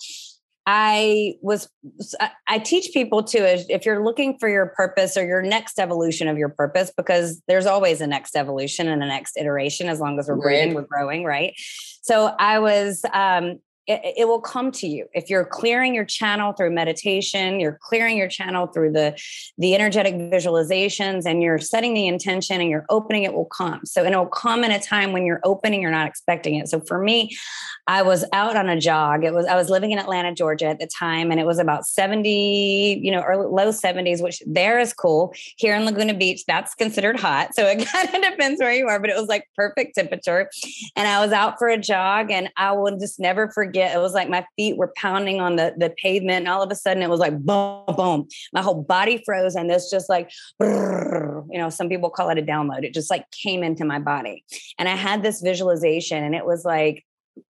I 0.67 1.35
was 1.41 1.69
I 2.47 2.57
teach 2.57 2.91
people 2.91 3.23
to 3.25 3.37
if 3.71 3.85
you're 3.85 4.03
looking 4.03 4.39
for 4.39 4.49
your 4.49 4.67
purpose 4.75 5.15
or 5.15 5.25
your 5.25 5.43
next 5.43 5.77
evolution 5.77 6.27
of 6.27 6.39
your 6.39 6.49
purpose, 6.49 6.91
because 6.97 7.39
there's 7.47 7.67
always 7.67 8.01
a 8.01 8.07
next 8.07 8.35
evolution 8.35 8.87
and 8.87 9.03
a 9.03 9.05
next 9.05 9.37
iteration 9.37 9.89
as 9.89 9.99
long 9.99 10.17
as 10.17 10.27
we're 10.27 10.37
breathing, 10.37 10.73
we're 10.73 10.81
growing, 10.81 11.23
right? 11.23 11.53
So 12.01 12.33
I 12.39 12.57
was 12.59 13.03
um 13.13 13.59
it, 13.87 14.15
it, 14.17 14.27
will 14.27 14.41
come 14.41 14.71
to 14.71 14.87
you. 14.87 15.05
If 15.13 15.29
you're 15.29 15.45
clearing 15.45 15.93
your 15.93 16.05
channel 16.05 16.53
through 16.53 16.71
meditation 16.71 17.59
you're 17.59 17.79
clearing 17.81 18.17
your 18.17 18.27
channel 18.27 18.67
through 18.67 18.91
the 18.91 19.19
the 19.57 19.75
energetic 19.75 20.15
visualizations 20.15 21.23
and 21.25 21.43
you're 21.43 21.59
setting 21.59 21.93
the 21.93 22.07
intention 22.07 22.61
and 22.61 22.69
you're 22.69 22.85
opening 22.89 23.23
it 23.23 23.33
will 23.33 23.45
come. 23.45 23.85
So 23.85 24.03
and 24.03 24.13
it 24.13 24.17
will 24.17 24.25
come 24.25 24.63
in 24.63 24.71
a 24.71 24.81
time 24.81 25.13
when 25.13 25.25
you're 25.25 25.41
opening 25.43 25.81
you're 25.81 25.91
not 25.91 26.07
expecting 26.07 26.55
it. 26.55 26.67
So 26.67 26.79
for 26.81 26.99
me 26.99 27.35
i 27.87 28.01
was 28.01 28.25
out 28.33 28.55
on 28.55 28.69
a 28.69 28.79
jog. 28.79 29.23
It 29.23 29.33
was 29.33 29.45
i 29.45 29.55
was 29.55 29.69
living 29.69 29.91
in 29.91 29.99
atlanta 29.99 30.33
georgia 30.33 30.65
at 30.65 30.79
the 30.79 30.87
time 30.87 31.29
and 31.29 31.39
it 31.39 31.45
was 31.45 31.59
about 31.59 31.85
70 31.85 33.01
you 33.03 33.11
know 33.11 33.21
or 33.21 33.47
low 33.47 33.69
70s 33.69 34.21
which 34.21 34.41
there 34.47 34.79
is 34.79 34.93
cool. 34.93 35.33
Here 35.57 35.75
in 35.75 35.85
laguna 35.85 36.15
beach 36.15 36.43
that's 36.47 36.73
considered 36.73 37.19
hot. 37.19 37.53
So 37.53 37.65
it 37.65 37.85
kind 37.91 38.09
of 38.15 38.31
depends 38.31 38.59
where 38.59 38.73
you 38.73 38.87
are 38.87 38.99
but 38.99 39.09
it 39.11 39.15
was 39.15 39.27
like 39.27 39.47
perfect 39.55 39.95
temperature. 39.95 40.49
And 40.95 41.07
i 41.07 41.23
was 41.23 41.31
out 41.31 41.59
for 41.59 41.67
a 41.67 41.77
jog 41.77 42.31
and 42.31 42.49
i 42.57 42.71
will 42.71 42.97
just 42.97 43.19
never 43.19 43.51
forget 43.51 43.74
forget. 43.75 43.95
It 43.95 43.99
was 43.99 44.13
like 44.13 44.29
my 44.29 44.45
feet 44.55 44.77
were 44.77 44.93
pounding 44.95 45.41
on 45.41 45.57
the, 45.57 45.73
the 45.77 45.89
pavement. 45.89 46.39
And 46.39 46.47
all 46.47 46.61
of 46.61 46.71
a 46.71 46.75
sudden 46.75 47.03
it 47.03 47.09
was 47.09 47.19
like 47.19 47.37
boom, 47.37 47.83
boom. 47.95 48.27
My 48.53 48.61
whole 48.61 48.81
body 48.81 49.21
froze. 49.25 49.55
And 49.55 49.69
this 49.69 49.89
just 49.89 50.09
like, 50.09 50.31
you 50.61 51.45
know, 51.53 51.69
some 51.69 51.89
people 51.89 52.09
call 52.09 52.29
it 52.29 52.37
a 52.37 52.41
download. 52.41 52.83
It 52.83 52.93
just 52.93 53.09
like 53.09 53.29
came 53.31 53.63
into 53.63 53.83
my 53.83 53.99
body. 53.99 54.45
And 54.79 54.87
I 54.87 54.95
had 54.95 55.23
this 55.23 55.41
visualization 55.41 56.23
and 56.23 56.33
it 56.35 56.45
was 56.45 56.63
like, 56.63 57.05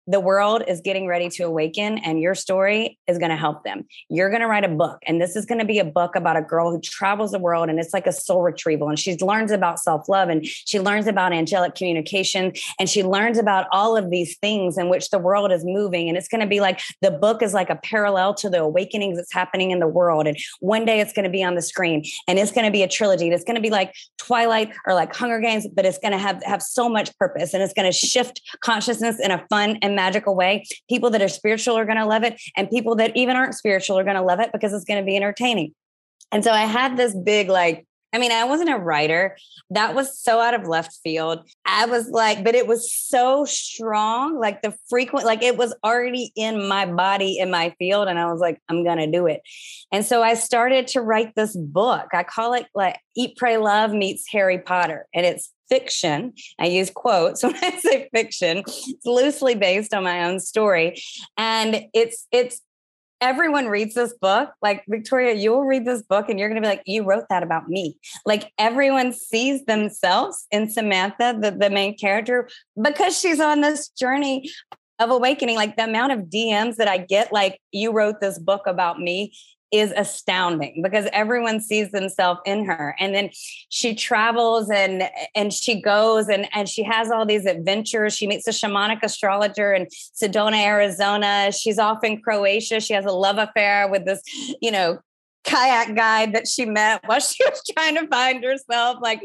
the 0.07 0.20
world 0.20 0.62
is 0.68 0.80
getting 0.80 1.07
ready 1.07 1.28
to 1.28 1.42
awaken 1.42 1.98
and 1.98 2.20
your 2.20 2.34
story 2.34 2.98
is 3.09 3.18
going 3.18 3.30
to 3.30 3.36
help 3.36 3.64
them. 3.64 3.84
You're 4.09 4.30
going 4.30 4.40
to 4.40 4.46
write 4.46 4.64
a 4.64 4.68
book 4.68 4.98
and 5.07 5.20
this 5.20 5.34
is 5.34 5.44
going 5.44 5.59
to 5.59 5.64
be 5.64 5.78
a 5.78 5.84
book 5.84 6.14
about 6.14 6.36
a 6.36 6.42
girl 6.42 6.70
who 6.70 6.80
travels 6.80 7.32
the 7.32 7.38
world 7.38 7.68
and 7.68 7.80
it's 7.80 7.92
like 7.92 8.07
a 8.07 8.12
soul 8.12 8.42
retrieval 8.42 8.88
and 8.88 8.98
she 8.98 9.16
learns 9.16 9.50
about 9.50 9.80
self-love 9.80 10.28
and 10.28 10.46
she 10.46 10.78
learns 10.78 11.07
about 11.07 11.32
angelic 11.32 11.74
communication 11.74 12.52
and 12.78 12.88
she 12.88 13.02
learns 13.02 13.38
about 13.38 13.66
all 13.72 13.96
of 13.96 14.11
these 14.11 14.36
things 14.38 14.78
in 14.78 14.88
which 14.88 15.11
the 15.11 15.18
world 15.18 15.50
is 15.50 15.64
moving 15.64 16.09
and 16.09 16.16
it's 16.16 16.28
going 16.28 16.40
to 16.40 16.46
be 16.46 16.61
like 16.61 16.80
the 17.02 17.11
book 17.11 17.42
is 17.42 17.52
like 17.52 17.70
a 17.70 17.76
parallel 17.76 18.32
to 18.34 18.48
the 18.48 18.61
awakenings 18.61 19.16
that's 19.16 19.32
happening 19.32 19.72
in 19.72 19.80
the 19.80 19.88
world 19.88 20.26
and 20.26 20.38
one 20.61 20.84
day 20.84 21.00
it's 21.00 21.12
going 21.12 21.24
to 21.24 21.30
be 21.30 21.42
on 21.42 21.54
the 21.54 21.62
screen 21.62 22.04
and 22.28 22.38
it's 22.38 22.52
going 22.52 22.64
to 22.64 22.70
be 22.70 22.82
a 22.82 22.88
trilogy. 22.88 23.28
It's 23.28 23.44
going 23.44 23.57
to 23.57 23.62
be 23.62 23.70
like 23.70 23.92
Twilight 24.18 24.72
or 24.86 24.94
like 24.94 25.14
Hunger 25.14 25.40
Games 25.40 25.66
but 25.74 25.84
it's 25.84 25.98
going 25.98 26.12
to 26.12 26.18
have 26.18 26.42
have 26.44 26.62
so 26.62 26.88
much 26.88 27.16
purpose 27.18 27.54
and 27.54 27.62
it's 27.62 27.72
going 27.72 27.90
to 27.90 27.92
shift 27.92 28.40
consciousness 28.61 29.18
in 29.20 29.30
a 29.30 29.44
fun 29.48 29.78
and 29.82 29.95
magical 29.97 30.36
way. 30.36 30.64
People 30.88 31.11
that 31.11 31.20
are 31.20 31.28
spiritual 31.28 31.76
are 31.76 31.84
going 31.84 31.99
to 31.99 32.07
love 32.07 32.22
it, 32.22 32.40
and 32.57 32.70
people 32.70 32.94
that 32.97 33.16
even 33.16 33.34
aren't 33.34 33.55
spiritual 33.55 33.99
are 33.99 34.05
going 34.05 34.16
to 34.16 34.22
love 34.22 34.38
it 34.38 34.53
because 34.53 34.72
it's 34.72 34.84
going 34.84 35.03
to 35.03 35.05
be 35.05 35.16
entertaining. 35.16 35.74
And 36.30 36.44
so 36.44 36.53
I 36.53 36.66
had 36.66 36.97
this 36.97 37.14
big, 37.14 37.49
like, 37.49 37.86
I 38.17 38.19
mean, 38.19 38.33
I 38.33 38.45
wasn't 38.45 38.71
a 38.71 38.79
writer. 38.79 39.37
That 39.69 39.95
was 39.95 40.19
so 40.19 40.41
out 40.41 40.55
of 40.55 40.67
left 40.67 40.99
field. 41.05 41.47
I 41.67 41.85
was 41.85 42.09
like, 42.09 42.43
but 42.43 42.55
it 42.55 42.67
was 42.67 42.91
so 42.91 43.45
strong, 43.45 44.41
like 44.41 44.62
the 44.62 44.75
frequent, 44.89 45.27
like 45.27 45.43
it 45.43 45.59
was 45.59 45.75
already 45.85 46.33
in 46.35 46.67
my 46.67 46.87
body, 46.87 47.37
in 47.39 47.51
my 47.51 47.75
field. 47.79 48.09
And 48.09 48.19
I 48.19 48.33
was 48.33 48.41
like, 48.41 48.59
I'm 48.71 48.85
going 48.85 48.97
to 48.97 49.07
do 49.07 49.27
it. 49.27 49.43
And 49.93 50.03
so 50.03 50.23
I 50.23 50.33
started 50.33 50.87
to 50.89 51.03
write 51.03 51.35
this 51.35 51.55
book. 51.55 52.07
I 52.14 52.23
call 52.23 52.55
it 52.55 52.64
like 52.75 52.99
Eat, 53.14 53.37
Pray, 53.37 53.59
Love 53.59 53.93
meets 53.93 54.27
Harry 54.33 54.61
Potter. 54.61 55.07
And 55.12 55.27
it's 55.27 55.53
fiction. 55.69 56.33
I 56.59 56.67
use 56.69 56.91
quotes 56.91 57.43
when 57.43 57.57
I 57.57 57.79
say 57.79 58.09
fiction. 58.14 58.59
It's 58.59 59.05
loosely 59.05 59.57
based 59.57 59.93
on 59.93 60.05
my 60.05 60.25
own 60.25 60.41
story. 60.41 61.03
And 61.37 61.85
it's 61.93 62.27
it's 62.33 62.62
everyone 63.21 63.67
reads 63.67 63.95
this 63.95 64.14
book. 64.21 64.51
Like 64.62 64.85
Victoria, 64.89 65.35
you'll 65.35 65.64
read 65.64 65.85
this 65.85 66.03
book 66.03 66.29
and 66.29 66.39
you're 66.39 66.49
going 66.49 66.61
to 66.61 66.67
be 66.67 66.71
like, 66.71 66.83
you 66.87 67.05
wrote 67.05 67.25
that 67.31 67.43
about 67.43 67.69
me. 67.69 67.99
Like 68.25 68.53
everyone 68.59 69.12
sees 69.12 69.64
themselves 69.64 70.47
in 70.51 70.69
Samantha, 70.71 71.37
the, 71.41 71.51
the 71.51 71.71
main 71.71 71.97
character, 71.97 72.49
because 72.81 73.19
she's 73.19 73.41
on 73.41 73.61
this 73.61 73.89
journey 73.89 74.51
of 74.99 75.11
awakening. 75.11 75.57
Like 75.57 75.77
the 75.77 75.85
amount 75.85 76.12
of 76.12 76.21
DMs 76.21 76.77
that 76.77 76.89
I 76.89 76.99
get, 76.99 77.33
like, 77.33 77.61
you 77.73 77.93
wrote 77.93 78.21
this 78.21 78.39
book 78.39 78.67
about 78.67 79.01
me 79.01 79.33
is 79.79 79.93
astounding 79.97 80.83
because 80.83 81.07
everyone 81.12 81.61
sees 81.61 81.91
themselves 81.91 82.41
in 82.45 82.64
her. 82.64 82.95
And 82.99 83.14
then 83.14 83.31
she 83.68 83.95
travels 83.95 84.70
and 84.70 85.09
and 85.35 85.53
she 85.53 85.81
goes 85.81 86.29
and 86.29 86.49
and 86.55 86.68
she 86.68 86.83
has 86.83 87.11
all 87.11 87.27
these 87.27 87.47
adventures. 87.47 88.16
She 88.16 88.27
meets 88.27 88.47
a 88.47 88.53
shamanic 88.53 89.03
astrologer 89.03 89.72
in 89.72 89.87
sedona 89.87 90.64
arizona. 90.64 91.53
She's 91.53 91.79
off 91.79 92.05
in 92.05 92.20
croatia. 92.20 92.81
She 92.81 92.95
has 92.95 93.05
a 93.05 93.12
love 93.12 93.39
affair 93.39 93.89
with 93.89 94.05
this 94.05 94.22
you 94.61 94.70
know 94.70 94.99
kayak 95.47 95.95
guide 95.95 96.35
that 96.35 96.49
she 96.49 96.66
met 96.66 97.01
while 97.07 97.20
she 97.20 97.43
was 97.45 97.62
trying 97.72 97.95
to 97.95 98.07
find 98.09 98.43
herself 98.45 98.99
like 99.01 99.22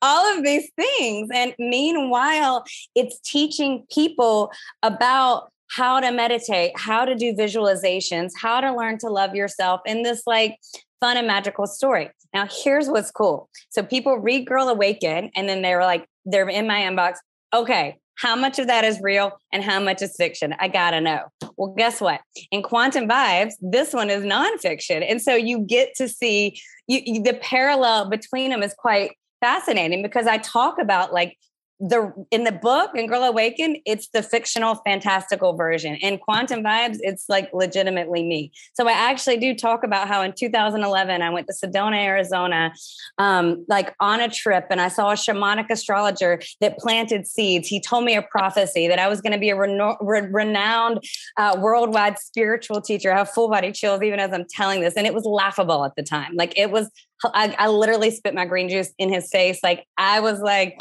all 0.00 0.36
of 0.36 0.44
these 0.44 0.70
things. 0.76 1.28
And 1.32 1.54
meanwhile 1.58 2.64
it's 2.94 3.18
teaching 3.20 3.84
people 3.90 4.50
about 4.82 5.50
how 5.74 5.98
to 5.98 6.12
meditate, 6.12 6.72
how 6.76 7.04
to 7.04 7.14
do 7.14 7.34
visualizations, 7.34 8.32
how 8.40 8.60
to 8.60 8.74
learn 8.74 8.98
to 8.98 9.08
love 9.08 9.34
yourself 9.34 9.80
in 9.86 10.02
this 10.02 10.22
like 10.26 10.58
fun 11.00 11.16
and 11.16 11.26
magical 11.26 11.66
story. 11.66 12.10
Now, 12.32 12.46
here's 12.50 12.88
what's 12.88 13.10
cool. 13.10 13.48
So 13.70 13.82
people 13.82 14.18
read 14.18 14.46
Girl 14.46 14.68
Awaken 14.68 15.30
and 15.34 15.48
then 15.48 15.62
they 15.62 15.74
were 15.74 15.82
like, 15.82 16.06
they're 16.24 16.48
in 16.48 16.66
my 16.66 16.80
inbox. 16.80 17.16
Okay, 17.52 17.98
how 18.16 18.36
much 18.36 18.58
of 18.58 18.68
that 18.68 18.84
is 18.84 19.00
real 19.02 19.32
and 19.52 19.64
how 19.64 19.80
much 19.80 20.00
is 20.00 20.14
fiction? 20.16 20.54
I 20.60 20.68
gotta 20.68 21.00
know. 21.00 21.24
Well, 21.56 21.74
guess 21.76 22.00
what? 22.00 22.20
In 22.52 22.62
Quantum 22.62 23.08
Vibes, 23.08 23.54
this 23.60 23.92
one 23.92 24.10
is 24.10 24.24
nonfiction. 24.24 25.04
And 25.08 25.20
so 25.20 25.34
you 25.34 25.60
get 25.60 25.94
to 25.96 26.08
see 26.08 26.60
you, 26.86 27.22
the 27.22 27.34
parallel 27.34 28.08
between 28.08 28.50
them 28.50 28.62
is 28.62 28.74
quite 28.78 29.12
fascinating 29.40 30.02
because 30.02 30.26
I 30.26 30.38
talk 30.38 30.78
about 30.80 31.12
like 31.12 31.36
the 31.80 32.12
in 32.30 32.44
the 32.44 32.52
book 32.52 32.92
in 32.94 33.08
Girl 33.08 33.24
Awaken, 33.24 33.76
it's 33.84 34.08
the 34.08 34.22
fictional 34.22 34.76
fantastical 34.86 35.56
version. 35.56 35.96
In 35.96 36.18
Quantum 36.18 36.62
Vibes, 36.62 36.98
it's 37.00 37.28
like 37.28 37.50
legitimately 37.52 38.22
me. 38.22 38.52
So 38.74 38.88
I 38.88 38.92
actually 38.92 39.38
do 39.38 39.54
talk 39.54 39.82
about 39.82 40.06
how 40.06 40.22
in 40.22 40.32
2011 40.32 41.20
I 41.20 41.30
went 41.30 41.48
to 41.48 41.52
Sedona, 41.52 41.96
Arizona, 41.96 42.72
um, 43.18 43.64
like 43.68 43.94
on 43.98 44.20
a 44.20 44.28
trip, 44.28 44.66
and 44.70 44.80
I 44.80 44.88
saw 44.88 45.10
a 45.10 45.14
shamanic 45.14 45.68
astrologer 45.68 46.40
that 46.60 46.78
planted 46.78 47.26
seeds. 47.26 47.66
He 47.66 47.80
told 47.80 48.04
me 48.04 48.14
a 48.14 48.22
prophecy 48.22 48.86
that 48.86 49.00
I 49.00 49.08
was 49.08 49.20
going 49.20 49.32
to 49.32 49.38
be 49.38 49.50
a 49.50 49.56
reno- 49.56 49.96
re- 50.00 50.28
renowned 50.30 51.02
uh, 51.36 51.58
worldwide 51.60 52.18
spiritual 52.20 52.80
teacher. 52.82 53.12
I 53.12 53.18
have 53.18 53.30
full 53.30 53.50
body 53.50 53.72
chills 53.72 54.00
even 54.02 54.20
as 54.20 54.32
I'm 54.32 54.46
telling 54.48 54.80
this, 54.80 54.94
and 54.96 55.06
it 55.06 55.14
was 55.14 55.24
laughable 55.24 55.84
at 55.84 55.96
the 55.96 56.04
time. 56.04 56.34
Like 56.36 56.56
it 56.56 56.70
was 56.70 56.88
I, 57.24 57.54
I, 57.58 57.68
literally 57.68 58.10
spit 58.10 58.34
my 58.34 58.44
green 58.44 58.68
juice 58.68 58.92
in 58.98 59.12
his 59.12 59.28
face. 59.30 59.60
Like 59.62 59.86
I 59.96 60.20
was 60.20 60.40
like, 60.40 60.78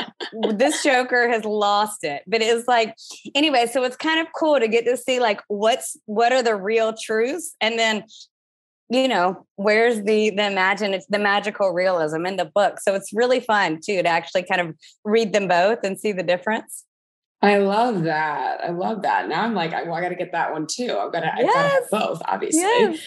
this 0.49 0.83
Joker 0.83 1.29
has 1.29 1.45
lost 1.45 2.03
it. 2.03 2.23
But 2.27 2.41
it 2.41 2.53
was 2.53 2.67
like, 2.67 2.95
anyway, 3.35 3.67
so 3.71 3.83
it's 3.83 3.95
kind 3.95 4.19
of 4.19 4.27
cool 4.37 4.59
to 4.59 4.67
get 4.67 4.85
to 4.85 4.97
see 4.97 5.19
like 5.19 5.41
what's 5.47 5.97
what 6.05 6.33
are 6.33 6.43
the 6.43 6.55
real 6.55 6.93
truths, 6.93 7.55
and 7.61 7.77
then 7.77 8.03
you 8.89 9.07
know 9.07 9.45
where's 9.55 10.03
the 10.03 10.31
the 10.31 10.45
imagine 10.45 10.93
it's 10.93 11.07
the 11.07 11.19
magical 11.19 11.71
realism 11.71 12.25
in 12.25 12.35
the 12.35 12.45
book. 12.45 12.79
So 12.79 12.95
it's 12.95 13.13
really 13.13 13.39
fun 13.39 13.79
too 13.83 14.01
to 14.01 14.09
actually 14.09 14.43
kind 14.43 14.61
of 14.61 14.75
read 15.05 15.33
them 15.33 15.47
both 15.47 15.79
and 15.83 15.99
see 15.99 16.11
the 16.11 16.23
difference. 16.23 16.83
I 17.43 17.57
love 17.57 18.03
that. 18.03 18.63
I 18.63 18.69
love 18.69 19.01
that. 19.01 19.27
Now 19.27 19.43
I'm 19.43 19.53
like, 19.53 19.73
I, 19.73 19.83
well, 19.83 19.95
I 19.95 20.01
got 20.01 20.09
to 20.09 20.15
get 20.15 20.31
that 20.31 20.53
one 20.53 20.65
too. 20.65 20.97
I've 20.97 21.11
got 21.11 21.19
to, 21.19 21.31
yes. 21.37 21.39
I've 21.39 21.53
got 21.53 21.61
to 21.61 21.69
have 21.69 21.89
both, 21.91 22.21
obviously. 22.25 22.61
Yes. 22.61 22.99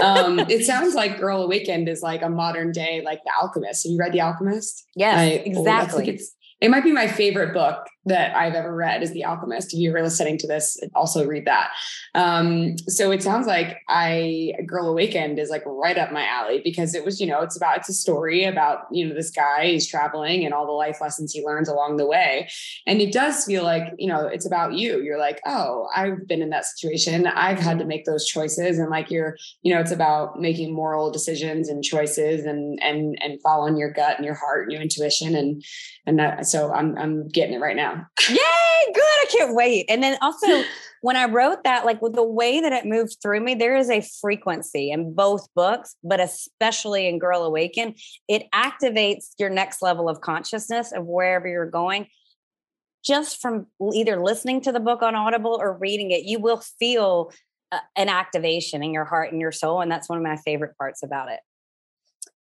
um, 0.00 0.38
it 0.48 0.64
sounds 0.64 0.94
like 0.94 1.18
Girl 1.18 1.42
Awakened 1.42 1.88
is 1.88 2.00
like 2.00 2.22
a 2.22 2.30
modern 2.30 2.70
day, 2.70 3.02
like 3.04 3.18
The 3.24 3.32
Alchemist. 3.42 3.84
Have 3.84 3.90
you 3.90 3.98
read 3.98 4.12
The 4.12 4.20
Alchemist? 4.20 4.86
Yes, 4.94 5.18
I, 5.18 5.24
exactly. 5.24 6.04
Oh, 6.06 6.12
it's, 6.12 6.36
it 6.60 6.70
might 6.70 6.84
be 6.84 6.92
my 6.92 7.08
favorite 7.08 7.52
book 7.52 7.84
that 8.06 8.34
I've 8.34 8.54
ever 8.54 8.74
read 8.74 9.02
is 9.02 9.12
The 9.12 9.24
Alchemist. 9.24 9.74
If 9.74 9.80
you 9.80 9.94
are 9.94 10.02
listening 10.02 10.38
to 10.38 10.46
this, 10.46 10.80
also 10.94 11.26
read 11.26 11.46
that. 11.46 11.70
Um, 12.14 12.78
so 12.88 13.10
it 13.10 13.22
sounds 13.22 13.46
like 13.46 13.78
I 13.88 14.54
Girl 14.66 14.88
Awakened 14.88 15.38
is 15.38 15.50
like 15.50 15.62
right 15.66 15.98
up 15.98 16.10
my 16.10 16.26
alley 16.26 16.62
because 16.64 16.94
it 16.94 17.04
was, 17.04 17.20
you 17.20 17.26
know, 17.26 17.42
it's 17.42 17.56
about 17.56 17.78
it's 17.78 17.88
a 17.90 17.94
story 17.94 18.44
about, 18.44 18.86
you 18.90 19.06
know, 19.06 19.14
this 19.14 19.30
guy 19.30 19.66
he's 19.66 19.88
traveling 19.88 20.44
and 20.44 20.54
all 20.54 20.66
the 20.66 20.72
life 20.72 20.98
lessons 21.00 21.32
he 21.32 21.44
learns 21.44 21.68
along 21.68 21.96
the 21.96 22.06
way. 22.06 22.48
And 22.86 23.00
it 23.00 23.12
does 23.12 23.44
feel 23.44 23.64
like, 23.64 23.92
you 23.98 24.08
know, 24.08 24.26
it's 24.26 24.46
about 24.46 24.74
you. 24.74 25.02
You're 25.02 25.18
like, 25.18 25.40
oh, 25.46 25.88
I've 25.94 26.26
been 26.26 26.42
in 26.42 26.50
that 26.50 26.64
situation. 26.64 27.26
I've 27.26 27.58
had 27.58 27.78
to 27.80 27.84
make 27.84 28.06
those 28.06 28.26
choices. 28.26 28.78
And 28.78 28.90
like 28.90 29.10
you're, 29.10 29.36
you 29.62 29.74
know, 29.74 29.80
it's 29.80 29.92
about 29.92 30.40
making 30.40 30.74
moral 30.74 31.10
decisions 31.10 31.68
and 31.68 31.84
choices 31.84 32.46
and 32.46 32.78
and 32.82 33.18
and 33.20 33.40
following 33.42 33.76
your 33.76 33.92
gut 33.92 34.16
and 34.16 34.24
your 34.24 34.34
heart 34.34 34.64
and 34.64 34.72
your 34.72 34.80
intuition. 34.80 35.36
And 35.36 35.62
and 36.06 36.18
that 36.18 36.46
so 36.46 36.72
I'm 36.72 36.96
I'm 36.96 37.28
getting 37.28 37.54
it 37.54 37.60
right 37.60 37.76
now. 37.76 37.89
Yay, 38.28 38.92
good. 38.94 39.02
I 39.02 39.26
can't 39.30 39.54
wait. 39.54 39.86
And 39.88 40.02
then 40.02 40.18
also, 40.20 40.62
when 41.02 41.16
I 41.16 41.26
wrote 41.26 41.64
that, 41.64 41.84
like 41.84 42.02
with 42.02 42.14
the 42.14 42.24
way 42.24 42.60
that 42.60 42.72
it 42.72 42.84
moved 42.84 43.16
through 43.22 43.40
me, 43.40 43.54
there 43.54 43.76
is 43.76 43.90
a 43.90 44.02
frequency 44.20 44.90
in 44.90 45.14
both 45.14 45.46
books, 45.54 45.96
but 46.04 46.20
especially 46.20 47.08
in 47.08 47.18
Girl 47.18 47.42
Awaken, 47.42 47.94
it 48.28 48.44
activates 48.54 49.30
your 49.38 49.50
next 49.50 49.82
level 49.82 50.08
of 50.08 50.20
consciousness 50.20 50.92
of 50.92 51.06
wherever 51.06 51.48
you're 51.48 51.70
going. 51.70 52.06
Just 53.02 53.40
from 53.40 53.66
either 53.94 54.22
listening 54.22 54.60
to 54.62 54.72
the 54.72 54.80
book 54.80 55.02
on 55.02 55.14
Audible 55.14 55.56
or 55.58 55.78
reading 55.78 56.10
it, 56.10 56.24
you 56.24 56.38
will 56.38 56.62
feel 56.78 57.32
uh, 57.72 57.78
an 57.96 58.08
activation 58.08 58.82
in 58.82 58.92
your 58.92 59.06
heart 59.06 59.32
and 59.32 59.40
your 59.40 59.52
soul. 59.52 59.80
And 59.80 59.90
that's 59.90 60.08
one 60.08 60.18
of 60.18 60.24
my 60.24 60.36
favorite 60.36 60.76
parts 60.76 61.02
about 61.02 61.30
it. 61.30 61.40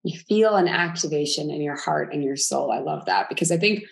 You 0.03 0.17
feel 0.17 0.55
an 0.55 0.67
activation 0.67 1.51
in 1.51 1.61
your 1.61 1.75
heart 1.75 2.13
and 2.13 2.23
your 2.23 2.37
soul. 2.37 2.71
I 2.71 2.79
love 2.79 3.05
that 3.05 3.29
because 3.29 3.51
I 3.51 3.57
think 3.57 3.83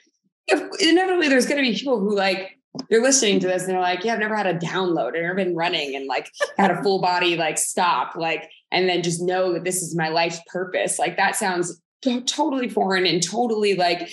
inevitably 0.79 1.29
there's 1.29 1.45
going 1.45 1.63
to 1.63 1.69
be 1.69 1.77
people 1.77 1.99
who 1.99 2.15
like 2.15 2.57
they're 2.89 3.01
listening 3.01 3.39
to 3.39 3.47
this 3.47 3.63
and 3.63 3.71
they're 3.71 3.79
like, 3.79 4.03
yeah, 4.03 4.13
I've 4.13 4.19
never 4.19 4.35
had 4.35 4.47
a 4.47 4.53
download. 4.53 5.15
I've 5.15 5.21
never 5.21 5.35
been 5.35 5.55
running 5.55 5.95
and 5.95 6.05
like 6.05 6.31
had 6.57 6.71
a 6.71 6.81
full 6.83 7.01
body 7.01 7.35
like 7.35 7.57
stop, 7.57 8.15
like, 8.15 8.49
and 8.71 8.87
then 8.87 9.03
just 9.03 9.21
know 9.21 9.53
that 9.53 9.63
this 9.63 9.81
is 9.81 9.95
my 9.95 10.09
life's 10.09 10.39
purpose. 10.47 10.99
Like 10.99 11.17
that 11.17 11.35
sounds 11.35 11.81
totally 12.25 12.69
foreign 12.69 13.05
and 13.05 13.23
totally 13.23 13.75
like 13.75 14.09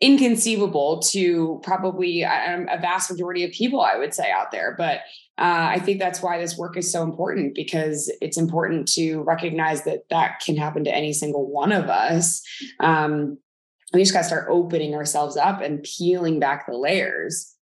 inconceivable 0.00 1.00
to 1.00 1.60
probably 1.62 2.22
a 2.22 2.78
vast 2.80 3.10
majority 3.10 3.44
of 3.44 3.50
people, 3.50 3.80
I 3.80 3.96
would 3.96 4.14
say 4.14 4.30
out 4.30 4.50
there. 4.50 4.74
But 4.76 4.98
uh, 5.38 5.68
I 5.70 5.80
think 5.80 5.98
that's 5.98 6.22
why 6.22 6.38
this 6.38 6.56
work 6.56 6.76
is 6.76 6.90
so 6.90 7.02
important 7.02 7.54
because 7.54 8.12
it's 8.20 8.38
important 8.38 8.88
to 8.92 9.20
recognize 9.22 9.84
that 9.84 10.08
that 10.10 10.40
can 10.44 10.56
happen 10.56 10.84
to 10.84 10.94
any 10.94 11.12
single 11.12 11.50
one 11.50 11.72
of 11.72 11.88
us. 11.88 12.42
Um, 12.80 13.38
we 13.92 14.00
just 14.00 14.12
got 14.12 14.20
to 14.20 14.24
start 14.24 14.48
opening 14.50 14.94
ourselves 14.94 15.36
up 15.36 15.60
and 15.60 15.82
peeling 15.82 16.40
back 16.40 16.66
the 16.66 16.76
layers. 16.76 17.54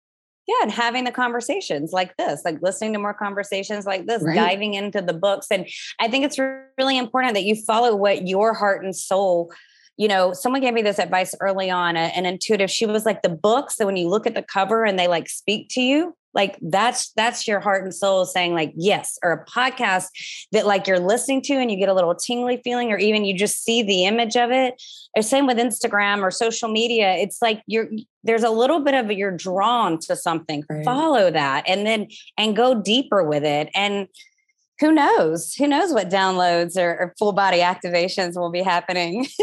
Yeah, 0.47 0.55
and 0.63 0.71
having 0.71 1.05
the 1.05 1.11
conversations 1.11 1.93
like 1.93 2.17
this, 2.17 2.41
like 2.43 2.61
listening 2.61 2.93
to 2.93 2.99
more 2.99 3.13
conversations 3.13 3.85
like 3.85 4.07
this, 4.07 4.21
right. 4.21 4.35
diving 4.35 4.73
into 4.73 5.01
the 5.01 5.13
books. 5.13 5.47
And 5.49 5.67
I 6.01 6.09
think 6.09 6.25
it's 6.25 6.37
really 6.37 6.97
important 6.97 7.33
that 7.35 7.45
you 7.45 7.55
follow 7.55 7.95
what 7.95 8.27
your 8.27 8.53
heart 8.53 8.83
and 8.83 8.95
soul 8.95 9.53
you 9.97 10.07
know, 10.07 10.33
someone 10.33 10.61
gave 10.61 10.73
me 10.73 10.81
this 10.81 10.99
advice 10.99 11.35
early 11.39 11.69
on, 11.69 11.95
uh, 11.95 12.09
an 12.15 12.25
intuitive. 12.25 12.71
She 12.71 12.85
was 12.85 13.05
like, 13.05 13.21
the 13.21 13.29
books 13.29 13.75
that 13.75 13.85
when 13.85 13.97
you 13.97 14.09
look 14.09 14.25
at 14.25 14.33
the 14.33 14.41
cover 14.41 14.83
and 14.83 14.97
they 14.97 15.07
like 15.07 15.29
speak 15.29 15.69
to 15.71 15.81
you, 15.81 16.15
like 16.33 16.57
that's 16.61 17.11
that's 17.11 17.47
your 17.47 17.59
heart 17.59 17.83
and 17.83 17.93
soul 17.93 18.25
saying 18.25 18.53
like 18.53 18.73
yes 18.75 19.17
or 19.23 19.31
a 19.31 19.45
podcast 19.45 20.07
that 20.51 20.65
like 20.65 20.87
you're 20.87 20.99
listening 20.99 21.41
to 21.43 21.53
and 21.53 21.71
you 21.71 21.77
get 21.77 21.89
a 21.89 21.93
little 21.93 22.15
tingly 22.15 22.59
feeling 22.63 22.91
or 22.91 22.97
even 22.97 23.25
you 23.25 23.37
just 23.37 23.63
see 23.63 23.83
the 23.83 24.05
image 24.05 24.35
of 24.35 24.51
it. 24.51 24.81
Or 25.15 25.21
same 25.21 25.45
with 25.45 25.57
instagram 25.57 26.23
or 26.23 26.31
social 26.31 26.69
media. 26.69 27.13
It's 27.13 27.41
like 27.41 27.61
you're 27.67 27.89
there's 28.23 28.43
a 28.43 28.49
little 28.49 28.79
bit 28.79 28.95
of 28.95 29.11
you're 29.11 29.35
drawn 29.35 29.99
to 29.99 30.15
something. 30.15 30.63
Right. 30.69 30.83
follow 30.83 31.29
that 31.29 31.65
and 31.67 31.85
then 31.85 32.07
and 32.37 32.55
go 32.55 32.81
deeper 32.81 33.23
with 33.23 33.43
it. 33.43 33.69
And 33.75 34.07
who 34.79 34.91
knows? 34.91 35.53
Who 35.53 35.67
knows 35.67 35.93
what 35.93 36.09
downloads 36.09 36.77
or, 36.77 36.89
or 36.99 37.13
full 37.19 37.31
body 37.31 37.59
activations 37.59 38.35
will 38.35 38.51
be 38.51 38.61
happening 38.61 39.27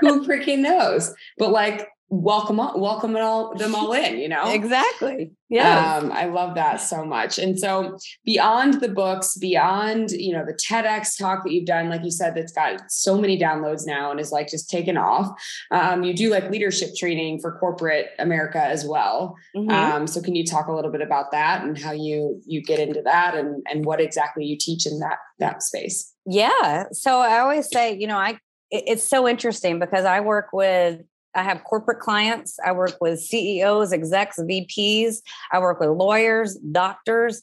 who 0.00 0.26
freaking 0.26 0.60
knows? 0.60 1.14
But 1.38 1.50
like 1.50 1.88
welcome 2.12 2.56
welcome 2.56 3.16
all 3.16 3.54
them 3.54 3.72
all 3.74 3.92
in 3.92 4.18
you 4.18 4.28
know? 4.28 4.52
Exactly. 4.52 5.30
Yeah 5.48 5.96
um, 5.96 6.10
i 6.10 6.24
love 6.24 6.56
that 6.56 6.80
so 6.80 7.04
much. 7.04 7.38
And 7.38 7.58
so 7.58 7.96
beyond 8.24 8.80
the 8.80 8.88
books 8.88 9.36
beyond 9.38 10.10
you 10.10 10.32
know 10.32 10.44
the 10.44 10.58
tedx 10.68 11.16
talk 11.16 11.44
that 11.44 11.52
you've 11.52 11.66
done 11.66 11.88
like 11.88 12.02
you 12.02 12.10
said 12.10 12.34
that's 12.34 12.52
got 12.52 12.90
so 12.90 13.16
many 13.16 13.38
downloads 13.38 13.86
now 13.86 14.10
and 14.10 14.18
is 14.18 14.32
like 14.32 14.48
just 14.48 14.68
taken 14.68 14.96
off 14.96 15.28
um, 15.70 16.02
you 16.02 16.12
do 16.12 16.30
like 16.30 16.50
leadership 16.50 16.90
training 16.98 17.38
for 17.40 17.56
corporate 17.58 18.08
america 18.18 18.60
as 18.60 18.84
well. 18.84 19.36
Mm-hmm. 19.56 19.70
um, 19.70 20.06
so 20.08 20.20
can 20.20 20.34
you 20.34 20.44
talk 20.44 20.66
a 20.66 20.72
little 20.72 20.90
bit 20.90 21.02
about 21.02 21.30
that 21.30 21.62
and 21.62 21.78
how 21.78 21.92
you 21.92 22.42
you 22.44 22.60
get 22.60 22.80
into 22.80 23.02
that 23.02 23.36
and 23.36 23.64
and 23.70 23.84
what 23.84 24.00
exactly 24.00 24.44
you 24.44 24.56
teach 24.58 24.84
in 24.84 24.98
that 24.98 25.18
that 25.38 25.62
space? 25.62 26.12
Yeah. 26.26 26.86
So 26.90 27.20
i 27.20 27.38
always 27.38 27.68
say 27.72 27.96
you 27.96 28.08
know 28.08 28.18
i 28.18 28.36
it's 28.70 29.04
so 29.04 29.28
interesting 29.28 29.78
because 29.78 30.04
I 30.04 30.20
work 30.20 30.48
with 30.52 31.02
I 31.34 31.42
have 31.44 31.62
corporate 31.64 32.00
clients. 32.00 32.58
I 32.64 32.72
work 32.72 32.96
with 33.00 33.20
CEOs, 33.20 33.92
execs, 33.92 34.38
VPs. 34.38 35.18
I 35.52 35.60
work 35.60 35.78
with 35.78 35.90
lawyers, 35.90 36.56
doctors, 36.56 37.42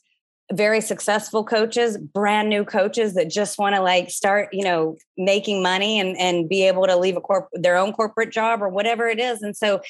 very 0.52 0.82
successful 0.82 1.44
coaches, 1.44 1.98
brand 1.98 2.50
new 2.50 2.64
coaches 2.64 3.14
that 3.16 3.30
just 3.30 3.58
want 3.58 3.76
to 3.76 3.82
like 3.82 4.10
start, 4.10 4.50
you 4.54 4.64
know, 4.64 4.98
making 5.18 5.62
money 5.62 6.00
and 6.00 6.18
and 6.18 6.48
be 6.48 6.64
able 6.64 6.86
to 6.86 6.98
leave 6.98 7.18
a 7.18 7.22
corp 7.22 7.48
their 7.54 7.78
own 7.78 7.94
corporate 7.94 8.32
job 8.32 8.62
or 8.62 8.70
whatever 8.70 9.08
it 9.08 9.20
is. 9.20 9.42
And 9.42 9.56
so 9.56 9.82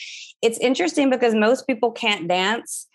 it's 0.42 0.58
interesting 0.60 1.10
because 1.10 1.34
most 1.34 1.68
people 1.68 1.92
can't 1.92 2.28
dance 2.28 2.88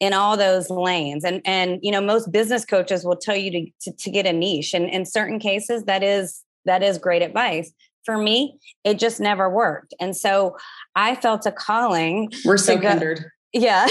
in 0.00 0.14
all 0.14 0.36
those 0.36 0.70
lanes 0.70 1.24
and 1.24 1.42
and 1.44 1.78
you 1.82 1.92
know 1.92 2.00
most 2.00 2.32
business 2.32 2.64
coaches 2.64 3.04
will 3.04 3.16
tell 3.16 3.36
you 3.36 3.50
to, 3.50 3.66
to, 3.82 3.92
to 3.98 4.10
get 4.10 4.24
a 4.24 4.32
niche 4.32 4.72
and 4.72 4.88
in 4.88 5.04
certain 5.04 5.38
cases 5.38 5.84
that 5.84 6.02
is 6.02 6.42
that 6.64 6.82
is 6.82 6.96
great 6.96 7.20
advice 7.20 7.70
for 8.04 8.16
me, 8.16 8.58
it 8.84 8.98
just 8.98 9.20
never 9.20 9.48
worked. 9.48 9.94
And 10.00 10.16
so 10.16 10.56
I 10.94 11.14
felt 11.14 11.46
a 11.46 11.52
calling. 11.52 12.32
We're 12.44 12.56
so 12.56 12.76
go, 12.76 13.14
Yeah. 13.52 13.86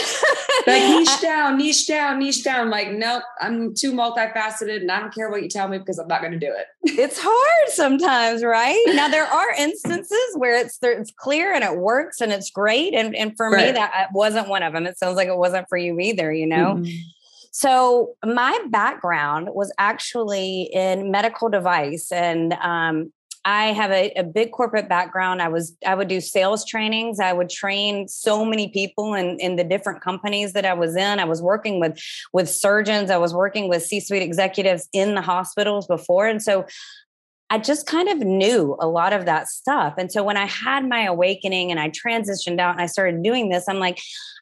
like 0.67 0.83
niche 0.89 1.21
down, 1.21 1.57
niche 1.57 1.87
down, 1.87 2.19
niche 2.19 2.43
down. 2.43 2.69
Like, 2.69 2.91
nope, 2.91 3.23
I'm 3.41 3.73
too 3.73 3.91
multifaceted 3.93 4.77
and 4.77 4.91
I 4.91 4.99
don't 4.99 5.13
care 5.13 5.29
what 5.29 5.43
you 5.43 5.49
tell 5.49 5.67
me 5.67 5.77
because 5.77 5.99
I'm 5.99 6.07
not 6.07 6.21
going 6.21 6.33
to 6.33 6.39
do 6.39 6.53
it. 6.53 6.67
it's 6.83 7.19
hard 7.21 7.69
sometimes, 7.69 8.43
right? 8.43 8.81
Now 8.87 9.07
there 9.07 9.25
are 9.25 9.51
instances 9.57 10.35
where 10.35 10.57
it's 10.57 10.79
it's 10.81 11.11
clear 11.15 11.53
and 11.53 11.63
it 11.63 11.77
works 11.77 12.21
and 12.21 12.31
it's 12.31 12.49
great. 12.51 12.93
And, 12.93 13.15
and 13.15 13.35
for 13.35 13.49
right. 13.49 13.67
me, 13.67 13.71
that 13.73 14.09
wasn't 14.13 14.47
one 14.47 14.63
of 14.63 14.73
them. 14.73 14.85
It 14.85 14.97
sounds 14.97 15.15
like 15.15 15.27
it 15.27 15.37
wasn't 15.37 15.67
for 15.69 15.77
you 15.77 15.99
either, 15.99 16.31
you 16.31 16.47
know? 16.47 16.75
Mm-hmm. 16.75 16.97
So 17.51 18.15
my 18.23 18.59
background 18.69 19.49
was 19.51 19.73
actually 19.77 20.69
in 20.73 21.11
medical 21.11 21.49
device 21.49 22.11
and 22.11 22.53
um, 22.53 23.11
I 23.49 23.73
have 23.73 23.89
a, 23.89 24.11
a, 24.11 24.23
big 24.23 24.51
corporate 24.51 24.87
background. 24.87 25.41
I 25.41 25.47
was 25.47 25.75
I 25.83 25.95
would 25.95 26.07
do 26.07 26.21
sales 26.21 26.63
trainings. 26.63 27.19
I 27.19 27.33
would 27.33 27.49
train 27.49 28.07
so 28.07 28.45
many 28.45 28.67
people 28.67 29.15
in, 29.15 29.39
in 29.39 29.55
the 29.55 29.63
different 29.63 30.01
companies 30.01 30.53
that 30.53 30.65
I 30.65 30.73
was 30.73 30.95
in. 30.95 31.19
I 31.19 31.25
was 31.25 31.41
working 31.41 31.79
with 31.79 31.99
with 32.31 32.47
surgeons. 32.47 33.09
I 33.09 33.17
was 33.17 33.33
working 33.33 33.67
with 33.67 33.81
C-suite 33.81 34.21
executives 34.21 34.87
in 34.93 35.15
the 35.15 35.21
hospitals 35.21 35.87
before. 35.87 36.27
And 36.27 36.43
so 36.43 36.67
I 37.49 37.57
just 37.57 37.87
kind 37.87 38.09
of 38.09 38.19
knew 38.19 38.77
a 38.79 38.87
lot 38.87 39.13
of 39.13 39.25
that 39.25 39.47
stuff. 39.47 39.95
And 39.97 40.11
so 40.11 40.23
when 40.23 40.37
I 40.37 40.45
had 40.45 40.87
my 40.87 41.05
awakening 41.05 41.71
and 41.71 41.79
I 41.79 41.89
transitioned 41.89 42.59
out 42.59 42.73
and 42.73 42.81
I 42.81 42.85
started 42.85 43.23
doing 43.23 43.49
this, 43.49 43.67
I'm 43.67 43.79
like, 43.79 43.99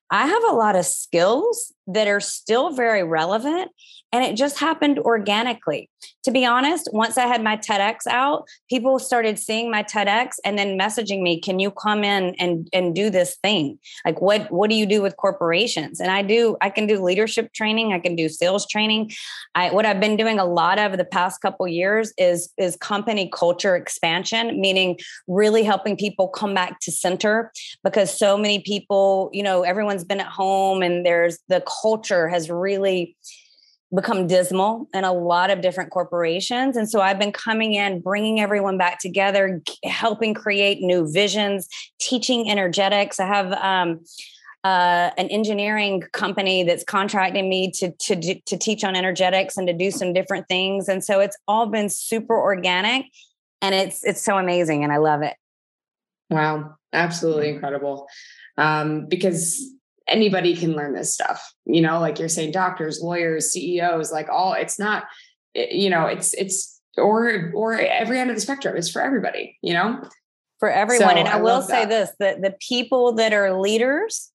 I 0.09 0.27
have 0.27 0.43
a 0.43 0.55
lot 0.55 0.75
of 0.75 0.85
skills 0.85 1.73
that 1.87 2.07
are 2.07 2.19
still 2.19 2.71
very 2.71 3.03
relevant 3.03 3.71
and 4.13 4.23
it 4.23 4.37
just 4.37 4.59
happened 4.59 4.99
organically. 4.99 5.89
To 6.23 6.31
be 6.31 6.45
honest, 6.45 6.89
once 6.93 7.17
I 7.17 7.27
had 7.27 7.43
my 7.43 7.57
TEDx 7.57 8.07
out, 8.09 8.47
people 8.69 8.99
started 8.99 9.37
seeing 9.37 9.69
my 9.69 9.83
TEDx 9.83 10.35
and 10.45 10.57
then 10.57 10.77
messaging 10.77 11.21
me, 11.21 11.39
"Can 11.41 11.59
you 11.59 11.71
come 11.71 12.03
in 12.03 12.35
and 12.35 12.69
and 12.71 12.95
do 12.95 13.09
this 13.09 13.37
thing? 13.43 13.79
Like 14.05 14.21
what 14.21 14.49
what 14.51 14.69
do 14.69 14.75
you 14.75 14.85
do 14.85 15.01
with 15.01 15.17
corporations?" 15.17 15.99
And 15.99 16.09
I 16.09 16.21
do 16.21 16.55
I 16.61 16.69
can 16.69 16.87
do 16.87 17.03
leadership 17.03 17.53
training, 17.53 17.93
I 17.93 17.99
can 17.99 18.15
do 18.15 18.29
sales 18.29 18.65
training. 18.67 19.11
I 19.55 19.71
what 19.71 19.85
I've 19.85 19.99
been 19.99 20.17
doing 20.17 20.39
a 20.39 20.45
lot 20.45 20.79
of 20.79 20.97
the 20.97 21.05
past 21.05 21.41
couple 21.41 21.67
years 21.67 22.13
is 22.17 22.49
is 22.57 22.77
company 22.97 23.29
culture 23.31 23.75
expansion, 23.75 24.59
meaning 24.59 24.97
really 25.27 25.63
helping 25.63 25.95
people 25.95 26.27
come 26.27 26.53
back 26.55 26.79
to 26.79 26.91
center 26.91 27.51
because 27.83 28.17
so 28.17 28.35
many 28.35 28.59
people, 28.59 29.29
you 29.31 29.43
know, 29.43 29.61
everyone's 29.61 30.03
been 30.03 30.19
at 30.19 30.27
home 30.27 30.81
and 30.81 31.05
there's 31.05 31.37
the 31.47 31.63
culture 31.81 32.27
has 32.27 32.49
really 32.49 33.15
become 33.95 34.25
dismal 34.27 34.89
in 34.93 35.03
a 35.03 35.13
lot 35.13 35.51
of 35.51 35.61
different 35.61 35.91
corporations. 35.91 36.75
And 36.75 36.89
so 36.89 36.99
I've 37.01 37.19
been 37.19 37.31
coming 37.31 37.73
in, 37.73 38.01
bringing 38.01 38.39
everyone 38.41 38.79
back 38.79 38.99
together, 38.99 39.61
helping 39.83 40.33
create 40.33 40.81
new 40.81 41.09
visions, 41.09 41.69
teaching 41.99 42.49
energetics. 42.49 43.19
I 43.19 43.27
have 43.27 43.53
um, 43.53 44.01
uh, 44.67 45.11
an 45.17 45.29
engineering 45.29 46.03
company 46.11 46.63
that's 46.63 46.83
contracting 46.83 47.47
me 47.47 47.71
to, 47.71 47.91
to, 47.99 48.41
to 48.41 48.57
teach 48.57 48.83
on 48.83 48.97
energetics 48.97 49.55
and 49.55 49.65
to 49.65 49.73
do 49.73 49.91
some 49.91 50.11
different 50.11 50.45
things. 50.49 50.89
And 50.89 51.01
so 51.01 51.21
it's 51.21 51.37
all 51.47 51.67
been 51.67 51.87
super 51.87 52.37
organic 52.37 53.05
and 53.61 53.73
it's, 53.73 54.03
it's 54.03 54.21
so 54.21 54.37
amazing 54.37 54.83
and 54.83 54.91
I 54.91 54.97
love 54.97 55.21
it. 55.21 55.35
Wow. 56.29 56.75
Absolutely 56.91 57.49
incredible. 57.49 58.07
Um, 58.57 59.05
because 59.05 59.63
anybody 60.09 60.53
can 60.55 60.73
learn 60.73 60.93
this 60.93 61.13
stuff 61.13 61.53
you 61.65 61.81
know 61.81 61.99
like 61.99 62.17
you're 62.17 62.29
saying 62.29 62.49
doctors 62.49 63.01
lawyers 63.01 63.51
ceos 63.51 64.09
like 64.09 64.29
all 64.29 64.53
it's 64.53 64.79
not 64.79 65.03
you 65.53 65.89
know 65.89 66.05
it's 66.05 66.33
it's 66.35 66.79
or 66.97 67.51
or 67.53 67.73
every 67.73 68.17
end 68.17 68.29
of 68.29 68.35
the 68.37 68.41
spectrum 68.41 68.77
it's 68.77 68.89
for 68.89 69.01
everybody 69.01 69.57
you 69.61 69.73
know 69.73 70.01
for 70.59 70.71
everyone 70.71 71.09
so 71.09 71.13
and 71.13 71.27
i, 71.27 71.33
I 71.33 71.41
will 71.41 71.61
say 71.61 71.83
this 71.83 72.09
that 72.19 72.41
the 72.41 72.55
people 72.65 73.11
that 73.15 73.33
are 73.33 73.59
leaders 73.59 74.31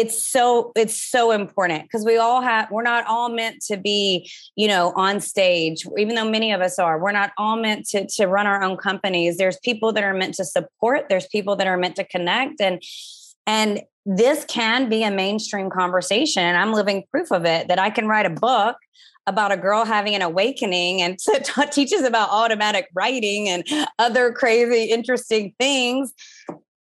it's 0.00 0.22
so 0.22 0.72
it's 0.76 1.00
so 1.00 1.30
important 1.30 1.84
because 1.84 2.04
we 2.04 2.16
all 2.16 2.40
have 2.40 2.70
we're 2.70 2.82
not 2.82 3.04
all 3.06 3.28
meant 3.28 3.62
to 3.62 3.76
be 3.76 4.30
you 4.56 4.68
know 4.68 4.92
on 4.96 5.20
stage 5.20 5.86
even 5.96 6.14
though 6.14 6.28
many 6.28 6.52
of 6.52 6.60
us 6.60 6.78
are 6.78 6.98
we're 6.98 7.12
not 7.12 7.32
all 7.38 7.56
meant 7.56 7.86
to 7.86 8.06
to 8.06 8.26
run 8.26 8.46
our 8.46 8.62
own 8.62 8.76
companies 8.76 9.36
there's 9.36 9.58
people 9.64 9.92
that 9.92 10.04
are 10.04 10.14
meant 10.14 10.34
to 10.34 10.44
support 10.44 11.06
there's 11.08 11.26
people 11.28 11.56
that 11.56 11.66
are 11.66 11.76
meant 11.76 11.96
to 11.96 12.04
connect 12.04 12.60
and 12.60 12.82
and 13.46 13.80
this 14.06 14.44
can 14.44 14.88
be 14.88 15.02
a 15.02 15.10
mainstream 15.10 15.68
conversation. 15.68 16.42
And 16.42 16.56
I'm 16.56 16.72
living 16.72 17.04
proof 17.10 17.32
of 17.32 17.44
it 17.44 17.68
that 17.68 17.80
I 17.80 17.90
can 17.90 18.06
write 18.06 18.24
a 18.24 18.30
book 18.30 18.76
about 19.26 19.50
a 19.50 19.56
girl 19.56 19.84
having 19.84 20.14
an 20.14 20.22
awakening 20.22 21.02
and 21.02 21.18
t- 21.18 21.38
t- 21.42 21.66
teaches 21.72 22.02
about 22.02 22.30
automatic 22.30 22.88
writing 22.94 23.48
and 23.48 23.64
other 23.98 24.32
crazy, 24.32 24.84
interesting 24.84 25.54
things 25.58 26.12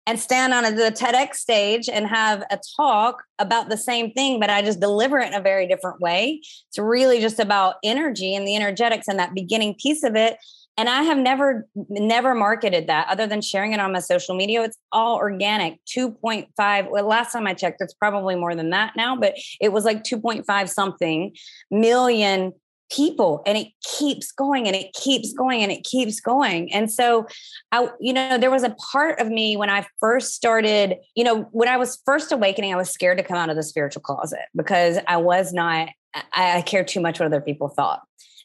and 0.07 0.19
stand 0.19 0.53
on 0.53 0.63
the 0.63 0.91
TEDx 0.91 1.35
stage 1.35 1.87
and 1.87 2.07
have 2.07 2.43
a 2.49 2.59
talk 2.75 3.23
about 3.39 3.69
the 3.69 3.77
same 3.77 4.11
thing, 4.11 4.39
but 4.39 4.49
I 4.49 4.61
just 4.61 4.79
deliver 4.79 5.19
it 5.19 5.27
in 5.27 5.33
a 5.33 5.41
very 5.41 5.67
different 5.67 6.01
way. 6.01 6.41
It's 6.69 6.79
really 6.79 7.19
just 7.19 7.39
about 7.39 7.75
energy 7.83 8.33
and 8.35 8.47
the 8.47 8.55
energetics 8.55 9.07
and 9.07 9.19
that 9.19 9.35
beginning 9.35 9.75
piece 9.75 10.03
of 10.03 10.15
it 10.15 10.37
And 10.77 10.89
I 10.89 11.03
have 11.03 11.17
never, 11.17 11.67
never 11.89 12.33
marketed 12.33 12.87
that 12.87 13.07
other 13.09 13.27
than 13.27 13.41
sharing 13.41 13.73
it 13.73 13.79
on 13.79 13.91
my 13.91 13.99
social 13.99 14.35
media. 14.35 14.63
It's 14.63 14.77
all 14.91 15.17
organic. 15.17 15.79
2.5. 15.85 16.89
Well, 16.89 17.05
last 17.05 17.33
time 17.33 17.45
I 17.45 17.53
checked, 17.53 17.81
it's 17.81 17.93
probably 17.93 18.35
more 18.35 18.55
than 18.55 18.69
that 18.69 18.93
now, 18.95 19.15
but 19.15 19.35
it 19.59 19.73
was 19.73 19.83
like 19.83 20.03
2.5 20.03 20.69
something 20.69 21.35
million 21.69 22.53
people 22.91 23.41
and 23.45 23.57
it 23.57 23.67
keeps 23.83 24.31
going 24.31 24.67
and 24.67 24.75
it 24.75 24.91
keeps 24.93 25.33
going 25.33 25.63
and 25.63 25.71
it 25.71 25.83
keeps 25.83 26.19
going 26.19 26.71
and 26.73 26.91
so 26.91 27.25
i 27.71 27.87
you 27.99 28.11
know 28.11 28.37
there 28.37 28.51
was 28.51 28.63
a 28.63 28.75
part 28.91 29.19
of 29.19 29.29
me 29.29 29.55
when 29.55 29.69
i 29.69 29.85
first 29.99 30.33
started 30.33 30.95
you 31.15 31.23
know 31.23 31.43
when 31.51 31.69
i 31.69 31.77
was 31.77 32.01
first 32.05 32.31
awakening 32.31 32.73
i 32.73 32.77
was 32.77 32.89
scared 32.89 33.17
to 33.17 33.23
come 33.23 33.37
out 33.37 33.49
of 33.49 33.55
the 33.55 33.63
spiritual 33.63 34.01
closet 34.01 34.41
because 34.55 34.97
i 35.07 35.17
was 35.17 35.53
not 35.53 35.87
i, 36.13 36.57
I 36.57 36.61
cared 36.61 36.87
too 36.87 36.99
much 36.99 37.19
what 37.19 37.25
other 37.25 37.41
people 37.41 37.69
thought 37.69 38.01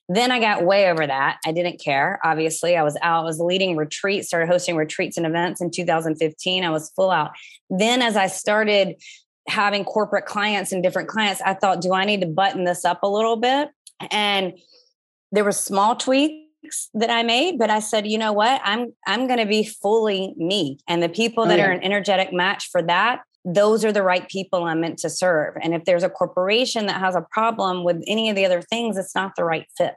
then 0.09 0.31
I 0.31 0.39
got 0.39 0.65
way 0.65 0.89
over 0.89 1.05
that. 1.05 1.39
I 1.45 1.51
didn't 1.51 1.81
care. 1.81 2.21
Obviously, 2.23 2.77
I 2.77 2.85
was 2.85 2.97
out, 3.03 3.23
I 3.23 3.25
was 3.25 3.41
leading 3.41 3.77
retreats, 3.77 4.29
started 4.29 4.47
hosting 4.47 4.77
retreats 4.77 5.17
and 5.17 5.27
events 5.27 5.61
in 5.61 5.73
2015. 5.73 6.65
I 6.65 6.71
was 6.71 6.93
full 6.95 7.11
out. 7.11 7.33
Then, 7.71 8.03
as 8.03 8.17
I 8.17 8.29
started 8.29 9.03
having 9.49 9.85
corporate 9.85 10.27
clients 10.27 10.71
and 10.71 10.81
different 10.81 11.09
clients, 11.09 11.41
I 11.45 11.55
thought, 11.55 11.81
do 11.81 11.93
I 11.93 12.05
need 12.05 12.21
to 12.21 12.27
button 12.29 12.63
this 12.63 12.85
up 12.85 13.03
a 13.03 13.09
little 13.09 13.37
bit? 13.37 13.71
And 14.11 14.55
there 15.33 15.45
were 15.45 15.53
small 15.53 15.97
tweaks 15.97 16.91
that 16.95 17.11
I 17.11 17.23
made, 17.23 17.59
but 17.59 17.71
I 17.71 17.81
said, 17.81 18.07
you 18.07 18.19
know 18.19 18.33
what? 18.33 18.61
I'm 18.65 18.93
I'm 19.07 19.27
going 19.27 19.39
to 19.39 19.47
be 19.47 19.65
fully 19.65 20.35
me. 20.37 20.79
And 20.89 21.03
the 21.03 21.09
people 21.09 21.45
oh, 21.45 21.49
that 21.49 21.59
yeah. 21.59 21.67
are 21.67 21.73
mm. 21.73 21.79
an 21.79 21.85
energetic 21.85 22.33
match 22.33 22.69
for 22.71 22.83
that, 22.83 23.21
those 23.45 23.85
are 23.85 23.93
the 23.93 24.03
right 24.03 24.29
people 24.29 24.65
I'm 24.65 24.81
meant 24.81 24.99
to 24.99 25.11
serve. 25.11 25.55
And 25.63 25.73
if 25.73 25.85
there's 25.85 26.03
a 26.03 26.11
corporation 26.11 26.87
that 26.87 27.01
has 27.01 27.15
a 27.15 27.25
problem 27.31 27.85
with 27.85 28.03
any 28.07 28.29
of 28.29 28.37
the 28.37 28.45
other 28.45 28.61
things, 28.61 28.99
it's 28.99 29.15
not 29.15 29.37
the 29.37 29.45
right 29.45 29.67
fit, 29.79 29.95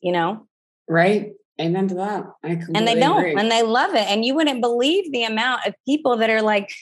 you 0.00 0.12
know? 0.12 0.46
Right. 0.88 1.32
Amen 1.60 1.88
to 1.88 1.94
that. 1.94 2.24
and 2.42 2.86
they 2.86 2.94
don't, 2.94 3.18
agree. 3.18 3.34
and 3.36 3.50
they 3.50 3.62
love 3.62 3.94
it. 3.94 4.06
And 4.08 4.24
you 4.24 4.34
wouldn't 4.34 4.60
believe 4.60 5.12
the 5.12 5.24
amount 5.24 5.66
of 5.66 5.74
people 5.86 6.16
that 6.16 6.30
are 6.30 6.42
like, 6.42 6.72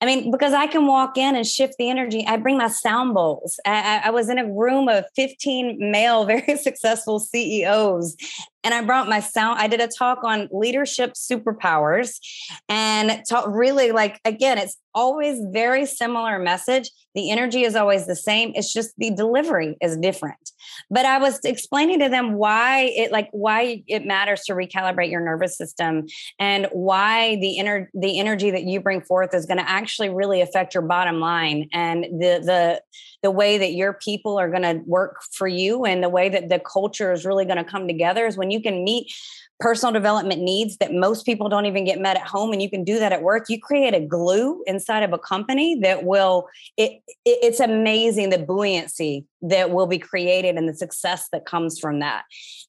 I 0.00 0.06
mean, 0.06 0.30
because 0.30 0.52
I 0.52 0.68
can 0.68 0.86
walk 0.86 1.18
in 1.18 1.34
and 1.34 1.44
shift 1.44 1.74
the 1.76 1.90
energy. 1.90 2.24
I 2.26 2.36
bring 2.36 2.56
my 2.56 2.68
sound 2.68 3.14
bowls. 3.14 3.58
I, 3.66 4.02
I, 4.04 4.10
was 4.10 4.28
in 4.28 4.38
a 4.38 4.46
room 4.46 4.88
of 4.88 5.04
15 5.16 5.90
male, 5.90 6.24
very 6.26 6.56
successful 6.56 7.18
CEOs, 7.18 8.16
and 8.62 8.74
I 8.74 8.82
brought 8.82 9.08
my 9.08 9.18
sound. 9.18 9.58
I 9.58 9.66
did 9.66 9.80
a 9.80 9.88
talk 9.88 10.22
on 10.22 10.48
leadership 10.52 11.14
superpowers 11.14 12.20
and 12.68 13.22
talk 13.28 13.46
really 13.48 13.90
like, 13.90 14.20
again, 14.24 14.58
it's 14.58 14.76
always 14.94 15.40
very 15.50 15.84
similar 15.84 16.38
message. 16.38 16.90
The 17.14 17.30
energy 17.30 17.64
is 17.64 17.74
always 17.74 18.06
the 18.06 18.16
same. 18.16 18.52
It's 18.54 18.72
just 18.72 18.92
the 18.98 19.10
delivery 19.10 19.76
is 19.80 19.96
different. 19.96 20.52
But 20.90 21.04
I 21.04 21.18
was 21.18 21.40
explaining 21.44 22.00
to 22.00 22.08
them 22.08 22.34
why 22.34 22.92
it 22.96 23.12
like 23.12 23.28
why 23.32 23.82
it 23.86 24.04
matters 24.04 24.42
to 24.44 24.52
recalibrate 24.52 25.10
your 25.10 25.20
nervous 25.20 25.56
system 25.56 26.06
and 26.38 26.66
why 26.72 27.36
the 27.36 27.58
inner 27.58 27.90
the 27.94 28.18
energy 28.18 28.50
that 28.50 28.64
you 28.64 28.80
bring 28.80 29.02
forth 29.02 29.34
is 29.34 29.46
going 29.46 29.58
to 29.58 29.68
actually 29.68 30.08
really 30.08 30.40
affect 30.40 30.74
your 30.74 30.82
bottom 30.82 31.20
line 31.20 31.68
and 31.72 32.04
the 32.04 32.40
the 32.44 32.82
the 33.22 33.30
way 33.30 33.58
that 33.58 33.72
your 33.72 33.94
people 33.94 34.38
are 34.38 34.48
going 34.48 34.62
to 34.62 34.80
work 34.86 35.16
for 35.32 35.48
you 35.48 35.84
and 35.84 36.02
the 36.02 36.08
way 36.08 36.28
that 36.28 36.48
the 36.48 36.60
culture 36.60 37.12
is 37.12 37.24
really 37.24 37.44
going 37.44 37.56
to 37.56 37.64
come 37.64 37.86
together 37.86 38.26
is 38.26 38.36
when 38.36 38.50
you 38.50 38.60
can 38.60 38.84
meet 38.84 39.12
personal 39.60 39.92
development 39.92 40.40
needs 40.40 40.76
that 40.78 40.92
most 40.92 41.26
people 41.26 41.48
don't 41.48 41.66
even 41.66 41.84
get 41.84 42.00
met 42.00 42.16
at 42.16 42.26
home 42.26 42.52
and 42.52 42.62
you 42.62 42.70
can 42.70 42.84
do 42.84 42.98
that 42.98 43.12
at 43.12 43.22
work 43.22 43.46
you 43.48 43.60
create 43.60 43.94
a 43.94 44.00
glue 44.00 44.62
inside 44.66 45.02
of 45.02 45.12
a 45.12 45.18
company 45.18 45.78
that 45.80 46.04
will 46.04 46.48
it, 46.76 46.92
it, 47.24 47.38
it's 47.42 47.60
amazing 47.60 48.30
the 48.30 48.38
buoyancy 48.38 49.24
that 49.42 49.70
will 49.70 49.86
be 49.86 49.98
created 49.98 50.56
and 50.56 50.68
the 50.68 50.74
success 50.74 51.28
that 51.32 51.46
comes 51.46 51.78
from 51.78 52.00
that. 52.00 52.24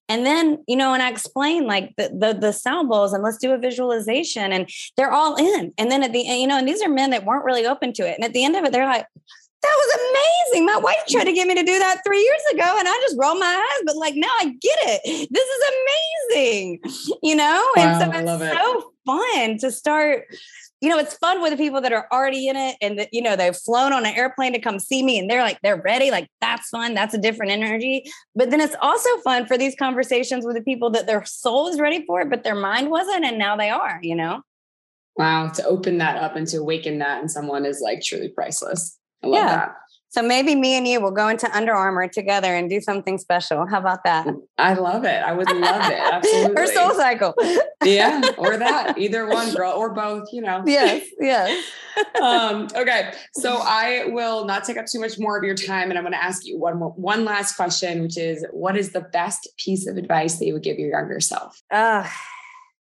And 0.08 0.26
then 0.26 0.64
you 0.68 0.76
know 0.76 0.94
and 0.94 1.04
i 1.04 1.10
explain 1.10 1.66
like 1.66 1.96
the, 1.98 2.10
the 2.10 2.38
the 2.40 2.52
sound 2.52 2.90
bowls 2.90 3.14
and 3.14 3.24
let's 3.24 3.38
do 3.38 3.54
a 3.54 3.58
visualization 3.58 4.52
and 4.52 4.70
they're 4.98 5.12
all 5.12 5.36
in. 5.36 5.74
And 5.78 5.92
then 5.92 6.04
at 6.04 6.14
the 6.14 6.28
end 6.28 6.42
you 6.42 6.48
know 6.48 6.58
and 6.58 6.68
these 6.68 6.82
are 6.82 6.90
men 6.90 7.12
that 7.12 7.26
weren't 7.26 7.46
really 7.46 7.66
open 7.66 7.94
to 7.94 8.08
it. 8.08 8.16
And 8.16 8.24
at 8.24 8.34
the 8.34 8.44
end 8.44 8.56
of 8.56 8.64
it 8.66 8.72
they're 8.72 8.86
like 8.86 9.06
that 9.62 9.76
was 9.78 9.99
amazing. 10.51 10.66
My 10.66 10.78
wife 10.78 11.03
tried 11.10 11.26
to 11.26 11.34
get 11.34 11.47
me 11.47 11.55
to 11.55 11.64
do 11.64 11.80
that 11.80 12.01
three 12.05 12.22
years 12.22 12.41
ago, 12.53 12.76
and 12.78 12.88
I 12.88 12.99
just 13.01 13.18
rolled 13.20 13.39
my 13.39 13.45
eyes. 13.45 13.84
But 13.86 13.97
like 13.97 14.16
now, 14.16 14.32
I 14.39 14.45
get 14.45 14.80
it. 14.84 15.30
This 15.30 15.47
is 15.47 15.64
amazing, 16.32 16.80
you 17.24 17.36
know. 17.36 17.68
Wow, 17.76 17.84
and 17.84 18.01
so 18.01 18.20
it's 18.20 18.57
so 18.57 18.78
it. 18.78 18.86
fun 19.05 19.57
to 19.60 19.72
start. 19.72 20.26
You 20.82 20.88
know, 20.88 20.97
it's 20.97 21.16
fun 21.16 21.41
with 21.41 21.51
the 21.51 21.57
people 21.57 21.82
that 21.82 21.91
are 21.91 22.07
already 22.10 22.47
in 22.47 22.55
it, 22.55 22.78
and 22.82 22.99
that 22.99 23.10
you 23.12 23.22
know 23.22 23.36
they've 23.36 23.55
flown 23.55 23.91
on 23.91 24.05
an 24.05 24.14
airplane 24.16 24.53
to 24.53 24.60
come 24.60 24.80
see 24.80 25.03
me, 25.03 25.20
and 25.20 25.30
they're 25.30 25.41
like 25.43 25.60
they're 25.62 25.82
ready. 25.82 26.10
Like 26.10 26.30
that's 26.39 26.70
fun. 26.70 26.93
That's 26.93 27.14
a 27.14 27.20
different 27.20 27.51
energy. 27.51 28.10
But 28.36 28.51
then 28.51 28.62
it's 28.62 28.76
also 28.82 29.10
fun 29.26 29.45
for 29.45 29.57
these 29.57 29.76
conversations 29.76 30.45
with 30.45 30.55
the 30.55 30.64
people 30.64 30.89
that 30.91 31.05
their 31.05 31.26
soul 31.26 31.68
is 31.68 31.82
ready 31.82 32.05
for 32.05 32.22
it, 32.22 32.30
but 32.30 32.43
their 32.43 32.55
mind 32.55 32.89
wasn't, 32.89 33.26
and 33.26 33.38
now 33.38 33.57
they 33.57 33.70
are. 33.70 33.99
You 34.01 34.16
know. 34.16 34.41
Wow, 35.18 35.49
to 35.49 35.66
open 35.66 35.97
that 35.97 36.16
up 36.16 36.38
and 36.38 36.47
to 36.47 36.57
awaken 36.57 36.99
that 36.99 37.22
in 37.22 37.28
someone 37.28 37.66
is 37.66 37.82
like 37.82 38.01
truly 38.01 38.30
priceless 38.30 38.99
yeah. 39.24 39.47
That. 39.47 39.76
So 40.11 40.24
maybe 40.24 40.55
me 40.55 40.76
and 40.76 40.88
you 40.88 40.99
will 40.99 41.11
go 41.11 41.28
into 41.28 41.55
Under 41.55 41.72
Armour 41.72 42.07
together 42.07 42.55
and 42.55 42.67
do 42.67 42.82
something 42.82 43.20
special. 43.20 43.67
How 43.67 43.78
about 43.78 44.03
that? 44.05 44.28
I 44.57 44.74
love 44.74 45.03
it. 45.03 45.24
I 45.24 45.34
would 45.34 45.51
love 45.51 45.91
it. 45.91 45.99
Absolutely. 46.13 46.55
or 46.55 46.65
Soul 46.65 46.93
Cycle. 46.95 47.36
yeah, 47.84 48.20
or 48.39 48.57
that. 48.57 48.97
Either 48.97 49.28
one, 49.28 49.53
girl, 49.53 49.72
or 49.74 49.93
both. 49.93 50.30
You 50.32 50.41
know. 50.41 50.63
Yes. 50.65 51.05
Yes. 51.20 51.63
um, 52.20 52.67
okay. 52.76 53.13
So 53.34 53.59
I 53.61 54.05
will 54.07 54.45
not 54.45 54.63
take 54.63 54.78
up 54.78 54.88
too 54.88 54.99
much 54.99 55.20
more 55.20 55.38
of 55.38 55.43
your 55.43 55.55
time, 55.55 55.91
and 55.91 55.97
I'm 55.97 56.03
going 56.03 56.13
to 56.13 56.24
ask 56.24 56.43
you 56.43 56.57
one 56.57 56.80
more, 56.80 56.89
one 56.91 57.24
last 57.24 57.55
question, 57.55 58.01
which 58.01 58.17
is, 58.17 58.43
what 58.51 58.76
is 58.76 58.93
the 58.93 59.01
best 59.01 59.47
piece 59.57 59.86
of 59.86 59.97
advice 59.97 60.39
that 60.39 60.45
you 60.45 60.53
would 60.53 60.63
give 60.63 60.80
your 60.80 60.89
younger 60.89 61.20
self? 61.20 61.61
Uh, 61.70 62.07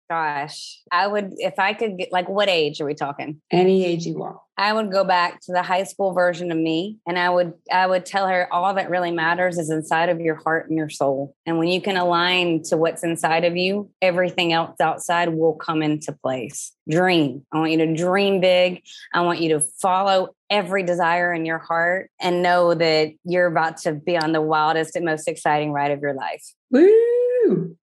gosh, 0.09 0.81
I 0.91 1.07
would 1.07 1.35
if 1.39 1.59
I 1.59 1.73
could 1.73 1.99
get 1.99 2.13
like 2.13 2.29
what 2.29 2.49
age 2.49 2.81
are 2.81 2.87
we 2.87 2.95
talking? 2.95 3.41
Any 3.51 3.85
age 3.85 4.07
you 4.07 4.19
want. 4.19 4.39
I 4.57 4.73
would 4.73 4.93
go 4.93 5.03
back 5.03 5.41
to 5.43 5.53
the 5.53 5.63
high 5.63 5.83
school 5.83 6.13
version 6.13 6.53
of 6.53 6.59
me 6.59 6.99
and 7.07 7.19
I 7.19 7.29
would 7.29 7.55
I 7.73 7.87
would 7.87 8.07
tell 8.07 8.29
her 8.29 8.53
all 8.53 8.73
that 8.75 8.91
really 8.91 9.11
matters 9.11 9.59
is 9.59 9.71
inside 9.71 10.09
of 10.09 10.21
your 10.21 10.37
heart 10.37 10.69
and 10.69 10.79
your 10.79 10.89
soul. 10.89 11.35
And 11.45 11.59
when 11.59 11.69
you 11.69 11.81
can 11.81 11.97
align 11.97 12.63
to 12.65 12.77
what's 12.77 13.03
inside 13.03 13.45
of 13.45 13.57
you, 13.57 13.91
everything 14.01 14.53
else 14.53 14.81
outside 14.81 15.31
will 15.31 15.55
come 15.55 15.83
into 15.83 16.13
place. 16.13 16.73
Dream. 16.89 17.45
I 17.53 17.59
want 17.59 17.73
you 17.73 17.79
to 17.79 17.95
dream 17.95 18.41
big. 18.41 18.83
I 19.13 19.23
want 19.23 19.41
you 19.41 19.59
to 19.59 19.61
follow 19.81 20.35
every 20.51 20.85
desire 20.85 21.33
in 21.33 21.45
your 21.45 21.59
heart 21.59 22.11
and 22.21 22.43
know 22.43 22.75
that 22.75 23.13
you're 23.25 23.47
about 23.47 23.79
to 23.79 23.93
be 23.93 24.17
on 24.17 24.33
the 24.33 24.43
wildest 24.43 24.95
and 24.95 25.05
most 25.05 25.27
exciting 25.27 25.73
ride 25.73 25.91
of 25.91 26.01
your 26.01 26.15
life. 26.15 26.45
Woo! 26.71 27.77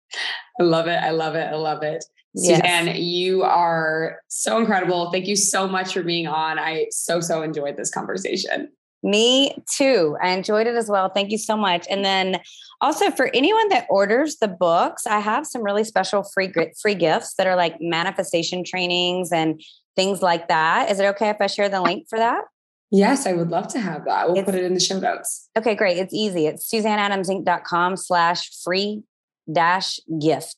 I 0.60 0.64
love 0.64 0.86
it. 0.86 0.96
I 0.96 1.10
love 1.10 1.34
it. 1.34 1.46
I 1.46 1.56
love 1.56 1.82
it. 1.82 2.04
Yes. 2.34 2.60
Suzanne, 2.60 2.96
you 2.96 3.42
are 3.42 4.18
so 4.28 4.58
incredible. 4.58 5.10
Thank 5.10 5.26
you 5.26 5.36
so 5.36 5.66
much 5.66 5.94
for 5.94 6.02
being 6.02 6.26
on. 6.26 6.58
I 6.58 6.86
so, 6.90 7.20
so 7.20 7.42
enjoyed 7.42 7.76
this 7.76 7.90
conversation. 7.90 8.68
Me 9.02 9.56
too. 9.70 10.16
I 10.20 10.30
enjoyed 10.30 10.66
it 10.66 10.74
as 10.74 10.88
well. 10.88 11.08
Thank 11.08 11.30
you 11.30 11.38
so 11.38 11.56
much. 11.56 11.86
And 11.88 12.04
then 12.04 12.40
also 12.80 13.10
for 13.10 13.30
anyone 13.32 13.68
that 13.68 13.86
orders 13.88 14.36
the 14.36 14.48
books, 14.48 15.06
I 15.06 15.20
have 15.20 15.46
some 15.46 15.62
really 15.62 15.84
special 15.84 16.22
free 16.22 16.52
free 16.80 16.94
gifts 16.94 17.34
that 17.34 17.46
are 17.46 17.56
like 17.56 17.76
manifestation 17.80 18.64
trainings 18.64 19.32
and 19.32 19.62
things 19.96 20.20
like 20.20 20.48
that. 20.48 20.90
Is 20.90 21.00
it 21.00 21.06
okay 21.06 21.30
if 21.30 21.36
I 21.40 21.46
share 21.46 21.68
the 21.68 21.80
link 21.80 22.08
for 22.08 22.18
that? 22.18 22.42
Yes, 22.90 23.26
I 23.26 23.34
would 23.34 23.50
love 23.50 23.68
to 23.68 23.80
have 23.80 24.04
that. 24.06 24.28
We'll 24.28 24.38
it's, 24.38 24.46
put 24.46 24.54
it 24.54 24.64
in 24.64 24.74
the 24.74 24.80
show 24.80 24.98
notes. 24.98 25.48
Okay, 25.56 25.74
great. 25.74 25.98
It's 25.98 26.14
easy. 26.14 26.46
It's 26.46 26.68
suzanneadamsinc.com 26.72 27.96
slash 27.96 28.50
free 28.64 29.02
dash 29.50 30.00
gift. 30.20 30.56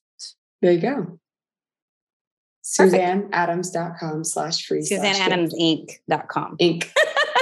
There 0.62 0.72
you 0.72 0.80
go. 0.80 1.18
SuzanneAdams.com 2.64 4.24
slash 4.24 4.66
free. 4.66 4.80
SuzanneAdamsInc.com. 4.80 6.56
Inc. 6.58 6.90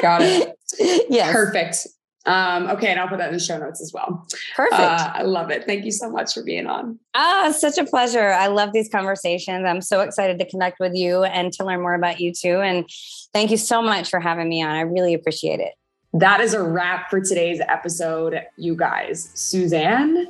Got 0.01 0.23
it. 0.23 0.59
yes. 1.11 1.33
Perfect. 1.33 1.87
Um, 2.27 2.69
okay, 2.69 2.89
and 2.89 3.01
I'll 3.01 3.09
put 3.09 3.19
that 3.19 3.29
in 3.29 3.35
the 3.35 3.41
show 3.41 3.59
notes 3.59 3.81
as 3.81 3.93
well. 3.93 4.27
Perfect. 4.55 4.81
Uh, 4.81 5.13
I 5.15 5.23
love 5.23 5.51
it. 5.51 5.65
Thank 5.67 5.87
you 5.87 5.93
so 5.93 6.11
much 6.11 6.35
for 6.35 6.43
being 6.43 6.67
on. 6.67 6.99
Ah, 7.15 7.55
such 7.57 7.79
a 7.79 7.85
pleasure. 7.85 8.29
I 8.33 8.49
love 8.49 8.73
these 8.73 8.91
conversations. 8.91 9.65
I'm 9.67 9.81
so 9.81 10.01
excited 10.01 10.39
to 10.39 10.45
connect 10.45 10.79
with 10.79 10.95
you 10.95 11.25
and 11.25 11.53
to 11.55 11.65
learn 11.65 11.81
more 11.81 11.95
about 11.95 12.21
you 12.21 12.33
too. 12.33 12.61
And 12.61 12.87
thank 13.33 13.51
you 13.51 13.57
so 13.57 13.81
much 13.81 14.11
for 14.11 14.21
having 14.21 14.49
me 14.49 14.63
on. 14.63 14.71
I 14.71 14.83
really 14.83 15.15
appreciate 15.15 15.61
it. 15.61 15.73
That 16.13 16.41
is 16.41 16.53
a 16.53 16.63
wrap 16.63 17.09
for 17.09 17.21
today's 17.21 17.61
episode, 17.61 18.43
you 18.57 18.77
guys. 18.77 19.31
Suzanne 19.35 20.27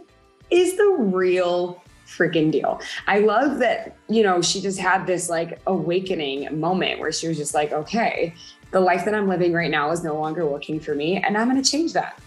is 0.51 0.77
the 0.77 0.97
real 0.99 1.83
freaking 2.07 2.51
deal. 2.51 2.81
I 3.07 3.19
love 3.19 3.59
that, 3.59 3.97
you 4.09 4.23
know, 4.23 4.41
she 4.41 4.61
just 4.61 4.79
had 4.79 5.07
this 5.07 5.29
like 5.29 5.61
awakening 5.67 6.59
moment 6.59 7.01
where 7.01 7.13
she 7.13 7.29
was 7.29 7.37
just 7.37 7.55
like, 7.55 7.73
okay, 7.73 8.35
the 8.71 8.81
life 8.81 9.05
that 9.05 9.15
I'm 9.15 9.29
living 9.29 9.53
right 9.53 9.71
now 9.71 9.91
is 9.91 10.03
no 10.03 10.19
longer 10.19 10.47
working 10.47 10.81
for 10.81 10.95
me, 10.95 11.17
and 11.17 11.37
I'm 11.37 11.49
going 11.49 11.63
to 11.63 11.71
change 11.71 11.93
that. 11.95 12.21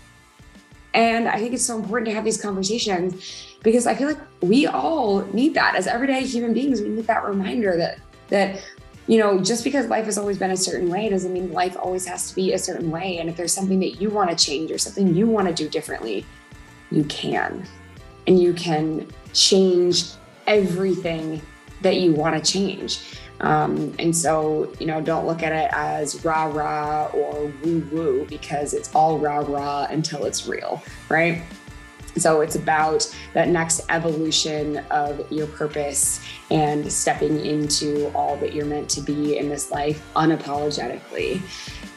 And 0.93 1.28
I 1.28 1.38
think 1.38 1.53
it's 1.53 1.65
so 1.65 1.78
important 1.78 2.09
to 2.09 2.15
have 2.15 2.26
these 2.26 2.41
conversations 2.41 3.55
because 3.63 3.88
I 3.88 3.95
feel 3.95 4.07
like 4.07 4.19
we 4.41 4.67
all 4.67 5.22
need 5.34 5.53
that 5.53 5.76
as 5.76 5.88
everyday 5.88 6.26
human 6.26 6.53
beings. 6.53 6.82
We 6.82 6.89
need 6.89 7.07
that 7.07 7.24
reminder 7.24 7.78
that 7.78 7.99
that 8.30 8.61
you 9.07 9.17
know, 9.17 9.39
just 9.39 9.63
because 9.63 9.88
life 9.88 10.05
has 10.05 10.17
always 10.17 10.38
been 10.38 10.51
a 10.51 10.57
certain 10.57 10.89
way 10.89 11.09
doesn't 11.09 11.34
mean 11.34 11.51
life 11.51 11.76
always 11.76 12.05
has 12.05 12.30
to 12.30 12.36
be 12.36 12.53
a 12.53 12.57
certain 12.57 12.91
way. 12.91 13.17
And 13.17 13.30
if 13.30 13.36
there's 13.36 13.51
something 13.51 13.80
that 13.80 13.99
you 13.99 14.09
want 14.09 14.30
to 14.30 14.36
change 14.36 14.72
or 14.72 14.78
something 14.78 15.15
you 15.15 15.28
want 15.28 15.47
to 15.47 15.53
do 15.53 15.67
differently, 15.67 16.26
you 16.91 17.03
can 17.05 17.67
and 18.28 18.39
you 18.39 18.53
can 18.53 19.07
change 19.34 20.05
everything 20.47 21.41
that 21.82 21.97
you 21.97 22.13
want 22.13 22.43
to 22.43 22.51
change. 22.51 23.17
Um, 23.39 23.93
and 23.97 24.15
so, 24.15 24.72
you 24.80 24.86
know, 24.86 25.01
don't 25.01 25.26
look 25.26 25.41
at 25.41 25.51
it 25.51 25.69
as 25.74 26.24
rah 26.24 26.45
rah 26.45 27.07
or 27.07 27.51
woo 27.63 27.88
woo 27.91 28.26
because 28.30 28.74
it's 28.74 28.93
all 28.93 29.17
rah 29.17 29.39
rah 29.39 29.88
until 29.89 30.26
it's 30.26 30.47
real, 30.47 30.82
right? 31.09 31.41
So 32.17 32.41
it's 32.41 32.55
about 32.55 33.13
that 33.34 33.47
next 33.47 33.82
evolution 33.89 34.78
of 34.91 35.32
your 35.32 35.47
purpose 35.47 36.24
and 36.51 36.91
stepping 36.91 37.43
into 37.45 38.11
all 38.13 38.36
that 38.38 38.53
you're 38.53 38.65
meant 38.65 38.89
to 38.91 39.01
be 39.01 39.38
in 39.38 39.49
this 39.49 39.72
life 39.72 40.03
unapologetically 40.15 41.41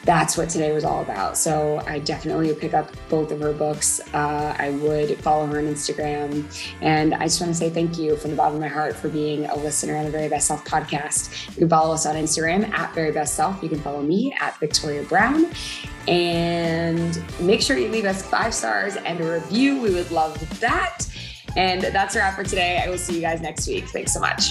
that's 0.05 0.37
what 0.37 0.49
today 0.49 0.71
was 0.71 0.83
all 0.83 1.01
about. 1.01 1.35
So 1.37 1.81
I 1.87 1.99
definitely 1.99 2.47
would 2.47 2.59
pick 2.59 2.73
up 2.73 2.91
both 3.09 3.31
of 3.31 3.39
her 3.41 3.51
books. 3.51 3.99
Uh, 4.13 4.55
I 4.57 4.69
would 4.69 5.17
follow 5.17 5.47
her 5.47 5.57
on 5.57 5.65
Instagram. 5.65 6.45
And 6.81 7.15
I 7.15 7.23
just 7.23 7.41
want 7.41 7.51
to 7.51 7.57
say 7.57 7.69
thank 7.71 7.97
you 7.97 8.15
from 8.15 8.31
the 8.31 8.37
bottom 8.37 8.55
of 8.55 8.61
my 8.61 8.67
heart 8.67 8.95
for 8.95 9.09
being 9.09 9.45
a 9.45 9.55
listener 9.55 9.97
on 9.97 10.05
the 10.05 10.11
Very 10.11 10.29
Best 10.29 10.47
Self 10.47 10.63
podcast. 10.63 11.49
You 11.49 11.55
can 11.55 11.69
follow 11.69 11.93
us 11.93 12.05
on 12.05 12.15
Instagram 12.15 12.71
at 12.71 12.93
Very 12.93 13.11
Best 13.11 13.35
Self. 13.35 13.61
You 13.63 13.69
can 13.69 13.79
follow 13.79 14.01
me 14.01 14.35
at 14.39 14.57
Victoria 14.59 15.03
Brown. 15.03 15.51
And 16.07 17.23
make 17.39 17.61
sure 17.61 17.77
you 17.77 17.89
leave 17.89 18.05
us 18.05 18.21
five 18.21 18.53
stars 18.53 18.95
and 18.95 19.19
a 19.19 19.33
review. 19.33 19.81
We 19.81 19.93
would 19.93 20.11
love 20.11 20.37
that. 20.59 21.07
And 21.57 21.81
that's 21.81 22.15
a 22.15 22.19
wrap 22.19 22.35
for 22.35 22.43
today. 22.43 22.81
I 22.85 22.89
will 22.89 22.97
see 22.97 23.15
you 23.15 23.21
guys 23.21 23.41
next 23.41 23.67
week. 23.67 23.87
Thanks 23.89 24.13
so 24.13 24.19
much. 24.19 24.49